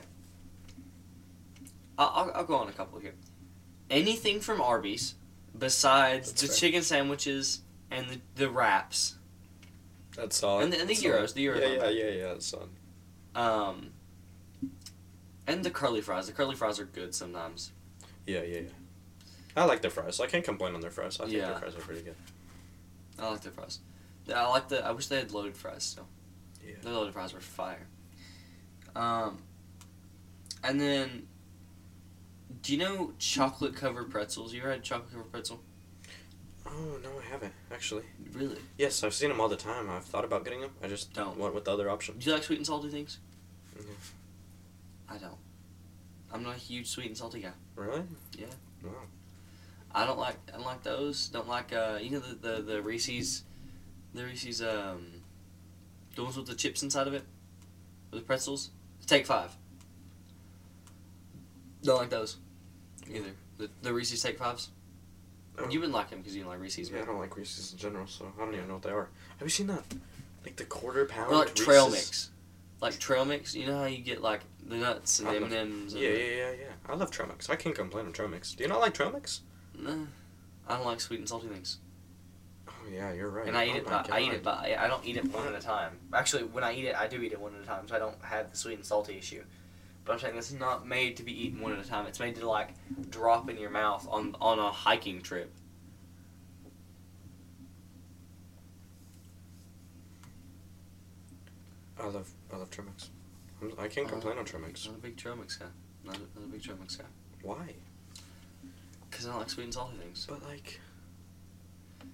[1.98, 3.14] I'll, I'll, go on a couple here.
[3.90, 5.16] Anything from Arby's
[5.58, 6.56] besides That's the fair.
[6.56, 7.62] chicken sandwiches
[7.92, 9.16] and the, the wraps,
[10.16, 10.64] That's solid.
[10.64, 11.30] And the- and the solid.
[11.30, 12.24] the gyros Yeah, yeah, yeah, yeah.
[12.34, 12.70] That's solid.
[13.36, 13.92] um,
[15.46, 16.28] and the curly fries.
[16.28, 17.72] The curly fries are good sometimes.
[18.26, 18.70] Yeah, yeah, yeah.
[19.56, 20.20] I like their fries.
[20.20, 21.20] I can't complain on their fries.
[21.20, 21.48] I think Yeah.
[21.50, 22.16] their fries are pretty good.
[23.20, 23.80] I like their fries.
[24.34, 24.84] I like the.
[24.84, 26.08] I wish they had loaded fries still.
[26.66, 26.76] Yeah.
[26.82, 27.86] The loaded fries were fire.
[28.96, 29.40] Um,
[30.64, 31.28] and then,
[32.64, 34.54] do you know chocolate covered pretzels?
[34.54, 35.62] You ever had chocolate covered pretzel?
[36.66, 38.04] Oh no, I haven't actually.
[38.32, 38.58] Really?
[38.78, 39.90] Yes, I've seen them all the time.
[39.90, 40.72] I've thought about getting them.
[40.82, 41.38] I just Don't.
[41.38, 42.18] went with the other option.
[42.18, 43.20] Do you like sweet and salty things?
[43.76, 43.84] Yeah.
[45.10, 45.38] I don't.
[46.32, 47.52] I'm not a huge sweet and salty guy.
[47.76, 48.04] Really?
[48.38, 48.48] Yeah.
[48.84, 48.92] Wow.
[49.94, 50.38] I don't like.
[50.52, 51.28] I don't like those.
[51.30, 51.74] Don't like.
[51.74, 53.44] Uh, you know the the, the Reese's,
[54.14, 55.06] the Reese's um,
[56.16, 57.24] the ones with the chips inside of it,
[58.10, 58.72] with the pretzels.
[59.06, 59.56] Take five.
[61.84, 62.38] Don't like those,
[63.10, 63.32] either.
[63.58, 64.70] The the Reese's Take Fives.
[65.58, 65.70] Oh.
[65.70, 66.90] You wouldn't like them because you don't like Reese's.
[66.90, 69.10] Yeah, I don't like Reese's in general, so I don't even know what they are.
[69.38, 69.84] Have you seen that
[70.44, 71.32] like the quarter pound.
[71.32, 72.30] Or like trail mix,
[72.82, 73.56] like trail mix.
[73.56, 75.94] You know how you get like the nuts and M M's.
[75.94, 76.66] Yeah, yeah, yeah, yeah.
[76.88, 77.50] I love trail mix.
[77.50, 78.54] I can't complain on trail mix.
[78.54, 79.42] Do you not like trail mix?
[79.78, 80.06] Nah,
[80.68, 81.78] I don't like sweet and salty things.
[82.68, 83.48] Oh yeah, you're right.
[83.48, 83.86] And I eat Oh it.
[83.86, 84.44] By, I eat it.
[84.44, 85.98] By, I don't eat it one at a time.
[86.14, 88.00] Actually, when I eat it, I do eat it one at a time, so I
[88.00, 89.44] don't have the sweet and salty issue.
[90.06, 92.06] But I'm saying this is not made to be eaten one at a time.
[92.08, 92.70] It's made to like
[93.10, 95.52] drop in your mouth on on a hiking trip.
[102.00, 103.10] I love I love trail mix.
[103.62, 104.86] I'm, I can't Uh, complain on trail mix.
[104.88, 105.66] Not a big trail mix guy.
[106.04, 107.06] Not a, not a big trail mix guy.
[107.42, 107.76] Why?
[109.12, 110.26] Cause I don't like sweet and salty things.
[110.28, 110.80] But like,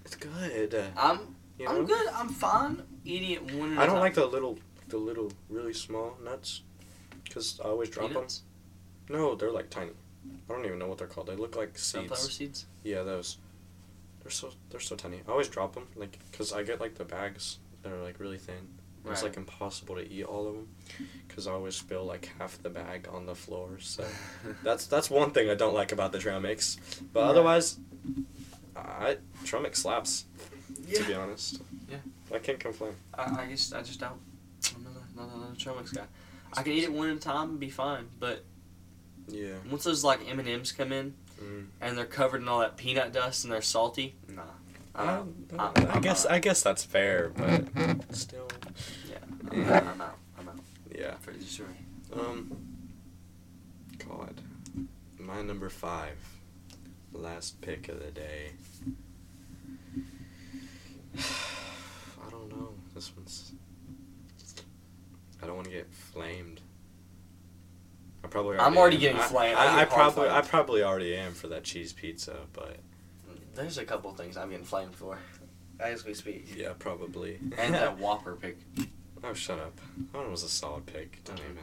[0.05, 0.91] it's good.
[0.97, 1.71] I'm You know?
[1.71, 2.07] I'm good.
[2.13, 3.73] I'm fine eating it one.
[3.73, 4.01] At a I don't time.
[4.03, 4.59] like the little,
[4.89, 6.61] the little, really small nuts,
[7.23, 8.25] because I always drop them.
[9.09, 9.91] No, they're like tiny.
[10.49, 11.27] I don't even know what they're called.
[11.27, 11.83] They look like seeds.
[11.91, 12.65] Sunflower seeds.
[12.83, 13.37] Yeah, those.
[14.21, 15.21] They're so they're so tiny.
[15.27, 18.37] I always drop them, like, cause I get like the bags that are like really
[18.37, 18.55] thin.
[19.03, 19.13] Right.
[19.13, 20.67] It's like impossible to eat all of them,
[21.29, 23.69] cause I always spill like half the bag on the floor.
[23.79, 24.03] So
[24.63, 26.77] that's that's one thing I don't like about the trail mix.
[27.13, 27.29] But Right.
[27.29, 27.79] otherwise,
[28.75, 30.25] I trail mix slaps.
[30.85, 30.99] Yeah.
[30.99, 31.61] To be honest.
[31.89, 31.97] Yeah.
[32.33, 32.93] I can't complain.
[33.13, 34.19] I, I just I just don't.
[34.75, 36.03] I'm not not another trail mix guy.
[36.57, 38.43] I can eat it one at a time and be fine, but
[39.27, 39.55] Yeah.
[39.69, 41.67] once those like M and M's come in Mm.
[41.79, 44.41] and they're covered in all that peanut dust and they're salty, nah.
[44.95, 46.31] I, I'm- I I'm guess out.
[46.33, 47.65] I guess that's fair, but
[48.15, 48.47] still.
[49.07, 49.17] Yeah,
[49.51, 49.83] I'm, out.
[49.87, 50.17] I'm out.
[50.39, 50.59] I'm out.
[50.93, 51.11] Yeah.
[51.21, 51.67] Pretty sure.
[52.13, 52.51] Um.
[53.99, 54.41] God,
[55.19, 56.17] my number five,
[57.13, 58.51] last pick of the day.
[61.17, 62.73] I don't know.
[62.93, 63.51] This one's.
[65.41, 66.61] I don't want to get flamed.
[68.23, 68.57] I probably.
[68.57, 69.01] I'm already am.
[69.01, 69.57] getting I- flamed.
[69.57, 72.77] I, I hard probably, I probably already am for that cheese pizza, but
[73.55, 75.17] There's a couple things I'm getting flamed for,
[75.79, 76.53] as we speak.
[76.55, 77.39] yeah, probably.
[77.57, 78.57] And that Whopper pick.
[79.23, 79.79] Oh, shut up.
[80.11, 81.23] That one was a solid pick.
[81.23, 81.57] Don't even.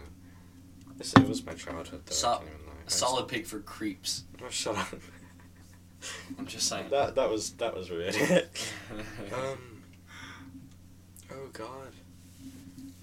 [0.96, 2.14] This it was my childhood, though.
[2.14, 2.72] Sol- I can't even lie.
[2.72, 4.24] I A solid pick for creeps.
[4.42, 4.88] Oh, shut up.
[6.38, 6.88] I'm just saying.
[6.90, 8.72] that that was that was really it.
[9.34, 9.82] um.
[11.32, 11.92] Oh God.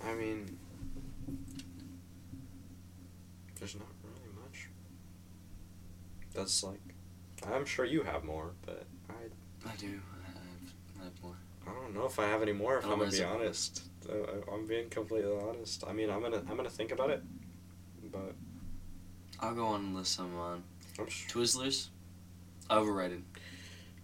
[0.04, 0.58] I mean.
[3.64, 4.68] There's not really much.
[6.34, 6.82] That's like.
[7.50, 9.14] I'm sure you have more, but I
[9.70, 9.88] I do.
[9.88, 10.38] I have,
[11.00, 11.38] I have more.
[11.66, 12.80] I don't know if I have any more.
[12.80, 15.86] If I'm gonna be honest, Uh, I- I'm being completely honest.
[15.88, 17.24] I mean, I'm gonna I'm gonna think about it,
[18.12, 18.36] but
[19.40, 20.62] I'll go on and list some on.
[21.00, 21.30] I'm sure.
[21.42, 21.88] Twizzlers,
[22.70, 23.24] overrated.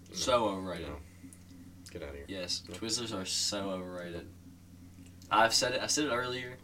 [0.10, 0.88] No, So overrated.
[0.88, 0.96] no.
[1.92, 2.26] Get out of here.
[2.30, 2.76] Yes, No.
[2.76, 4.26] Twizzlers are so overrated.
[5.30, 5.82] I've said it.
[5.82, 6.58] I said it earlier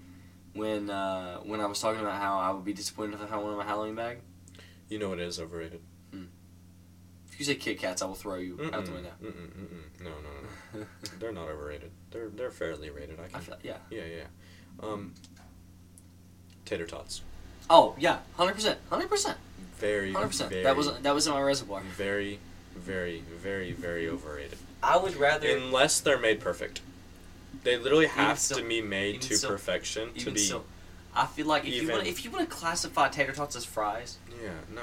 [0.55, 3.43] when uh, when I was talking about how I would be disappointed if I had
[3.43, 4.17] one in my Halloween bag.
[4.89, 5.81] You know it is overrated.
[7.31, 9.11] If you say Kit Kats, I will throw you Mm-mm, out the window.
[9.21, 10.01] mm-mm, mm-mm.
[10.05, 10.85] No, no, no.
[11.19, 11.91] They're not overrated.
[12.11, 13.19] They're they're fairly rated.
[13.19, 13.41] I I can.
[13.41, 13.77] feel, yeah.
[13.91, 14.23] Yeah, yeah.
[14.81, 15.13] Um.
[16.63, 17.21] Tater tots.
[17.69, 19.37] Oh yeah, hundred percent, hundred percent,
[19.77, 20.49] Very, hundred percent.
[20.51, 21.81] very, That was that was in my reservoir.
[21.97, 22.39] very,
[22.75, 24.57] very, very, very overrated.
[24.81, 26.79] I would rather Unless they're made perfect.
[27.63, 30.39] They literally have still- to be made to still- perfection to be.
[30.39, 30.65] still.
[31.15, 33.63] I feel like if you even- want if you want to classify tater tots as
[33.65, 34.81] fries, Yeah, no,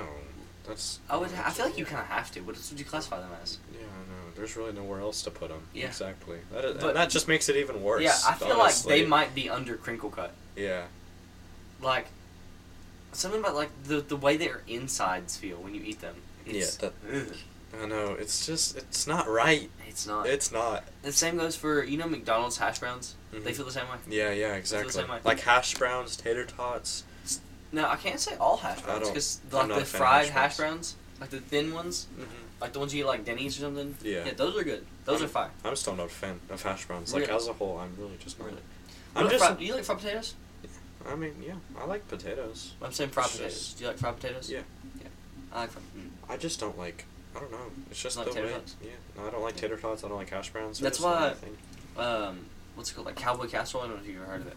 [0.66, 0.99] that's.
[1.11, 1.31] I would.
[1.35, 2.40] I feel like you kind of have to.
[2.40, 3.59] What else would you classify them as?
[3.73, 5.62] Yeah, no, there's really nowhere else to put them.
[5.74, 5.86] Yeah.
[5.89, 6.39] Exactly.
[6.53, 8.03] That is, But- that just makes it even worse.
[8.03, 8.93] yeah, I feel honestly.
[8.93, 10.32] like they might be under crinkle cut.
[10.57, 10.86] Yeah.
[11.81, 12.07] Like
[13.12, 16.16] something about like the the way their insides feel when you eat them.
[16.47, 17.36] It's, Yeah, ugh,
[17.81, 18.12] I know.
[18.19, 18.77] It's just.
[18.77, 19.70] It's not right.
[19.89, 20.27] it's not.
[20.27, 20.85] It's not.
[21.03, 23.15] the same goes for you know McDonald's hash browns.
[23.32, 23.57] They Mhm.
[23.57, 23.97] feel the same way.
[24.09, 24.93] Yeah, yeah, feel the exactly.
[24.93, 25.19] same way.
[25.24, 27.05] Like hash browns, tater tots.
[27.73, 30.32] No, I can't say all hash browns because like the a fan of fried hash
[30.35, 30.93] hash browns.
[30.93, 32.07] browns, like the thin ones,
[32.61, 33.97] like the ones you get like Denny's or something.
[34.03, 34.27] Yeah.
[34.27, 34.85] Yeah, those are good.
[35.07, 35.51] Those I'm- are fine.
[35.65, 37.15] I'm still not a fan of hash browns.
[37.15, 37.35] Like Really?
[37.35, 38.49] as a whole, I'm really just not.
[38.49, 38.61] Really?
[39.16, 39.43] I'm just.
[39.44, 40.35] fried, do you like fried potatoes?
[41.09, 42.73] I mean, yeah, I like potatoes.
[42.82, 43.55] I'm saying fried It's potatoes.
[43.59, 44.51] just- Do you like fried potatoes?
[44.51, 44.61] Yeah.
[45.01, 45.09] Yeah.
[45.53, 45.85] I like fried.
[45.97, 46.11] Mm.
[46.28, 47.07] I just don't like.
[47.34, 47.59] I don't know.
[47.90, 48.52] It's just Like the tater way.
[48.52, 48.76] tots?
[48.82, 48.90] Yeah.
[49.16, 50.04] No, I don't like tater tots.
[50.04, 50.78] I don't like hash browns.
[50.78, 51.36] That's not
[51.96, 52.02] why-.
[52.04, 53.06] Um, what's it called?
[53.06, 53.84] Like cowboy casserole.
[53.84, 54.56] I don't know if you've ever heard of it.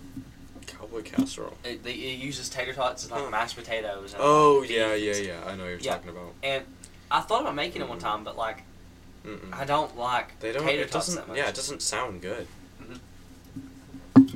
[0.67, 1.53] Cowboy casserole.
[1.63, 3.29] It, they, it uses tater tots and like Huh.
[3.29, 4.13] mashed potatoes.
[4.13, 5.39] And, Oh like, yeah, yeah, yeah.
[5.45, 5.93] I know what you're Yeah.
[5.95, 6.33] talking about.
[6.43, 6.63] And
[7.11, 8.63] I thought about making it one time, but like
[9.25, 9.53] Mm-mm.
[9.53, 10.63] I don't like They don't.
[10.63, 11.15] tater it tots doesn't.
[11.21, 11.37] that much.
[11.37, 12.47] Yeah, it doesn't sound good.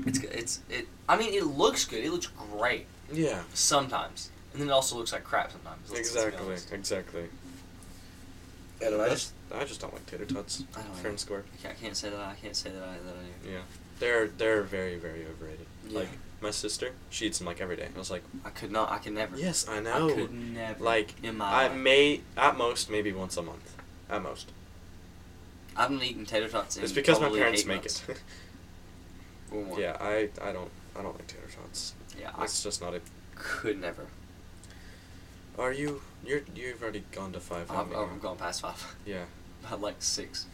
[0.05, 0.31] It's good.
[0.31, 0.87] It's it.
[1.07, 2.03] I mean, it looks good.
[2.03, 3.41] It looks great Yeah.
[3.53, 5.89] sometimes, and then it also looks like crap sometimes.
[5.91, 6.77] Let's- let's be Exactly.
[6.77, 7.23] Exactly.
[8.81, 9.33] I don't know, I just-.
[9.53, 10.63] I just don't like tater tots.
[10.75, 11.43] I don't Fair and square.
[11.63, 12.19] I can't, say that.
[12.19, 12.83] I can't say that.
[12.83, 13.49] I, that I.
[13.51, 13.59] Yeah.
[13.99, 15.65] They're they're very very overrated.
[15.89, 15.99] Yeah.
[15.99, 16.09] Like
[16.41, 17.87] my sister, she eats them like every day.
[17.93, 18.91] I was like, I could not.
[18.91, 19.37] I could never.
[19.37, 20.09] yes, I know.
[20.09, 20.83] I could never.
[20.83, 21.77] Like in my I life.
[21.77, 23.75] may at most maybe once a month,
[24.09, 24.51] at most.
[25.75, 28.03] I haven't eaten tater tots in It's because my parents make months.
[29.51, 29.79] it.
[29.79, 31.93] Yeah, I I don't I don't like tater tots.
[32.19, 33.01] Yeah, I It's just not a.
[33.35, 34.05] could never.
[35.57, 36.01] Are you?
[36.25, 37.69] You're you've already gone to five.
[37.69, 37.75] You?
[37.77, 38.95] I'm going past five.
[39.05, 39.23] Yeah,
[39.65, 40.45] About like six.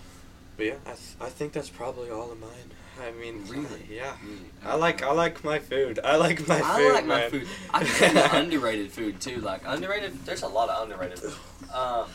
[0.56, 2.50] but yeah, I th- I think that's probably all of mine.
[3.00, 3.86] I mean, Really?
[3.88, 4.14] Yeah.
[4.22, 4.40] Really?
[4.64, 6.00] I like I like my food.
[6.04, 6.66] I like my I food.
[6.66, 7.30] I like my man.
[7.30, 7.46] food.
[7.72, 9.36] I underrated food too.
[9.40, 11.18] Like underrated, there's a lot of underrated.
[11.18, 11.70] food.
[11.72, 12.08] Um,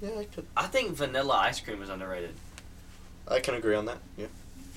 [0.00, 0.46] Yeah, I could.
[0.56, 2.34] I think vanilla ice cream is underrated.
[3.28, 3.98] I can agree on that.
[4.16, 4.26] Yeah.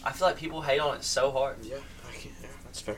[0.04, 1.58] I feel like people hate on it so hard.
[1.64, 1.78] Yeah,
[2.10, 2.32] I can.
[2.42, 2.98] Yeah, that's fair.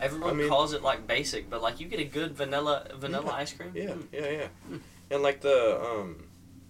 [0.00, 3.26] Everyone I mean- calls it like basic, but like you get a good vanilla vanilla
[3.26, 3.32] Yeah.
[3.34, 3.72] ice cream.
[3.74, 4.48] Yeah, mm, yeah, yeah.
[4.70, 4.80] Mm.
[5.10, 6.28] And like the um,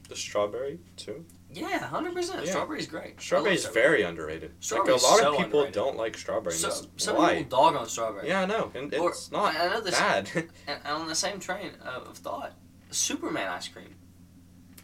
[0.08, 1.24] the strawberry too.
[1.52, 2.44] Yeah, hundred percent.
[2.44, 2.50] Yeah.
[2.50, 3.20] Strawberry's great.
[3.20, 4.52] Strawberry's very underrated.
[4.60, 5.74] Strawberry's like a lot so of people underrated.
[5.74, 6.54] don't like strawberry.
[6.54, 7.36] So, some why?
[7.36, 8.28] people dog on strawberry.
[8.28, 10.28] Yeah, I know, and Or- it's not I know this- bad.
[10.66, 12.52] And on the same train of thought,
[12.90, 13.94] Superman ice cream.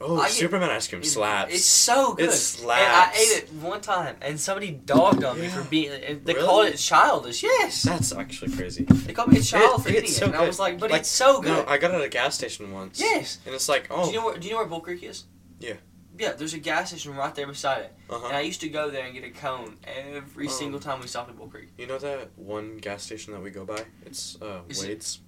[0.02, 1.54] Oh, I get- Superman ice cream slaps.
[1.54, 2.28] It's so good.
[2.30, 5.54] It And I ate it one time, and somebody dogged on me Yeah.
[5.62, 5.92] for being.
[6.02, 6.46] and They Really?
[6.46, 7.42] called it childish.
[7.42, 7.82] Yes.
[7.82, 8.84] That's actually crazy.
[8.84, 10.78] They called me a child It- for eating it's it, so and I was like,
[10.78, 13.00] "But Like, it's so good." No, I got it at a gas station once.
[13.00, 13.38] yes.
[13.46, 14.36] And it's like, oh, Do you know where?
[14.38, 15.24] Do you know where Bull Creek is?
[15.60, 15.74] Yeah.
[16.18, 18.26] Yeah, there's a gas station right there beside it, uh-huh.
[18.26, 19.78] and I used to go there and get a cone
[20.14, 20.50] every Oh.
[20.50, 21.70] single time we stopped at Bull Creek.
[21.78, 23.82] You know that one gas station that we go by?
[24.04, 25.20] It's uh Is it- Wade's.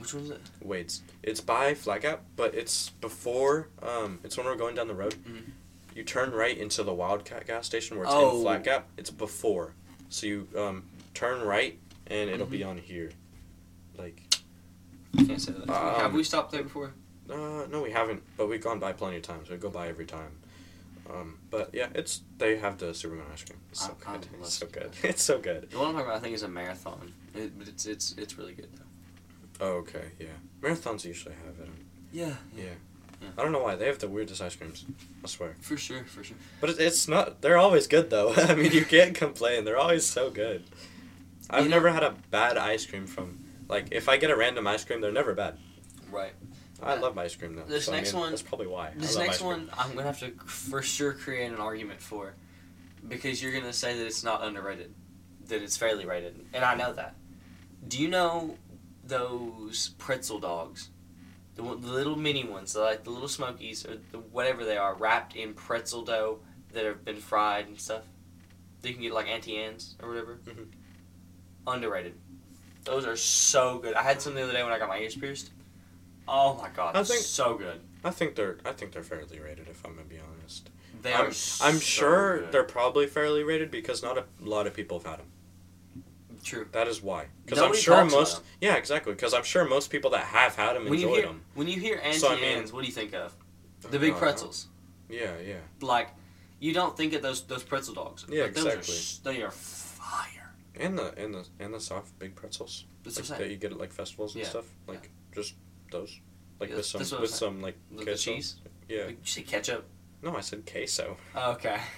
[0.00, 0.40] Which one's it?
[0.62, 1.02] Wade's.
[1.22, 3.68] It's by Flat Gap, but it's before.
[3.82, 5.14] Um, it's when we're going down the road.
[5.28, 5.42] Mhm.
[5.94, 8.36] You turn right into the Wildcat gas station where it's Oh.
[8.36, 8.88] in Flat Gap.
[8.96, 9.74] It's before,
[10.08, 12.68] so you um turn right and it'll be Mm-hmm.
[12.70, 13.10] on here.
[13.98, 14.22] Like,
[15.18, 15.68] I can't say that.
[15.68, 16.92] Um, Have we stopped there before?
[17.28, 19.50] uh, no, we haven't, but we've gone by plenty of times.
[19.50, 20.32] We go by every time.
[21.08, 23.58] Um, but yeah, it's they have the Superman ice cream.
[23.70, 24.26] It's so I- good.
[24.40, 24.90] It's so good.
[25.02, 25.70] It's so good.
[25.70, 27.12] The one I'm talking about, I think, is a marathon.
[27.34, 28.84] It, but it's it's it's really good though.
[29.60, 30.26] Oh, okay, yeah.
[30.60, 31.68] Marathons usually have it.
[32.12, 32.34] Yeah.
[32.56, 32.64] Yeah.
[33.20, 33.28] Yeah.
[33.36, 34.84] I don't know why they have the weirdest ice creams.
[35.22, 35.54] I swear.
[35.60, 36.36] For sure, for sure.
[36.60, 37.42] But it, it's not.
[37.42, 38.32] They're always good though.
[38.36, 39.64] I mean, you can't complain.
[39.64, 40.64] They're always so good.
[41.50, 43.38] I've You know- never had a bad ice cream from.
[43.68, 45.56] Like, if I get a random ice cream, they're never bad.
[46.10, 46.32] Right.
[46.82, 47.64] I love ice cream though.
[47.64, 48.88] This so, I next mean, one- That's probably why.
[48.88, 52.32] I This next one, I'm gonna have to for sure create an argument for,
[53.06, 54.92] because you're gonna say that it's not underrated,
[55.48, 57.14] that it's fairly rated, and I know that.
[57.86, 58.56] Do you know
[59.10, 60.88] those pretzel dogs,
[61.56, 64.94] the, one- the little mini ones, like the little smokies or the, whatever they are,
[64.94, 66.38] wrapped in pretzel dough
[66.72, 68.04] that have been fried and stuff?
[68.82, 70.38] You can get like Auntie Anne's or whatever.
[70.46, 70.68] Mhm.
[71.66, 72.14] Underrated.
[72.84, 73.94] Those are so good.
[73.94, 75.50] I had some the other day when I got my ears pierced.
[76.26, 77.80] Oh my god, I think- so good.
[78.02, 78.56] I think they're.
[78.64, 79.68] I think they're fairly rated.
[79.68, 80.70] If I'm gonna be honest.
[81.02, 81.32] They I'm, are.
[81.60, 82.52] I'm sure good.
[82.52, 85.26] they're probably fairly rated because not a lot of people have had them.
[86.42, 86.66] True.
[86.72, 87.26] That is why.
[87.44, 88.42] Because I'm sure most.
[88.60, 89.12] Yeah, exactly.
[89.12, 91.42] Because I'm sure most people that have had them When you enjoyed hear them.
[91.54, 93.34] when you hear Auntie So, I mean- Anne's, what do you think of?
[93.90, 94.68] The big pretzels.
[95.08, 95.54] Yeah, yeah.
[95.80, 96.10] Like,
[96.58, 98.26] you don't think of those those pretzel dogs.
[98.28, 98.94] Yeah, exactly.
[98.94, 100.52] Are, they are fire.
[100.76, 102.84] And the and the and the soft big pretzels.
[103.02, 104.66] That's like that you get at like festivals and Yeah, stuff.
[104.86, 105.54] Like just
[105.90, 106.20] those.
[106.60, 107.52] Like Yeah, with some that's what I'm with saying.
[107.54, 108.56] some like The, the cheese.
[108.88, 109.04] Yeah.
[109.06, 109.86] Like, you say ketchup.
[110.22, 111.16] No, I said queso.
[111.34, 111.80] Oh, okay.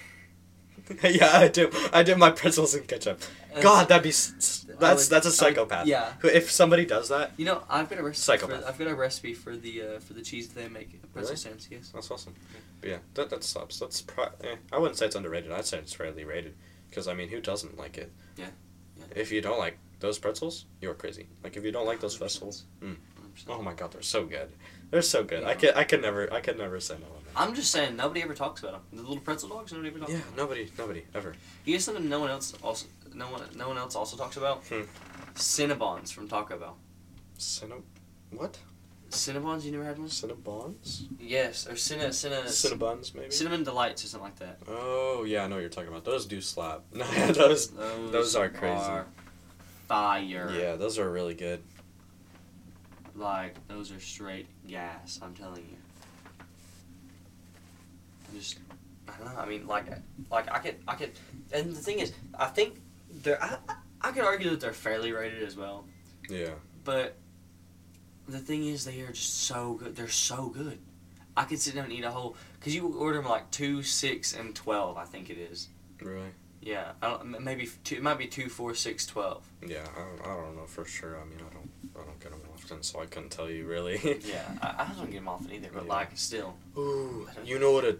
[1.03, 1.69] yeah, I do.
[1.93, 3.21] I do my pretzels and ketchup.
[3.61, 5.87] God, that'd be I that's would- that's a I would- psychopath.
[5.87, 6.13] yeah.
[6.23, 8.21] If somebody does that, You know, I've got a recipe.
[8.21, 8.61] Psychopath.
[8.63, 10.89] For, I've got a recipe for the uh, for the cheese that they make.
[11.13, 11.35] Pretzel Really?
[11.37, 11.67] stands.
[11.71, 11.89] Yes.
[11.93, 12.33] that's awesome.
[12.81, 13.79] But yeah, that that sucks.
[13.79, 15.51] That's pro- eh, I wouldn't say it's underrated.
[15.51, 16.55] I'd say it's fairly rated.
[16.89, 18.11] Because I mean, who doesn't like it?
[18.37, 18.47] Yeah.
[18.97, 19.05] Yeah.
[19.15, 21.27] If you don't like those pretzels, you're crazy.
[21.43, 22.19] Like if you don't like those 100%.
[22.19, 22.95] pretzels, mm.
[23.47, 24.51] oh my god, they're so good.
[24.91, 25.43] They're so good.
[25.43, 25.53] I Yeah.
[25.55, 27.07] could I could never I could never say no.
[27.35, 28.81] I'm just saying, nobody ever talks about them.
[28.93, 30.37] The little pretzel dogs, nobody ever talks Yeah, about.
[30.37, 31.33] nobody nobody ever.
[31.65, 34.63] You know something no one else also no one no one else also talks about?
[34.65, 34.81] Hmm.
[35.35, 36.77] Cinnabons from Taco Bell.
[37.39, 37.81] Cinnab
[38.31, 38.57] what?
[39.09, 40.07] Cinnabons, you never had one?
[40.09, 41.05] Cinnabons?
[41.19, 43.31] Yes, or cinna cinna Cinnabons maybe?
[43.31, 44.57] cinnamon delights or something like that.
[44.67, 46.03] oh yeah, I know what you're talking about.
[46.05, 46.81] Those do slap.
[46.93, 48.75] No, those Those, Those are crazy.
[48.75, 49.05] are
[49.87, 50.51] fire.
[50.57, 51.61] yeah, those are really good.
[53.15, 55.19] Like those are straight gas.
[55.21, 55.77] I'm telling you.
[58.33, 58.57] I just
[59.07, 59.41] I don't know.
[59.41, 59.85] I mean, like
[60.31, 61.11] like I could I could,
[61.51, 62.79] and the thing is, I think
[63.21, 63.57] they're I,
[64.01, 65.85] I- could argue that they're fairly rated as well.
[66.29, 66.49] Yeah.
[66.83, 67.15] But
[68.27, 69.95] the thing is, they are just so good.
[69.95, 70.79] They're so good.
[71.35, 72.35] I could sit down and eat a whole.
[72.61, 74.97] Cause you order them like two, six, and twelve.
[74.97, 75.67] I think it is.
[76.01, 76.29] Really?
[76.61, 77.43] Yeah, I don't.
[77.43, 77.95] Maybe two.
[77.95, 79.45] It might be two, four, six, twelve.
[79.65, 81.17] Yeah, I don't, I don't know for sure.
[81.19, 81.69] I mean, I don't
[82.01, 83.99] I don't get them often, so I couldn't tell you really.
[84.25, 85.69] Yeah, I, I don't get them often either.
[85.73, 85.89] But Yeah.
[85.93, 87.83] like, still, Ooh, you know what?
[87.85, 87.97] A,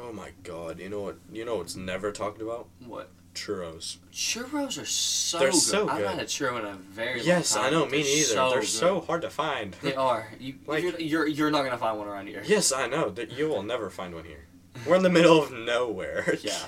[0.00, 1.16] oh my god, you know what?
[1.32, 2.68] You know what's never talked about?
[2.84, 3.98] what Churros.
[4.12, 5.60] churros are so They're good.
[5.60, 6.06] so I've good.
[6.08, 7.78] had a churro in a very Yes, long I time.
[7.78, 7.84] know.
[7.84, 8.24] but Me they're neither.
[8.24, 8.68] So They're good.
[8.68, 9.76] so hard to find.
[9.82, 10.28] They are.
[10.40, 12.42] You, Like- you're, you're you're not gonna find one around here.
[12.46, 13.10] yes, I know.
[13.10, 14.46] That you will never find one here.
[14.86, 16.36] We're in the middle of nowhere.
[16.42, 16.58] Yeah.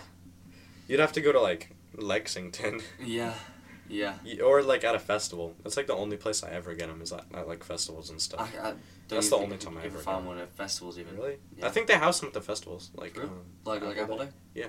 [0.88, 2.80] You'd have to go to like Lexington.
[3.02, 3.32] Yeah,
[3.88, 4.14] yeah.
[4.44, 5.54] Or like at a festival.
[5.62, 8.20] That's like the only place I ever get them is at, at like festivals and
[8.20, 8.40] stuff.
[8.40, 8.78] I don't
[9.08, 11.16] That's the only time I ever find one at festivals even.
[11.16, 11.36] really?
[11.56, 11.66] Yeah.
[11.66, 12.90] I think they house them at the festivals.
[12.94, 13.30] Like, um,
[13.64, 14.30] Like like Apple Apple Day.
[14.54, 14.66] Yeah,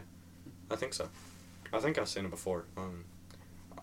[0.71, 1.09] I think so.
[1.73, 2.65] I think I've seen it before.
[2.77, 3.05] Um,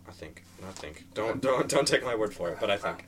[0.09, 0.45] I think.
[0.67, 1.07] I think.
[1.15, 2.59] Don't don't don't take my word for it.
[2.61, 3.05] But I think.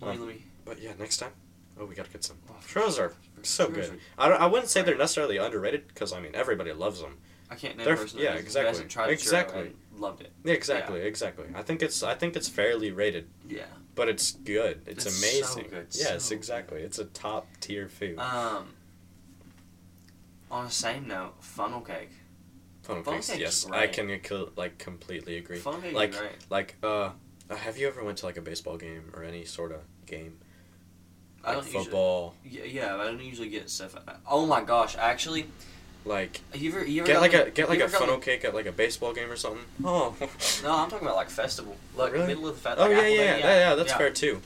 [0.00, 0.42] Let me, Um, let me.
[0.64, 1.32] But yeah, next time.
[1.78, 2.36] Oh, we gotta get some.
[2.50, 3.12] oh, Churros are
[3.42, 3.90] so good.
[3.90, 7.18] are- I, don't, I wouldn't say they're necessarily underrated because I mean everybody loves them.
[7.50, 8.84] I can't name They're- yeah, exactly.
[8.84, 9.72] tried a churro Exactly.
[9.96, 10.32] Loved it.
[10.44, 11.46] Yeah, exactly, exactly.
[11.54, 13.64] I think it's I think it's fairly rated, Yeah.
[13.94, 14.82] but it's good.
[14.86, 15.28] It's, It's so
[15.60, 15.70] amazing.
[15.70, 16.80] good, Yes, so exactly.
[16.82, 18.18] It's a top tier food.
[18.18, 18.74] Um.
[20.50, 22.10] On the same note, funnel cake.
[22.82, 24.20] Funnel funnel cakes, cake's yes, I can
[24.56, 25.58] like completely agree.
[25.58, 26.32] Funnel cake Like- great.
[26.50, 27.10] Like, uh,
[27.50, 30.38] have you ever went to like a baseball game or any sort of game?
[31.42, 31.84] I don't usually.
[31.84, 32.34] football.
[32.44, 33.94] Yeah, yeah, I don't usually get stuff.
[34.26, 34.96] Oh my gosh!
[34.96, 35.46] Actually,
[36.06, 38.66] Like, you ever you ever get like a get like a funnel cake at like
[38.66, 39.64] a baseball game or something.
[39.84, 40.14] Oh.
[40.62, 42.26] No, I'm talking about like festival, like Really?
[42.26, 42.78] middle of the fest.
[42.78, 44.40] oh like yeah, Apple yeah, yeah, yeah, That's fair too.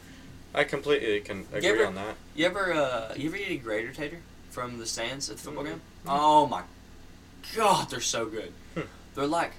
[0.54, 2.14] I completely can agree ever- on that.
[2.36, 4.18] You ever uh, you ever eat a grater tater
[4.50, 5.66] from the stands at the football Mhm.
[5.68, 5.80] game?
[6.06, 6.62] Oh my
[7.56, 8.52] god, they're so good.
[8.74, 8.82] Hmm.
[9.14, 9.52] They're like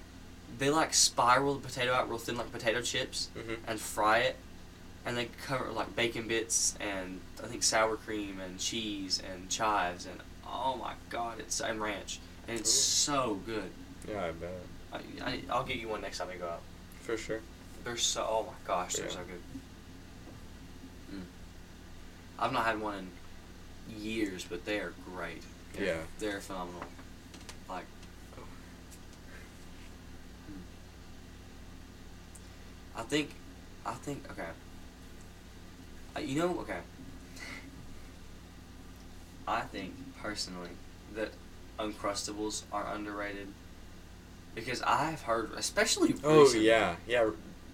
[0.58, 3.58] they like spiral the potato out real thin like potato chips Mhm.
[3.68, 4.36] and fry it,
[5.06, 10.06] and they cover like bacon bits and I think sour cream and cheese and chives
[10.06, 10.20] and
[10.52, 13.12] oh my god, it's and ranch and it's Ooh.
[13.14, 13.72] so good.
[14.08, 14.50] Yeah, I bet
[14.92, 14.98] I,
[15.30, 16.62] I, I'll get you one next time we go out.
[17.02, 17.42] for sure.
[17.84, 19.12] They're so oh my gosh, they're Yeah.
[19.12, 19.42] so good.
[21.20, 21.24] Mm.
[22.40, 23.10] I've not had one
[23.90, 25.44] in years, but they are great.
[25.74, 25.98] They're, Yeah.
[26.20, 26.84] they're phenomenal.
[27.70, 27.86] Like,
[30.50, 30.62] Mm.
[32.96, 33.32] I think,
[33.86, 34.50] I think okay.
[36.16, 36.80] Uh, you know, okay.
[39.48, 40.70] I think personally
[41.16, 41.30] that
[41.80, 43.48] Uncrustables are underrated
[44.56, 47.30] because I've heard, especially Oh recently- yeah, yeah.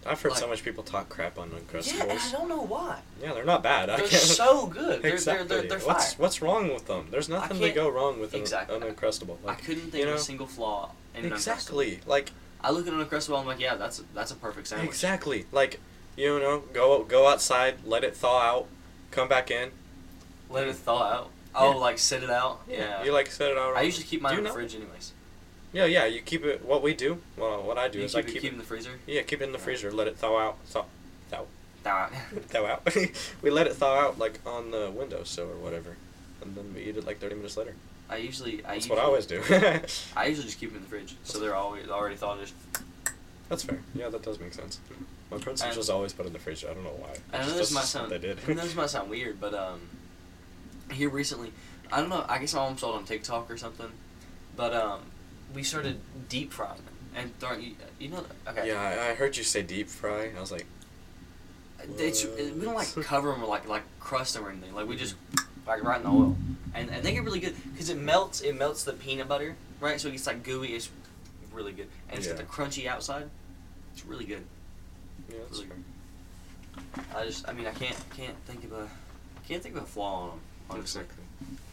[0.07, 1.97] I've heard so much people talk crap on Uncrustables.
[1.97, 2.99] yeah, and I don't know why.
[3.19, 3.89] Yeah, they're not bad.
[3.89, 4.21] I They're can't.
[4.21, 5.01] so good.
[5.01, 5.47] They're, exactly.
[5.47, 7.07] they're, they're, what's what's wrong with them?
[7.09, 8.75] There's nothing to go wrong with an, Exactly.
[8.75, 9.37] an Uncrustable.
[9.47, 11.33] I couldn't think you of a single flaw in an Uncrustable.
[11.33, 11.99] exactly.
[12.05, 12.31] Like
[12.61, 14.89] I look at an Uncrustable, I'm like, yeah, that's a, that's a perfect sandwich.
[14.89, 15.47] exactly.
[15.51, 15.79] Like
[16.15, 18.67] you know, go go outside, let it thaw out,
[19.09, 19.71] come back in.
[20.51, 21.29] Let it thaw out.
[21.55, 21.77] Oh, Yeah.
[21.77, 22.61] like set it out.
[22.69, 23.03] Yeah.
[23.03, 23.75] You like set it out.
[23.75, 24.55] I usually keep mine in the know?
[24.55, 25.11] fridge, anyways.
[25.73, 26.05] Yeah, yeah.
[26.05, 26.63] You keep it.
[26.65, 27.21] What we do.
[27.37, 28.53] Well, what I do You is keep, I it, keep, keep it.
[28.53, 28.91] in the freezer.
[29.07, 29.91] Yeah, keep it in the freezer.
[29.91, 30.57] Let it thaw out.
[30.67, 30.85] Thaw,
[31.29, 31.43] thaw,
[31.83, 32.11] Thaw out.
[32.49, 32.95] thaw out.
[33.41, 35.97] we let it thaw out like on the windowsill or whatever,
[36.41, 37.75] and then we eat it like thirty minutes later.
[38.09, 38.63] I usually.
[38.65, 39.41] I That's usually, what I always do.
[40.15, 42.39] I usually just keep them in the fridge, so they're always already thawed.
[42.39, 42.53] Just.
[43.49, 43.79] That's fair.
[43.93, 44.79] Yeah, that does make sense.
[45.29, 46.63] My parents And- just always put in the fridge.
[46.63, 47.09] I don't know why.
[47.33, 48.11] I know Just- this that's might sound.
[48.11, 48.39] They did.
[48.47, 49.81] I know this might sound weird, but um,
[50.91, 51.51] here recently,
[51.91, 52.25] I don't know.
[52.27, 53.91] I guess my mom saw it on TikTok or something,
[54.55, 55.01] but um,
[55.53, 55.99] we started
[56.29, 57.61] deep frying them and throwing.
[57.61, 58.67] You, you know, okay.
[58.67, 60.31] Yeah, I, I heard you say deep fry.
[60.35, 60.65] I was like,
[61.97, 64.73] It's, we don't like cover them or like like crust them or anything.
[64.73, 65.15] Like we just
[65.67, 66.35] like right in the oil,
[66.73, 68.41] and and they get really good because it melts.
[68.41, 69.99] It melts the peanut butter, right?
[69.99, 70.75] So it gets like gooey.
[70.75, 70.89] It's
[71.53, 73.29] really good, and it's got the crunchy outside.
[73.93, 74.43] It's really good.
[75.29, 75.77] yeah, Really fair.
[77.15, 78.89] I just, I mean, I can't can't think of a
[79.47, 80.39] can't think of a flaw on them.
[80.69, 81.01] Honestly.
[81.01, 81.23] Exactly.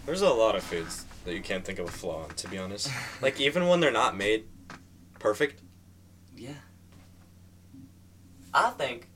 [0.07, 2.59] There's a lot of foods that you can't think of a flaw in, to be
[2.59, 2.89] honest.
[3.23, 4.45] like even when they're not made
[5.19, 5.61] perfect.
[6.37, 6.51] Yeah.
[8.55, 9.09] I think,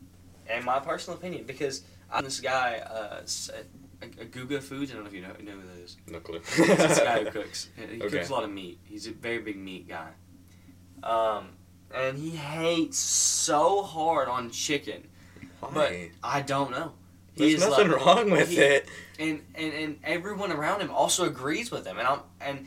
[0.48, 4.90] in my personal opinion, because I'm this guy, uh, s- uh, Guga Foods.
[4.90, 5.97] I don't know if you know, know who that is.
[6.09, 6.40] No clue.
[6.57, 7.69] He's this guy who cooks.
[7.77, 8.09] He Okay.
[8.09, 8.78] cooks a lot of meat.
[8.85, 10.09] He's a very big meat guy.
[11.03, 11.48] Um,
[11.94, 15.09] and he hates so hard on chicken,
[15.61, 15.70] Why?
[15.73, 15.93] but
[16.23, 16.93] I don't know.
[17.36, 18.89] There's is nothing like- wrong with he- it.
[19.18, 21.98] And, and and everyone around him also agrees with him.
[21.98, 22.66] And I'm and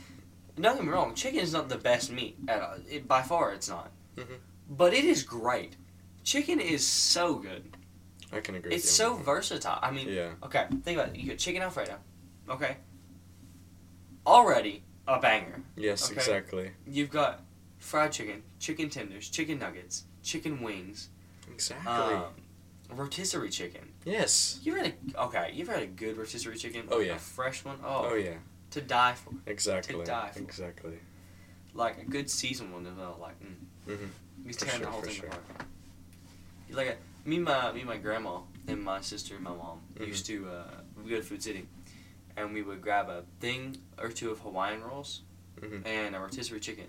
[0.60, 2.74] don't get me wrong, chicken is not the best meat at all.
[2.88, 3.90] It, by far, it's not.
[4.16, 4.38] Mhm.
[4.68, 5.76] But it is great.
[6.22, 7.76] Chicken is so good.
[8.32, 8.74] I can agree.
[8.74, 9.78] It's so versatile.
[9.82, 10.32] I mean, Yeah.
[10.44, 11.16] okay, think about it.
[11.16, 11.96] You get chicken alfredo.
[12.48, 12.76] Okay.
[14.26, 15.62] Already a banger.
[15.76, 16.14] Yes, Okay.
[16.16, 16.70] exactly.
[16.86, 17.42] You've got
[17.78, 21.08] fried chicken, chicken tenders, chicken nuggets, chicken wings,
[21.50, 21.90] Exactly.
[21.92, 22.34] um,
[22.90, 23.89] rotisserie chicken.
[24.04, 24.60] Yes.
[24.62, 24.86] You had
[25.16, 25.50] a okay?
[25.54, 26.84] You ever had a good rotisserie chicken?
[26.90, 27.14] Oh, yeah.
[27.16, 27.78] a fresh one.
[27.84, 28.34] Oh, Oh yeah.
[28.70, 29.32] to die for.
[29.46, 29.96] Exactly.
[29.96, 30.38] To die for.
[30.40, 30.98] Exactly.
[31.74, 33.16] Like a good seasoned one as well.
[33.20, 33.54] Like, mm,
[33.88, 34.08] Mhm.
[34.46, 35.26] he's tearing sure, the whole thing sure.
[35.28, 35.66] apart.
[36.70, 39.80] Like a, me, and my me, and my grandma, and my sister and my mom
[39.94, 40.06] Mhm.
[40.06, 40.70] used to uh,
[41.02, 41.66] we go to Food City,
[42.36, 45.22] and we would grab a thing or two of Hawaiian rolls
[45.60, 45.84] Mhm.
[45.86, 46.86] and a rotisserie chicken,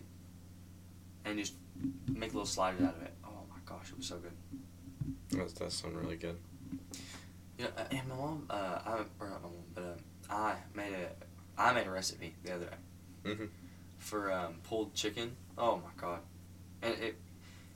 [1.25, 1.53] and just
[2.07, 3.13] make little sliders out of it.
[3.23, 4.33] Oh my gosh, it was so good.
[5.31, 6.37] That does sound really good.
[7.61, 9.97] You know, uh, and my mom, uh, I or not my mom, but um,
[10.31, 13.49] I made a I made a recipe the other day Mhm.
[13.99, 15.35] for um, pulled chicken.
[15.59, 16.21] Oh my god,
[16.81, 17.15] and it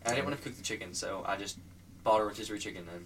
[0.02, 1.60] And I didn't want to cook the chicken, so I just
[2.04, 3.06] bought a rotisserie chicken and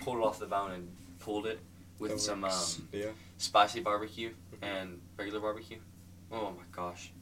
[0.00, 0.88] pulled it off the bone and
[1.20, 1.60] pulled it
[2.00, 3.10] with That some um, yeah.
[3.38, 4.30] spicy barbecue
[4.62, 5.78] and regular barbecue.
[6.32, 7.12] Oh my gosh,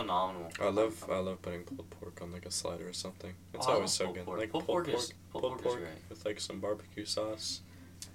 [0.00, 0.50] phenomenal!
[0.60, 3.34] I love I love putting pulled pork on like a slider or something.
[3.54, 4.24] It's Oh, always so good.
[4.24, 4.38] pork.
[4.38, 5.88] Like Pulled pulled pork is- pulled pulled pork great.
[6.08, 7.60] with like some barbecue sauce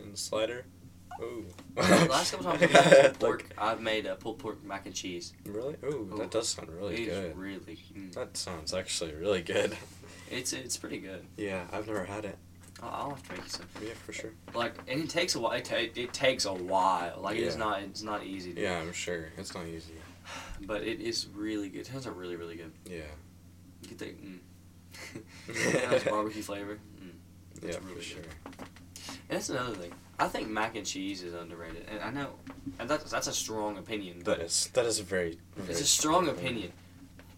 [0.02, 0.66] and slider.
[1.22, 1.46] Ooh.
[1.76, 5.34] Last couple times I've made pulled pork, I've made a pulled pork mac and cheese.
[5.46, 5.76] Really?
[5.84, 6.18] Ooh, Ooh.
[6.18, 7.38] that does sound really It's good.
[7.38, 8.12] really, mm.
[8.14, 9.78] That sounds actually really good.
[10.32, 11.26] it's it's pretty good.
[11.38, 12.38] Yeah, I've never had it.
[12.82, 13.66] I'll, I'll have to make you some.
[13.82, 14.32] Yeah, for sure.
[14.56, 15.52] Like, and it takes a while.
[15.52, 17.20] It, ta- it takes a while.
[17.22, 18.54] Like, it's not it's not easy.
[18.54, 19.28] To Yeah, I'm sure.
[19.38, 19.94] It's not easy.
[20.62, 21.82] But it is really good.
[21.82, 22.72] It turns out really really good.
[22.86, 23.02] Yeah.
[23.82, 26.06] You get the mm.
[26.10, 26.80] Barbecue flavor.
[27.02, 27.10] Mm.
[27.62, 28.22] Yeah, It's for really sure.
[28.22, 28.68] good.
[29.30, 29.92] And that's another thing.
[30.20, 32.30] I think mac and cheese is underrated, and I know,
[32.80, 34.20] and that's that's a strong opinion.
[34.20, 36.72] That But is that is a very, very it's a strong opinion.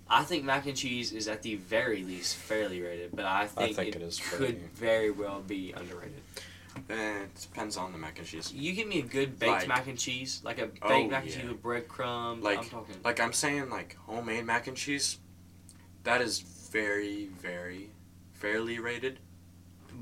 [0.07, 3.75] I think mac and cheese is at the very least fairly rated, but I think,
[3.75, 6.21] think it, it is could fairly- very well be underrated.
[6.89, 8.53] Eh, it depends on the mac and cheese.
[8.53, 11.23] You give me a good baked Like- mac and cheese, like a baked Oh, mac
[11.23, 11.37] and yeah.
[11.41, 12.43] cheese with breadcrumbs.
[12.43, 12.95] Like- I'm talking.
[13.03, 15.19] Like I'm saying, like homemade mac and cheese,
[16.03, 17.89] that is very, very,
[18.33, 19.19] fairly rated.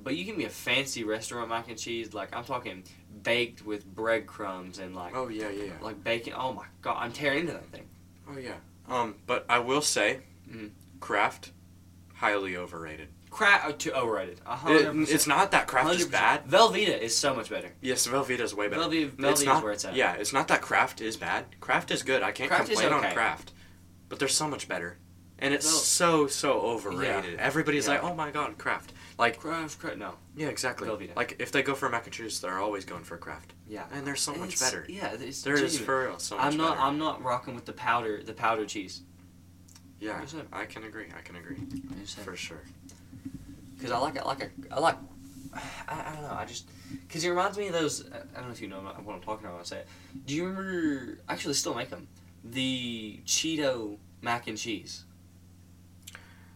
[0.03, 2.83] But you give me a fancy restaurant mac and cheese, like I'm talking
[3.21, 5.71] baked with breadcrumbs and like Oh yeah, yeah, yeah.
[5.81, 6.33] like bacon.
[6.35, 7.87] Oh my god, I'm tearing into that thing.
[8.27, 8.55] Oh yeah.
[8.89, 10.71] Um, but I will say, Mhm.
[10.99, 11.51] Kraft,
[12.15, 13.09] highly overrated.
[13.33, 14.37] Crap, uh, too overrated.
[14.37, 15.09] It- hundred percent.
[15.09, 16.11] it's not that Kraft is 100%.
[16.11, 16.45] bad.
[16.47, 17.73] Velveeta is so much better.
[17.81, 18.81] Yes, Velveeta is way better.
[18.83, 19.95] Velveeta, it's Velveeta not, is where it's at.
[19.95, 21.45] Yeah, it's not that Kraft is bad.
[21.59, 22.21] Kraft is good.
[22.21, 23.13] I can't Kraft is complain on okay.
[23.15, 23.51] Kraft.
[24.07, 24.99] But they're so much better.
[25.39, 27.39] And it's so, so overrated.
[27.39, 27.93] Everybody's Yeah.
[27.93, 28.93] like, oh my god, Kraft.
[29.17, 30.13] Like, Kraft, Kraft, no.
[30.35, 30.87] yeah, exactly.
[30.87, 31.15] Velveeta.
[31.15, 33.53] Like, if they go for a mac and cheese, they're always going for a Kraft.
[33.67, 33.85] Yeah.
[33.91, 34.85] And they're so much It's- better.
[34.87, 35.85] Yeah, it's There is genuine.
[35.85, 36.69] for real so much I'm not.
[36.75, 36.81] better.
[36.81, 38.21] I'm not rocking with the powder.
[38.23, 39.01] The powder cheese.
[39.99, 40.45] yeah, 100%.
[40.53, 41.07] I can agree.
[41.17, 41.57] I can agree.
[42.23, 42.61] For sure.
[43.83, 44.17] Because I like.
[44.17, 44.43] I like.
[44.43, 44.95] A, I like.
[45.53, 46.37] I, I don't know.
[46.39, 46.69] I just.
[47.05, 48.05] Because it reminds me of those.
[48.09, 49.87] I don't know if you know what I'm talking about when I say it.
[50.25, 51.17] Do you remember?
[51.27, 52.07] Actually, they still make them.
[52.45, 55.03] The Cheeto mac and cheese.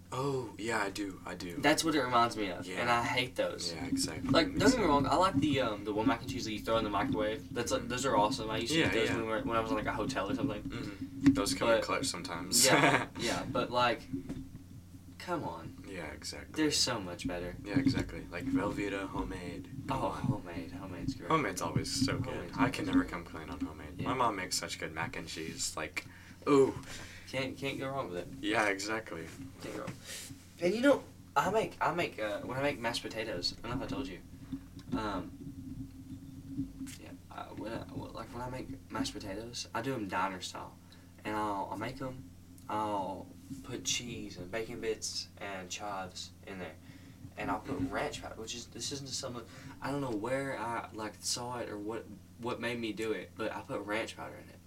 [0.09, 1.19] Oh, yeah, I do.
[1.25, 1.55] I do.
[1.57, 2.79] That's what it reminds me of, Yeah.
[2.79, 3.73] and I hate those.
[3.75, 4.29] yeah, exactly.
[4.29, 6.53] Like, don't get me wrong, I like the um the one mac and cheese that
[6.53, 7.43] you throw in the microwave.
[7.53, 8.49] That's like those are awesome.
[8.49, 9.15] I used to Yeah, eat those yeah.
[9.17, 10.61] when, we were, when I was in like a hotel or something.
[10.61, 12.65] hmm Those come in clutch sometimes.
[12.65, 14.01] Yeah, yeah, but like,
[15.19, 16.61] come on, yeah, exactly.
[16.61, 17.55] they're so much better.
[17.63, 18.21] Yeah, exactly.
[18.31, 19.67] Like Velveeta, homemade.
[19.87, 20.21] Come Oh, on.
[20.21, 21.29] homemade, homemade's great.
[21.29, 22.33] Homemade's always so good.
[22.33, 23.11] Homemade's I can never good.
[23.11, 23.87] complain on homemade.
[23.97, 24.09] Yeah.
[24.09, 25.73] My mom makes such good mac and cheese.
[25.77, 26.05] Like,
[26.49, 26.73] ooh,
[27.31, 28.27] Can't can't go wrong with it.
[28.41, 29.23] yeah, exactly.
[29.61, 29.93] Can't go wrong.
[30.61, 31.03] And you know,
[31.35, 33.53] I make I make uh, when I make mashed potatoes.
[33.63, 34.19] I don't know if I told you.
[34.97, 35.31] Um.
[37.01, 37.79] Yeah, I, when I,
[38.17, 40.73] like when I make mashed potatoes, I do them diner style,
[41.25, 42.23] and I'll I'll make them.
[42.69, 43.27] I'll
[43.63, 46.75] put cheese and bacon bits and chives in there,
[47.37, 49.43] and I'll put ranch powder, which is this isn't something
[49.81, 52.05] I don't know where I like saw it or what
[52.41, 54.59] what made me do it, but I put ranch powder in it,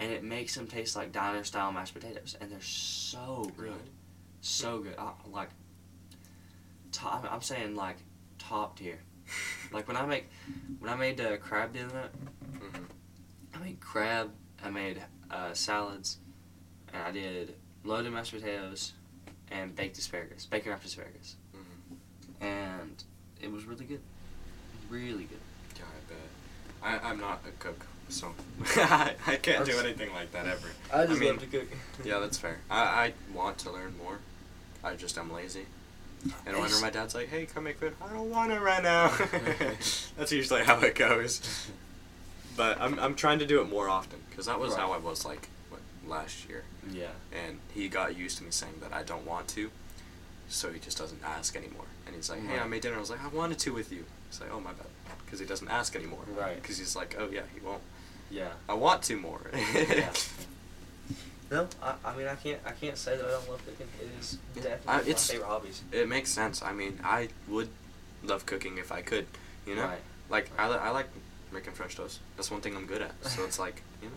[0.00, 3.72] and it makes them taste like diner style mashed potatoes, and they're so good,
[4.40, 4.94] so good.
[4.98, 5.50] I, like,
[6.90, 7.96] top, I'm saying like
[8.38, 8.98] top tier.
[9.72, 10.28] Like when I make
[10.80, 12.10] when I made uh, crab the other night,
[12.60, 12.84] Mhm.
[13.54, 14.30] I made crab.
[14.62, 16.18] I made uh, salads,
[16.92, 17.54] and I did
[17.84, 18.92] loaded mashed potatoes
[19.50, 21.96] and baked asparagus, bacon wrapped asparagus, Mhm.
[22.40, 23.04] and
[23.40, 24.00] it was really good,
[24.88, 25.40] really good.
[25.76, 27.02] Yeah, I bet.
[27.04, 28.34] I, I'm not a cook, so
[28.76, 30.68] I, I can't do anything like that ever.
[30.92, 31.68] I just love to cook.
[32.04, 32.58] Yeah, that's fair.
[32.70, 34.18] I, I want to learn more.
[34.84, 35.66] I just am lazy.
[36.46, 39.08] And whenever my dad's like, "Hey, come make food," I don't want to right now.
[40.16, 41.40] that's usually how it goes.
[42.56, 45.24] But I'm I'm trying to do it more often because that was how I was
[45.24, 45.48] like
[46.06, 47.08] last year, Yeah.
[47.32, 49.70] and he got used to me saying that I don't want to,
[50.48, 51.84] so he just doesn't ask anymore.
[52.06, 54.04] And he's like, "Hey, I made dinner." I was like, "I wanted to with you."
[54.30, 54.86] He's like, "Oh my bad,"
[55.24, 56.24] because he doesn't ask anymore.
[56.36, 56.60] Right.
[56.60, 57.82] Because he's like, "Oh yeah, he won't."
[58.30, 58.52] Yeah.
[58.68, 59.40] I want to more.
[59.52, 60.12] Yeah.
[61.50, 63.86] No, I, I mean I can't I can't say that I don't love cooking.
[64.00, 65.82] It is definitely I- one of my favorite hobbies.
[65.92, 66.62] It makes sense.
[66.62, 67.68] I mean, I would
[68.24, 69.26] love cooking if I could,
[69.66, 69.84] you know?
[69.84, 69.98] Right.
[70.30, 71.08] Like, I, I like
[71.52, 72.20] making French toast.
[72.36, 73.12] That's one thing I'm good at.
[73.26, 74.14] So it's like, you know?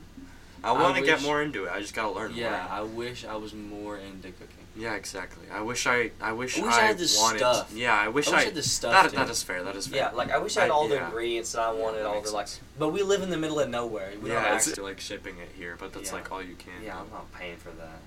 [0.66, 1.72] I I want to get more into it.
[1.72, 2.52] I just gotta learn Yeah, more.
[2.60, 4.50] Yeah, I wish I was more into cooking.
[4.78, 5.46] Yeah, exactly.
[5.54, 7.38] I wish I, I wish I I, wish I had the wanted.
[7.40, 7.72] stuff.
[7.74, 8.34] Yeah, I wish I I.
[8.36, 9.64] wish I had the stuff, That, that is fair.
[9.64, 9.98] That is fair.
[9.98, 11.06] Yeah, like I wish I had I- all the yeah.
[11.06, 12.48] ingredients that I wanted, that all the like.
[12.78, 14.10] But we live in the middle of nowhere.
[14.22, 14.84] We don't yeah, it's access.
[14.84, 16.16] like shipping it here, but that's Yeah.
[16.16, 16.74] like all you can.
[16.84, 17.00] Yeah.
[17.00, 18.00] I'm not paying for that.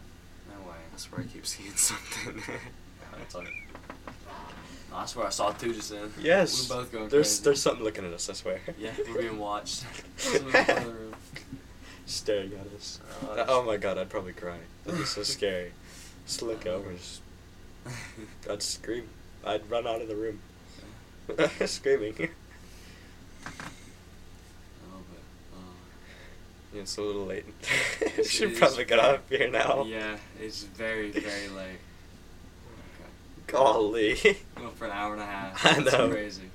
[0.51, 0.77] No way.
[0.91, 2.43] That's where I keep seeing something.
[3.23, 3.49] It's like,
[4.93, 6.13] oh, I swear I saw two just then.
[6.21, 6.69] yes.
[6.71, 7.45] We're both going there's crazy.
[7.45, 8.29] there's something looking at us.
[8.31, 8.61] I swear.
[8.79, 9.85] Yeah, we're being watched.
[12.29, 12.69] We're in the other room.
[12.69, 13.01] Staring at us.
[13.23, 14.59] Oh, oh my god, I'd probably cry.
[14.85, 15.73] That'd be so scary.
[16.27, 16.93] Just look over.
[16.93, 17.21] Just
[18.51, 19.09] I'd scream.
[19.45, 20.41] I'd run out of the room.
[21.67, 22.15] Screaming.
[23.47, 23.51] Oh,
[25.11, 25.23] but,
[25.55, 27.45] uh, It's a little late.
[28.01, 29.85] It Should probably get off here now.
[29.87, 31.79] Yeah, it's very, very late.
[32.97, 33.11] Okay.
[33.47, 34.19] Golly.
[34.57, 35.67] Well, for an hour and a half.
[35.67, 36.09] I That's know.
[36.11, 36.51] crazy.